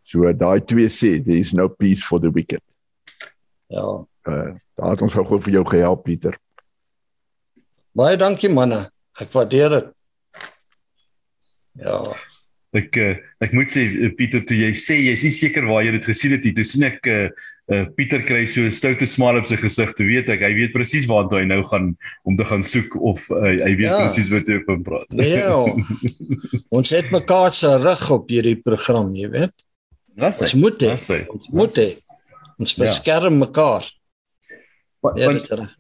so 0.03 0.33
daai 0.33 0.61
twee 0.65 0.89
sê 0.89 1.19
there 1.25 1.39
is 1.39 1.53
no 1.53 1.69
peace 1.69 2.05
for 2.05 2.21
the 2.21 2.31
wicked 2.31 2.63
ja 3.69 4.05
uh, 4.29 4.53
daar 4.75 4.91
het 4.91 5.03
ons 5.03 5.13
gou 5.15 5.41
vir 5.41 5.53
jou 5.53 5.65
gehelp 5.65 6.05
Pieter 6.05 6.39
Baie 7.91 8.17
dankie 8.17 8.51
manne. 8.53 8.85
Ek 9.19 9.33
waardeer 9.35 9.73
dit. 9.75 9.89
Ja. 11.83 11.99
Ek 12.77 12.95
uh, 13.03 13.15
ek 13.43 13.55
moet 13.57 13.71
sê 13.73 13.83
uh, 13.89 14.11
Pieter 14.15 14.45
toe 14.47 14.55
jy 14.55 14.69
sê 14.79 15.01
jy's 15.03 15.25
nie 15.27 15.33
seker 15.35 15.65
waar 15.67 15.83
jy 15.83 15.97
dit 15.97 16.07
gesien 16.07 16.37
het 16.37 16.45
nie. 16.47 16.53
Toe 16.55 16.67
sien 16.69 16.85
ek 16.87 17.09
uh, 17.11 17.25
uh, 17.75 17.81
Pieter 17.97 18.23
kry 18.27 18.45
so 18.47 18.63
'n 18.63 18.75
stoute 18.75 19.09
smaal 19.11 19.41
op 19.41 19.49
sy 19.49 19.59
gesig. 19.59 19.91
Toe 19.99 20.07
weet 20.07 20.31
ek 20.31 20.45
hy 20.47 20.53
weet 20.55 20.75
presies 20.77 21.09
waartoe 21.11 21.41
hy 21.43 21.49
nou 21.51 21.65
gaan 21.67 21.97
om 22.23 22.39
te 22.39 22.47
gaan 22.47 22.63
soek 22.63 22.95
of 22.95 23.27
uh, 23.35 23.43
hy 23.43 23.75
weet 23.75 23.89
ja. 23.89 23.99
presies 24.05 24.31
wat 24.31 24.47
hy 24.47 24.61
van 24.69 24.87
praat. 24.87 25.11
Nee. 25.11 25.43
ons 26.79 26.95
het 26.95 27.11
mekaar 27.11 27.51
se 27.59 27.75
rug 27.83 28.07
op 28.15 28.31
hierdie 28.31 28.59
program, 28.63 29.11
jy 29.19 29.33
weet. 29.35 29.57
Wat 30.21 30.39
ons 30.47 30.55
moet 30.55 30.87
he, 30.87 30.95
ons 31.31 31.51
moet 31.51 31.77
he. 31.81 31.91
ons 32.61 32.77
ja. 32.77 32.85
beskerm 32.85 33.35
ja. 33.35 33.47
mekaar. 33.49 33.91
Want, 35.01 35.19
want, 35.27 35.71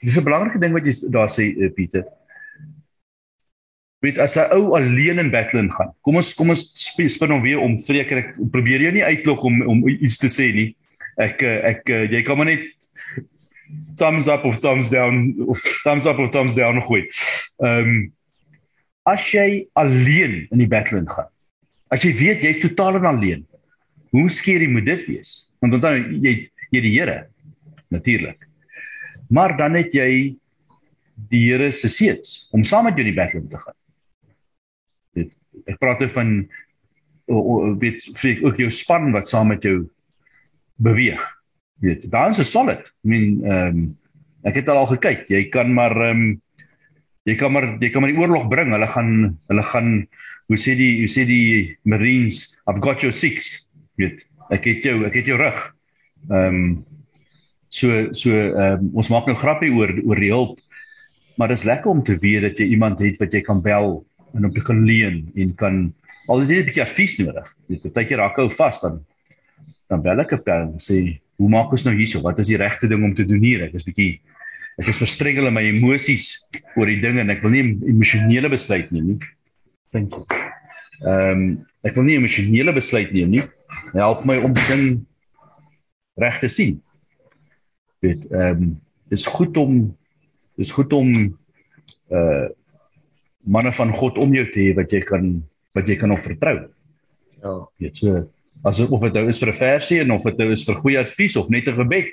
Dis 0.00 0.16
'n 0.16 0.24
belangrike 0.24 0.58
ding 0.58 0.72
wat 0.72 0.86
jy 0.88 0.94
daar 1.12 1.28
sê 1.30 1.52
Pieter. 1.76 2.08
Weet 4.00 4.18
as 4.18 4.36
'n 4.36 4.52
ou 4.56 4.74
alleen 4.76 5.18
in 5.18 5.30
battle 5.30 5.68
gaan. 5.68 5.92
Kom 6.00 6.16
ons 6.16 6.34
kom 6.34 6.50
ons 6.50 6.62
spin 7.06 7.30
hom 7.30 7.42
weer 7.42 7.60
om 7.60 7.78
vreker 7.78 8.18
ek 8.18 8.36
probeer 8.50 8.80
jou 8.80 8.92
nie 8.92 9.04
uitlok 9.04 9.44
om 9.44 9.62
om 9.62 9.88
iets 9.88 10.18
te 10.18 10.28
sê 10.28 10.52
nie. 10.54 10.76
Ek 11.16 11.42
ek 11.42 11.88
jy 11.88 12.22
kan 12.22 12.36
maar 12.36 12.46
net 12.46 12.64
thumbs 13.96 14.28
up 14.28 14.44
of 14.44 14.58
thumbs 14.60 14.88
down 14.88 15.34
of 15.46 15.60
thumbs 15.84 16.06
up 16.06 16.18
of 16.18 16.30
thumbs 16.30 16.54
down 16.54 16.80
gooi. 16.80 17.04
Ehm 17.60 17.88
um, 17.88 18.12
as 19.04 19.30
jy 19.32 19.66
alleen 19.74 20.46
in 20.50 20.58
die 20.58 20.68
battle 20.68 21.04
gaan. 21.06 21.28
As 21.90 22.04
jy 22.04 22.12
weet 22.12 22.42
jy's 22.42 22.60
totaal 22.60 22.96
en 22.96 23.04
alleen. 23.04 23.46
Hoe 24.10 24.28
skeer 24.28 24.68
moet 24.68 24.86
dit 24.86 25.06
wees? 25.06 25.50
Want 25.60 25.74
onthou 25.74 25.96
jy 25.96 26.48
jy 26.70 26.80
die 26.80 26.94
Here 26.98 27.26
natuurlik. 27.90 28.48
Maar 29.28 29.56
dan 29.56 29.74
het 29.74 29.92
jy 29.92 30.36
die 31.28 31.44
Here 31.50 31.70
se 31.72 31.88
seëns 31.88 32.48
om 32.52 32.64
saam 32.64 32.84
met 32.84 32.96
jou 32.96 33.04
in 33.04 33.12
die 33.12 33.20
battle 33.20 33.44
te 33.44 33.58
gaan 33.58 33.79
ek 35.70 35.78
praat 35.78 36.02
oor 36.02 36.12
van 36.18 36.34
weet 37.80 38.02
vir 38.18 38.40
ook 38.46 38.58
jou 38.58 38.70
span 38.74 39.12
wat 39.14 39.28
saam 39.30 39.52
met 39.52 39.62
jou 39.62 39.84
beweeg. 40.82 41.20
Weet, 41.80 42.10
daar 42.10 42.30
is 42.30 42.38
'n 42.38 42.44
solid. 42.44 42.82
I 43.04 43.08
mean, 43.08 43.44
ehm 43.44 43.66
um, 43.66 43.98
ek 44.42 44.54
het 44.54 44.68
al 44.68 44.86
gekyk. 44.86 45.28
Jy 45.28 45.48
kan 45.48 45.72
maar 45.72 45.96
ehm 45.96 46.20
um, 46.20 46.42
jy 47.24 47.34
kan 47.36 47.52
maar 47.52 47.76
jy 47.80 47.90
kan 47.90 48.02
maar 48.02 48.12
die 48.12 48.20
oorlog 48.20 48.48
bring. 48.48 48.72
Hulle 48.72 48.86
gaan 48.86 49.38
hulle 49.48 49.62
gaan 49.62 50.06
hoe 50.46 50.58
sê 50.58 50.76
die 50.76 50.98
hoe 50.98 51.08
sê 51.08 51.26
die 51.26 51.78
Marines, 51.82 52.60
I've 52.66 52.80
got 52.80 53.00
your 53.00 53.12
six. 53.12 53.68
Weet, 53.96 54.26
ek 54.50 54.64
het 54.64 54.84
jou 54.84 55.04
ek 55.06 55.14
het 55.14 55.26
jou 55.26 55.38
rug. 55.38 55.76
Ehm 56.30 56.54
um, 56.54 56.84
so 57.68 58.12
so 58.12 58.30
ehm 58.30 58.80
um, 58.80 58.90
ons 58.94 59.08
maak 59.08 59.26
nou 59.26 59.36
grappie 59.36 59.72
oor 59.72 59.92
oor 60.04 60.20
die 60.20 60.32
hulp. 60.32 60.60
Maar 61.36 61.48
dit 61.48 61.58
is 61.58 61.64
lekker 61.64 61.90
om 61.90 62.02
te 62.02 62.18
weet 62.18 62.42
dat 62.42 62.58
jy 62.58 62.66
iemand 62.74 62.98
het 62.98 63.16
wat 63.18 63.32
jy 63.32 63.40
kan 63.40 63.62
bel 63.62 64.04
en 64.34 64.46
op 64.46 64.54
te 64.54 64.62
kan 64.62 64.84
leen 64.84 65.24
en 65.34 65.54
kan 65.54 65.80
al 66.30 66.42
is 66.42 66.48
dit 66.48 66.58
'n 66.58 66.68
bietjie 66.68 66.82
advies 66.82 67.18
nodig. 67.18 67.48
Jy 67.68 67.78
partykeer 67.82 68.18
raak 68.18 68.36
hou 68.36 68.48
vas 68.48 68.80
dan 68.80 69.04
dan 69.88 70.02
bel 70.02 70.20
ek 70.20 70.32
op 70.32 70.48
en 70.48 70.78
sê 70.78 71.18
hoe 71.36 71.48
maak 71.48 71.72
ons 71.72 71.84
nou 71.84 71.94
hierso? 71.96 72.20
Wat 72.22 72.38
is 72.38 72.46
die 72.46 72.56
regte 72.56 72.88
ding 72.88 73.02
om 73.04 73.14
te 73.14 73.24
doen 73.24 73.42
hier? 73.42 73.64
Ek 73.64 73.74
is 73.74 73.84
bietjie 73.84 74.20
ek 74.78 74.88
is 74.88 75.02
verstrengel 75.02 75.48
in 75.48 75.54
my 75.54 75.62
emosies 75.62 76.46
oor 76.76 76.86
die 76.86 77.00
dinge 77.00 77.20
en 77.20 77.30
ek 77.30 77.42
wil 77.42 77.50
nie 77.50 77.78
emosionele 77.90 78.48
besluit 78.48 78.90
neem 78.92 79.06
nie. 79.06 79.18
Dink 79.92 80.14
jy? 80.14 80.24
Ehm 81.00 81.32
um, 81.32 81.66
ek 81.82 81.96
wil 81.96 82.04
nie 82.04 82.18
emosionele 82.20 82.72
besluit 82.76 83.12
neem 83.12 83.30
nie. 83.30 83.42
Help 83.94 84.24
my 84.28 84.36
om 84.44 84.52
die 84.52 84.68
ding 84.68 84.86
reg 86.20 86.40
te 86.40 86.48
sien. 86.48 86.78
Dit 88.04 88.26
ehm 88.30 88.62
um, 88.62 88.80
is 89.10 89.26
goed 89.26 89.56
om 89.56 89.96
is 90.60 90.70
goed 90.70 90.92
om 90.92 91.10
uh 92.10 92.48
manne 93.44 93.72
van 93.72 93.92
God 93.92 94.18
om 94.18 94.34
jou 94.34 94.44
te 94.52 94.60
hê 94.60 94.74
wat 94.76 94.92
jy 94.92 95.00
kan 95.06 95.32
wat 95.76 95.88
jy 95.88 95.96
kan 95.96 96.10
op 96.10 96.22
vertrou. 96.24 96.56
Ja. 97.40 97.54
Dit 97.78 97.96
so 97.96 98.26
as 98.66 98.80
of 98.80 99.04
dit 99.06 99.14
nou 99.16 99.28
is 99.28 99.40
vir 99.40 99.48
'n 99.48 99.58
versie 99.58 100.00
en 100.00 100.10
of 100.10 100.22
dit 100.22 100.38
nou 100.38 100.50
is 100.52 100.64
vir 100.64 100.80
goeie 100.82 100.98
advies 100.98 101.36
of 101.36 101.48
net 101.48 101.68
'n 101.68 101.76
gebed. 101.76 102.10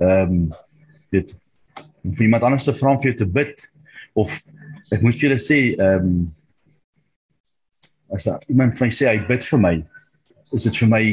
Ehm 0.00 0.30
um, 0.30 0.52
dit 1.10 1.34
vir 2.04 2.22
iemand 2.22 2.42
anders 2.42 2.64
te 2.64 2.74
vra 2.74 2.90
om 2.90 3.00
vir 3.00 3.12
jou 3.12 3.16
te 3.24 3.26
bid 3.26 3.72
of 4.14 4.30
ek 4.92 5.02
moet 5.02 5.14
vir 5.14 5.28
julle 5.28 5.38
sê 5.38 5.74
ehm 5.78 6.06
um, 6.06 6.34
as 8.12 8.26
iemand 8.48 8.78
vir 8.78 8.86
my 8.86 8.90
sê 8.90 9.06
hy 9.08 9.18
bid 9.26 9.44
vir 9.44 9.58
my 9.58 9.74
is 10.52 10.62
dit 10.66 10.76
vir 10.76 10.88
my 10.88 11.04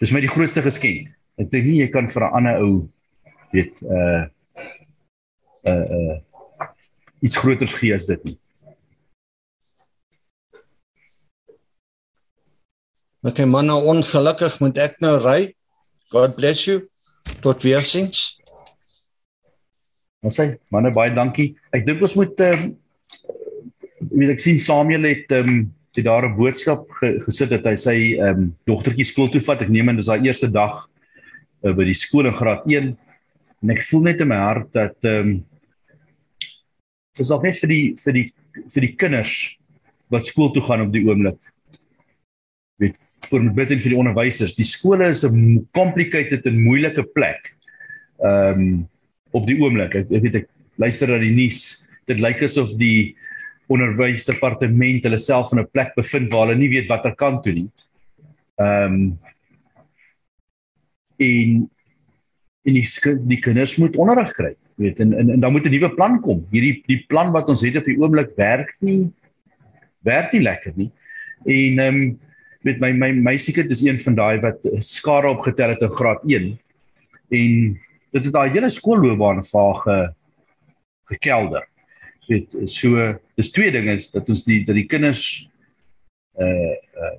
dis 0.00 0.12
my 0.12 0.20
die 0.20 0.34
grootste 0.34 0.62
geskenk. 0.62 1.10
Ek 1.38 1.50
dink 1.50 1.66
nie 1.66 1.80
jy 1.82 1.88
kan 1.90 2.08
vir 2.08 2.22
'n 2.22 2.34
ander 2.34 2.62
ou 2.62 2.88
weet 3.52 3.82
uh 3.82 4.26
uh 5.66 5.84
uh 5.98 6.16
iets 7.22 7.36
groters 7.36 7.74
gee 7.74 7.94
as 7.94 8.06
dit 8.06 8.24
nie. 8.24 8.36
Okay 13.22 13.46
manne, 13.46 13.74
ongelukkig 13.86 14.56
moet 14.58 14.78
ek 14.82 14.96
nou 14.98 15.12
ry. 15.22 15.52
God 16.10 16.32
bless 16.34 16.64
you. 16.66 16.80
Tot 17.44 17.62
weer 17.62 17.84
sins. 17.86 18.32
Ons 20.26 20.40
sê 20.40 20.48
manne 20.74 20.90
baie 20.94 21.12
dankie. 21.14 21.52
Ek 21.70 21.86
dink 21.86 22.02
ons 22.02 22.16
moet 22.18 22.42
ehm 22.42 22.64
um, 22.64 22.72
weet 24.18 24.32
ek 24.34 24.42
sien 24.42 24.58
Samuel 24.58 25.06
het 25.06 25.30
ehm 25.38 25.52
um, 25.52 25.62
het 25.94 26.08
daar 26.08 26.26
'n 26.26 26.34
boodskap 26.34 26.90
ge, 26.98 27.12
gesit 27.22 27.54
dat 27.54 27.70
hy 27.70 27.76
sy 27.78 27.96
ehm 28.16 28.42
um, 28.42 28.50
dogtertjie 28.66 29.06
skool 29.06 29.30
toe 29.30 29.44
vat. 29.46 29.62
Ek 29.62 29.70
neem 29.70 29.88
aan 29.88 30.02
dis 30.02 30.10
haar 30.10 30.26
eerste 30.26 30.50
dag 30.50 30.82
uh, 31.62 31.70
by 31.70 31.86
die 31.86 31.94
skool 31.94 32.26
in 32.26 32.34
graad 32.34 32.66
1 32.66 32.90
en 33.62 33.70
ek 33.70 33.86
voel 33.86 34.02
net 34.10 34.20
in 34.20 34.34
my 34.34 34.42
hart 34.42 34.74
dat 34.74 34.98
ehm 35.06 35.30
um, 35.30 35.32
dis 37.14 37.30
ook 37.30 37.46
net 37.46 37.54
vir 37.62 37.70
die 37.70 37.86
vir 38.02 38.18
die 38.18 38.26
vir 38.66 38.82
die 38.82 38.94
kinders 38.98 39.58
wat 40.10 40.26
skool 40.26 40.50
toe 40.50 40.66
gaan 40.66 40.88
op 40.88 40.90
die 40.90 41.06
oomblik 41.06 41.52
weet 42.82 42.98
vir 43.30 43.48
bid 43.56 43.74
en 43.74 43.82
vir 43.82 43.94
die 43.94 43.98
onderwysers. 43.98 44.56
Die 44.58 44.66
skole 44.68 45.08
is 45.08 45.24
'n 45.24 45.66
complicated 45.72 46.46
en 46.46 46.62
moeilike 46.62 47.04
plek. 47.14 47.54
Ehm 48.20 48.60
um, 48.60 48.88
op 49.32 49.46
die 49.46 49.56
oomblik. 49.56 49.94
Ek, 49.96 50.10
ek 50.12 50.22
weet 50.22 50.40
ek 50.42 50.48
luister 50.76 51.08
na 51.08 51.18
die 51.18 51.32
nuus. 51.32 51.86
Dit 52.06 52.20
lyk 52.20 52.42
asof 52.42 52.74
die 52.76 53.16
onderwysdepartement 53.72 55.06
hulle 55.06 55.18
self 55.18 55.52
in 55.52 55.60
'n 55.60 55.70
plek 55.72 55.94
bevind 55.96 56.32
waar 56.32 56.48
hulle 56.48 56.58
nie 56.58 56.72
weet 56.72 56.88
watter 56.88 57.14
kant 57.14 57.42
toe 57.42 57.52
nie. 57.52 57.68
Ehm 58.60 58.92
um, 58.92 59.18
en 61.22 61.70
en 62.64 62.74
die 62.74 62.86
die 63.28 63.40
kinders 63.40 63.76
moet 63.78 63.96
onderrig 63.96 64.32
kry. 64.36 64.54
Weet 64.76 65.00
en 65.00 65.14
en, 65.14 65.30
en 65.30 65.40
dan 65.40 65.52
moet 65.52 65.66
'n 65.66 65.70
nuwe 65.70 65.94
plan 65.94 66.20
kom. 66.20 66.46
Hierdie 66.50 66.82
die 66.86 67.04
plan 67.08 67.32
wat 67.32 67.48
ons 67.48 67.62
het 67.62 67.76
op 67.76 67.84
die 67.84 67.98
oomblik 67.98 68.36
werk 68.36 68.74
nie 68.80 69.10
werk 70.02 70.32
nie 70.32 70.42
lekker 70.42 70.72
nie. 70.76 70.90
En 71.44 71.78
ehm 71.78 71.96
um, 71.96 72.20
met 72.66 72.80
my 72.80 72.92
my 72.92 73.10
meisiekind 73.12 73.70
is 73.70 73.82
een 73.82 73.98
van 73.98 74.14
daai 74.18 74.40
wat 74.42 74.66
skare 74.86 75.30
opgetel 75.30 75.74
het 75.74 75.82
in 75.82 75.96
graad 75.98 76.22
1 76.28 76.50
en 77.38 77.54
dit 78.12 78.24
het 78.24 78.32
daai 78.32 78.50
hele 78.52 78.70
skoolloopbaan 78.70 79.40
vaag 79.44 79.86
gekelder. 81.12 81.66
Dit 82.28 82.54
so 82.70 83.08
dis 83.38 83.50
twee 83.52 83.72
dinge 83.74 83.96
dat 84.12 84.28
ons 84.30 84.44
die 84.46 84.62
dat 84.66 84.78
die 84.78 84.88
kinders 84.88 85.50
uh 86.40 86.76
uh 87.02 87.18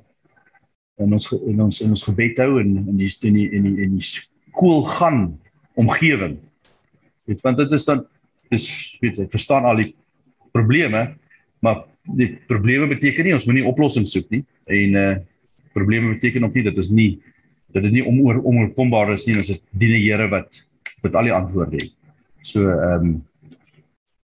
en 1.01 1.15
ons 1.17 1.25
in 1.33 1.59
ons 1.61 1.81
in 1.81 1.89
ons 1.89 2.05
gebed 2.05 2.37
hou 2.37 2.59
en 2.61 2.75
in 2.77 2.97
die 2.99 3.09
in 3.25 3.33
die 3.33 3.47
in 3.57 3.63
die, 3.65 3.73
in 3.87 3.95
die 3.97 4.05
skool 4.05 4.83
gaan 4.85 5.23
omgewing. 5.75 6.37
Dit 7.25 7.41
want 7.41 7.57
dit 7.57 7.71
is 7.73 7.87
dan 7.89 8.05
dis 8.53 8.67
weet 9.01 9.23
ek 9.25 9.33
verstaan 9.33 9.65
al 9.65 9.81
die 9.81 9.89
probleme 10.53 11.07
maar 11.65 11.83
die 12.17 12.33
probleme 12.47 12.87
beteken 12.91 13.25
nie 13.25 13.33
ons 13.35 13.45
moet 13.47 13.57
nie 13.57 13.69
oplossings 13.69 14.13
soek 14.13 14.29
nie 14.33 14.43
en 14.69 14.99
uh 15.03 15.13
probleme 15.73 16.13
beteken 16.13 16.45
of 16.47 16.53
nie 16.53 16.65
dat 16.65 16.77
ons 16.77 16.91
nie 16.93 17.11
dit 17.73 17.91
nie 17.91 18.05
onoor 18.05 18.41
onoorkombaar 18.45 19.13
is 19.15 19.25
nie 19.27 19.37
ons 19.39 19.49
het 19.49 19.63
die 19.81 19.95
Here 19.97 20.29
wat 20.29 20.61
wat 21.03 21.15
al 21.19 21.27
die 21.27 21.35
antwoorde 21.35 21.79
het. 21.81 21.93
So 22.45 22.69
ehm 22.69 23.07
um, 23.09 23.13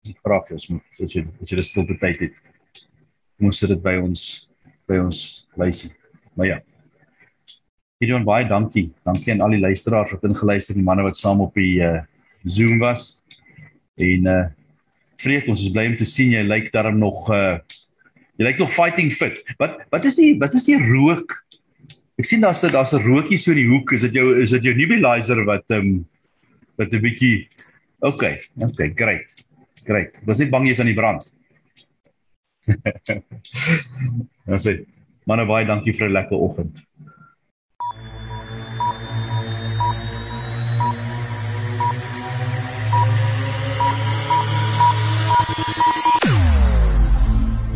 die 0.08 0.16
vraag 0.24 0.50
is 0.56 0.70
moet 0.72 1.04
as 1.04 1.14
jy 1.14 1.26
as 1.42 1.52
jy 1.52 1.64
stil 1.66 1.88
tyd 1.90 2.22
het. 2.24 2.36
Kom 3.38 3.50
ons 3.52 3.60
sit 3.60 3.72
dit 3.74 3.82
by 3.84 3.98
ons 4.00 4.24
by 4.90 5.00
ons 5.02 5.48
lysie. 5.60 5.92
Maar 6.36 6.48
ja. 6.48 6.60
Gideon 8.00 8.24
baie 8.24 8.48
dankie. 8.48 8.90
Dankie 9.04 9.34
aan 9.34 9.44
al 9.44 9.58
die 9.58 9.64
luisteraars 9.66 10.14
wat 10.16 10.24
ingeluister 10.24 10.74
het, 10.74 10.80
die 10.80 10.88
manne 10.88 11.04
wat 11.04 11.20
saam 11.20 11.42
op 11.44 11.58
die 11.58 11.82
uh, 11.84 12.00
Zoom 12.48 12.80
was. 12.80 13.20
En 14.00 14.32
uh 14.38 14.46
vreek 15.20 15.50
ons 15.52 15.60
is 15.66 15.74
bly 15.76 15.84
om 15.90 15.98
te 16.00 16.06
sien 16.08 16.30
jy 16.32 16.46
lyk 16.48 16.70
daarom 16.72 16.96
nog 17.02 17.26
uh 17.28 17.58
Jy 18.40 18.46
lyk 18.48 18.60
nog 18.62 18.72
fighting 18.72 19.12
fit. 19.12 19.42
Wat 19.60 19.82
wat 19.92 20.06
is 20.08 20.16
die 20.16 20.38
wat 20.40 20.54
is 20.56 20.66
die 20.66 20.80
rook? 20.80 21.36
Ek 22.20 22.28
sien 22.28 22.42
daar's 22.42 22.64
daar's 22.64 22.94
'n 22.96 23.04
rookie 23.04 23.38
so 23.38 23.52
in 23.52 23.62
die 23.64 23.68
hoek. 23.68 23.92
Is 23.92 24.02
dit 24.08 24.14
jou 24.14 24.40
is 24.42 24.52
dit 24.56 24.64
jou 24.64 24.76
nebulizer 24.76 25.44
wat 25.46 25.68
ehm 25.70 25.80
um, 25.80 26.06
wat 26.78 26.94
'n 26.94 27.02
bietjie 27.04 27.48
Okay, 28.00 28.40
okay, 28.64 28.90
great. 28.96 29.28
Great. 29.84 30.16
Was 30.24 30.40
net 30.40 30.52
bang 30.52 30.68
jy's 30.70 30.80
aan 30.80 30.88
die 30.88 30.96
brand. 30.96 31.26
Ons 34.54 34.64
sê 34.64 34.78
manne 35.28 35.44
baie 35.50 35.68
dankie 35.68 35.92
vir 35.96 36.08
'n 36.08 36.16
lekker 36.16 36.40
oggend. 36.40 36.80